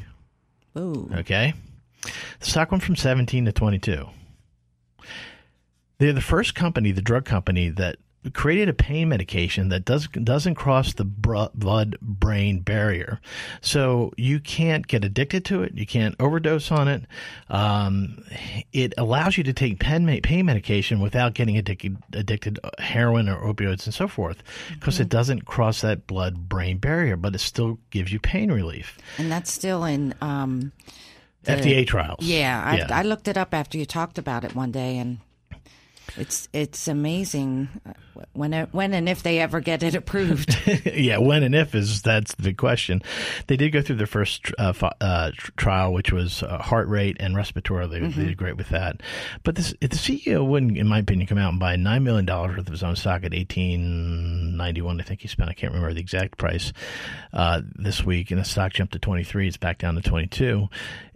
Ooh. 0.78 1.10
Okay. 1.16 1.54
The 2.02 2.46
stock 2.46 2.72
went 2.72 2.84
from 2.84 2.98
17 2.98 3.46
to 3.46 3.52
22. 3.54 4.06
They're 6.00 6.12
the 6.12 6.22
first 6.22 6.56
company, 6.56 6.92
the 6.92 7.02
drug 7.02 7.24
company, 7.24 7.70
that 7.70 7.98
created 8.32 8.70
a 8.70 8.74
pain 8.74 9.10
medication 9.10 9.70
that 9.70 9.86
does 9.86 10.08
doesn't 10.08 10.56
cross 10.56 10.94
the 10.94 11.04
blood 11.04 11.98
brain 12.02 12.60
barrier, 12.62 13.20
so 13.62 14.14
you 14.18 14.40
can't 14.40 14.88
get 14.88 15.04
addicted 15.04 15.44
to 15.46 15.64
it. 15.64 15.74
You 15.76 15.86
can't 15.86 16.16
overdose 16.20 16.72
on 16.72 16.88
it. 16.88 17.04
Um, 17.50 18.24
it 18.72 18.94
allows 18.98 19.38
you 19.38 19.44
to 19.44 19.54
take 19.54 19.80
pain 19.80 20.22
pain 20.22 20.46
medication 20.46 21.00
without 21.00 21.34
getting 21.34 21.58
addicted 21.58 21.98
addicted 22.14 22.60
uh, 22.64 22.70
heroin 22.80 23.28
or 23.28 23.42
opioids 23.42 23.86
and 23.86 23.94
so 23.94 24.08
forth, 24.08 24.42
because 24.74 24.96
mm-hmm. 24.96 25.04
it 25.04 25.10
doesn't 25.10 25.46
cross 25.46 25.82
that 25.82 26.08
blood 26.08 26.48
brain 26.48 26.78
barrier, 26.78 27.18
but 27.18 27.36
it 27.36 27.40
still 27.40 27.80
gives 27.90 28.14
you 28.14 28.20
pain 28.20 28.52
relief. 28.52 28.98
And 29.18 29.32
that's 29.32 29.52
still 29.52 29.84
in. 29.84 30.14
Um, 30.22 30.72
the, 31.44 31.52
FDA 31.52 31.86
trials. 31.86 32.24
Yeah 32.24 32.64
I, 32.66 32.78
yeah, 32.78 32.88
I 32.90 33.04
looked 33.04 33.28
it 33.28 33.38
up 33.38 33.54
after 33.54 33.78
you 33.78 33.86
talked 33.86 34.18
about 34.18 34.46
it 34.46 34.56
one 34.56 34.72
day, 34.72 34.98
and 34.98 35.20
It's 36.18 36.48
it's 36.54 36.88
amazing 36.88 37.70
uh, 37.88 37.94
when 38.34 38.54
it, 38.54 38.70
when 38.72 38.94
and 38.94 39.10
if 39.10 39.24
they 39.24 39.40
ever 39.40 39.60
get 39.62 39.82
it 39.82 39.96
approved. 39.96 40.56
yeah, 40.86 41.18
when 41.18 41.42
and 41.44 41.56
if 41.56 41.74
is 41.74 42.02
that's 42.04 42.36
the 42.36 42.44
big 42.44 42.58
question. 42.58 43.02
They 43.48 43.58
did 43.58 43.72
go 43.72 43.82
through 43.82 43.96
their 43.96 44.06
first 44.08 44.52
uh, 44.60 44.74
uh, 45.02 45.32
trial, 45.58 45.92
which 45.94 46.12
was 46.12 46.44
uh, 46.44 46.60
heart 46.60 46.88
rate 46.88 47.18
and 47.20 47.36
respiratory. 47.36 47.88
They, 47.88 48.00
Mm-hmm. 48.00 48.20
they 48.20 48.28
did 48.28 48.38
great 48.38 48.58
with 48.58 48.70
that. 48.70 49.02
But 49.44 49.56
this, 49.56 49.74
the 49.82 49.88
CEO 49.88 50.46
wouldn't, 50.46 50.78
in 50.78 50.88
my 50.88 51.00
opinion, 51.00 51.26
come 51.28 51.38
out 51.38 51.50
and 51.52 51.60
buy 51.60 51.76
nine 51.78 52.04
million 52.04 52.26
dollars 52.26 52.58
worth 52.58 52.68
of 52.68 52.72
his 52.72 52.84
own 52.84 52.96
stock 52.96 53.24
at 53.24 53.34
eighteen 53.34 54.56
ninety 54.58 54.82
one. 54.82 55.00
I 55.00 55.04
think 55.04 55.22
he 55.22 55.28
spent. 55.28 55.50
I 55.50 55.54
can't 55.54 55.74
remember 55.74 55.94
the 55.94 56.02
exact 56.02 56.38
price 56.38 56.74
uh, 57.34 57.62
this 57.76 58.04
week, 58.04 58.30
and 58.32 58.40
the 58.40 58.46
stock 58.46 58.74
jumped 58.74 58.94
to 58.94 59.00
twenty 59.00 59.24
three. 59.24 59.48
It's 59.48 59.58
back 59.58 59.80
down 59.80 59.96
to 59.96 60.02
twenty 60.02 60.28
two. 60.28 60.70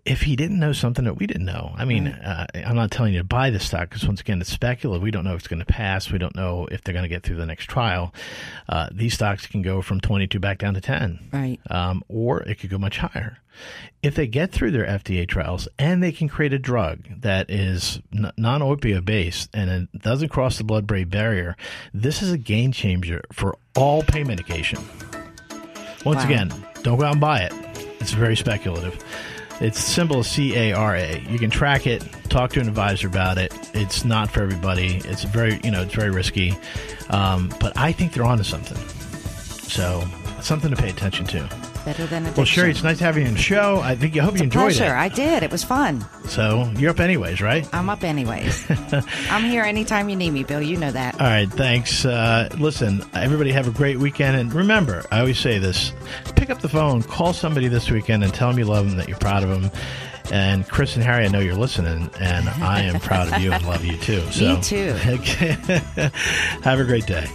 If 0.09 0.21
he 0.21 0.37
didn't 0.37 0.57
know 0.59 0.71
something 0.71 1.03
that 1.03 1.15
we 1.15 1.27
didn't 1.27 1.43
know, 1.45 1.73
I 1.75 1.83
mean, 1.83 2.07
uh, 2.07 2.47
I'm 2.65 2.77
not 2.77 2.91
telling 2.91 3.11
you 3.13 3.19
to 3.19 3.25
buy 3.25 3.49
the 3.49 3.59
stock 3.59 3.89
because 3.89 4.05
once 4.07 4.21
again, 4.21 4.39
it's 4.39 4.49
speculative. 4.49 5.03
We 5.03 5.11
don't 5.11 5.25
know 5.25 5.33
if 5.33 5.39
it's 5.39 5.47
going 5.49 5.59
to 5.59 5.65
pass. 5.65 6.09
We 6.09 6.17
don't 6.17 6.33
know 6.35 6.65
if 6.71 6.81
they're 6.81 6.93
going 6.93 7.03
to 7.03 7.09
get 7.09 7.23
through 7.23 7.35
the 7.35 7.45
next 7.45 7.65
trial. 7.65 8.13
Uh, 8.69 8.87
these 8.89 9.13
stocks 9.15 9.45
can 9.47 9.61
go 9.61 9.81
from 9.81 9.99
22 9.99 10.39
back 10.39 10.59
down 10.59 10.75
to 10.75 10.81
10, 10.81 11.29
right? 11.33 11.59
Um, 11.69 12.03
or 12.07 12.41
it 12.43 12.55
could 12.59 12.69
go 12.69 12.77
much 12.77 12.99
higher. 12.99 13.39
If 14.01 14.15
they 14.15 14.27
get 14.27 14.53
through 14.53 14.71
their 14.71 14.85
FDA 14.85 15.27
trials 15.27 15.67
and 15.77 16.01
they 16.01 16.13
can 16.13 16.29
create 16.29 16.53
a 16.53 16.59
drug 16.59 16.99
that 17.21 17.49
is 17.51 17.99
n- 18.13 18.31
non-opioid 18.37 19.03
based 19.03 19.49
and 19.53 19.69
it 19.93 20.01
doesn't 20.01 20.29
cross 20.29 20.57
the 20.57 20.63
blood-brain 20.63 21.09
barrier, 21.09 21.57
this 21.93 22.21
is 22.21 22.31
a 22.31 22.37
game 22.37 22.71
changer 22.71 23.23
for 23.33 23.57
all 23.75 24.03
pain 24.03 24.27
medication. 24.27 24.79
Once 26.05 26.19
Wow. 26.23 26.25
again, 26.25 26.53
don't 26.83 26.97
go 26.97 27.05
out 27.05 27.13
and 27.13 27.19
buy 27.21 27.41
it. 27.41 27.51
It's 27.99 28.13
very 28.13 28.37
speculative. 28.37 29.03
It's 29.59 29.79
symbol 29.79 30.23
C 30.23 30.55
A 30.55 30.73
R 30.73 30.95
A. 30.95 31.19
You 31.29 31.39
can 31.39 31.49
track 31.49 31.87
it, 31.87 32.03
talk 32.29 32.51
to 32.51 32.59
an 32.59 32.67
advisor 32.67 33.07
about 33.07 33.37
it. 33.37 33.53
It's 33.73 34.05
not 34.05 34.29
for 34.29 34.41
everybody. 34.41 34.97
It's 35.05 35.23
very, 35.23 35.59
you 35.63 35.71
know, 35.71 35.81
it's 35.81 35.95
very 35.95 36.11
risky. 36.11 36.55
Um, 37.09 37.51
but 37.59 37.75
I 37.75 37.91
think 37.91 38.13
they're 38.13 38.25
onto 38.25 38.43
something. 38.43 38.77
So, 39.67 40.03
something 40.41 40.69
to 40.69 40.75
pay 40.75 40.89
attention 40.89 41.25
to. 41.27 41.66
Better 41.87 42.05
than 42.05 42.23
addiction. 42.23 42.35
Well, 42.35 42.45
Sherry, 42.45 42.71
it's 42.71 42.83
nice 42.83 42.99
having 42.99 43.23
you 43.23 43.29
on 43.29 43.35
the 43.35 43.39
show. 43.41 43.79
I 43.79 43.95
think 43.95 44.17
I 44.17 44.19
hope 44.21 44.33
It's 44.33 44.41
you 44.41 44.43
enjoyed 44.43 44.73
pleasure. 44.73 44.83
it. 44.93 44.97
I 44.97 45.07
did. 45.07 45.41
It 45.41 45.49
was 45.49 45.63
fun. 45.63 46.05
So 46.25 46.69
you're 46.75 46.91
up 46.91 46.99
anyways, 46.99 47.39
right? 47.39 47.65
I'm 47.73 47.89
up 47.89 48.03
anyways. 48.03 48.65
I'm 49.31 49.45
here 49.45 49.63
anytime 49.63 50.09
you 50.09 50.17
need 50.17 50.31
me, 50.31 50.43
Bill. 50.43 50.61
You 50.61 50.75
know 50.75 50.91
that. 50.91 51.13
All 51.13 51.21
right, 51.25 51.49
thanks. 51.49 52.03
Uh, 52.03 52.49
listen, 52.59 53.05
everybody 53.13 53.53
have 53.53 53.69
a 53.69 53.71
great 53.71 53.99
weekend. 53.99 54.35
And 54.35 54.53
remember, 54.53 55.05
I 55.13 55.21
always 55.21 55.39
say 55.39 55.59
this 55.59 55.93
pick 56.35 56.49
up 56.49 56.59
the 56.59 56.67
phone, 56.67 57.03
call 57.03 57.31
somebody 57.31 57.69
this 57.69 57.89
weekend, 57.89 58.21
and 58.21 58.33
tell 58.33 58.49
them 58.49 58.59
you 58.59 58.65
love 58.65 58.85
them, 58.85 58.97
that 58.97 59.07
you're 59.07 59.17
proud 59.19 59.43
of 59.43 59.49
them. 59.49 59.71
And 60.29 60.67
Chris 60.67 60.95
and 60.97 61.05
Harry, 61.05 61.23
I 61.23 61.29
know 61.29 61.39
you're 61.39 61.55
listening, 61.55 62.09
and 62.19 62.49
I 62.49 62.81
am 62.81 62.99
proud 62.99 63.31
of 63.31 63.39
you 63.41 63.53
and 63.53 63.65
love 63.65 63.85
you 63.85 63.95
too. 63.95 64.23
So, 64.31 64.55
Me 64.57 64.61
too. 64.61 64.91
have 66.63 66.81
a 66.81 66.83
great 66.83 67.05
day. 67.05 67.27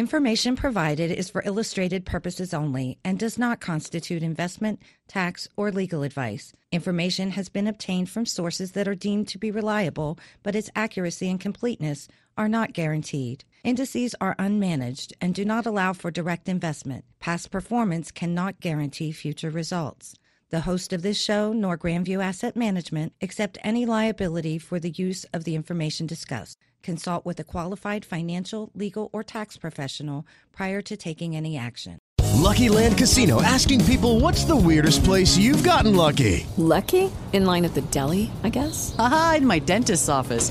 Information 0.00 0.56
provided 0.56 1.10
is 1.10 1.28
for 1.28 1.42
illustrated 1.44 2.06
purposes 2.06 2.54
only 2.54 2.96
and 3.04 3.18
does 3.18 3.36
not 3.36 3.60
constitute 3.60 4.22
investment, 4.22 4.80
tax, 5.08 5.46
or 5.58 5.70
legal 5.70 6.02
advice. 6.02 6.54
Information 6.72 7.32
has 7.32 7.50
been 7.50 7.66
obtained 7.66 8.08
from 8.08 8.24
sources 8.24 8.72
that 8.72 8.88
are 8.88 8.94
deemed 8.94 9.28
to 9.28 9.36
be 9.36 9.50
reliable, 9.50 10.18
but 10.42 10.56
its 10.56 10.70
accuracy 10.74 11.28
and 11.28 11.38
completeness 11.38 12.08
are 12.38 12.48
not 12.48 12.72
guaranteed. 12.72 13.44
Indices 13.62 14.14
are 14.22 14.34
unmanaged 14.36 15.12
and 15.20 15.34
do 15.34 15.44
not 15.44 15.66
allow 15.66 15.92
for 15.92 16.10
direct 16.10 16.48
investment. 16.48 17.04
Past 17.18 17.50
performance 17.50 18.10
cannot 18.10 18.58
guarantee 18.58 19.12
future 19.12 19.50
results. 19.50 20.14
The 20.48 20.60
host 20.60 20.94
of 20.94 21.02
this 21.02 21.20
show, 21.20 21.52
nor 21.52 21.76
Grandview 21.76 22.24
Asset 22.24 22.56
Management, 22.56 23.12
accept 23.20 23.58
any 23.62 23.84
liability 23.84 24.56
for 24.56 24.80
the 24.80 24.92
use 24.92 25.24
of 25.34 25.44
the 25.44 25.54
information 25.54 26.06
discussed. 26.06 26.56
Consult 26.82 27.24
with 27.24 27.38
a 27.40 27.44
qualified 27.44 28.04
financial, 28.04 28.70
legal, 28.74 29.08
or 29.12 29.22
tax 29.22 29.56
professional 29.56 30.26
prior 30.52 30.82
to 30.82 30.96
taking 30.96 31.36
any 31.36 31.56
action. 31.56 31.98
LuckyLand 32.40 32.96
Casino 32.96 33.42
asking 33.42 33.84
people 33.84 34.20
what's 34.20 34.44
the 34.44 34.56
weirdest 34.56 35.04
place 35.04 35.36
you've 35.36 35.62
gotten 35.62 35.94
lucky? 35.94 36.46
Lucky? 36.56 37.10
In 37.32 37.44
line 37.44 37.64
at 37.64 37.74
the 37.74 37.82
deli, 37.82 38.30
I 38.42 38.48
guess? 38.48 38.94
Aha, 38.98 39.36
in 39.38 39.46
my 39.46 39.58
dentist's 39.58 40.08
office. 40.08 40.50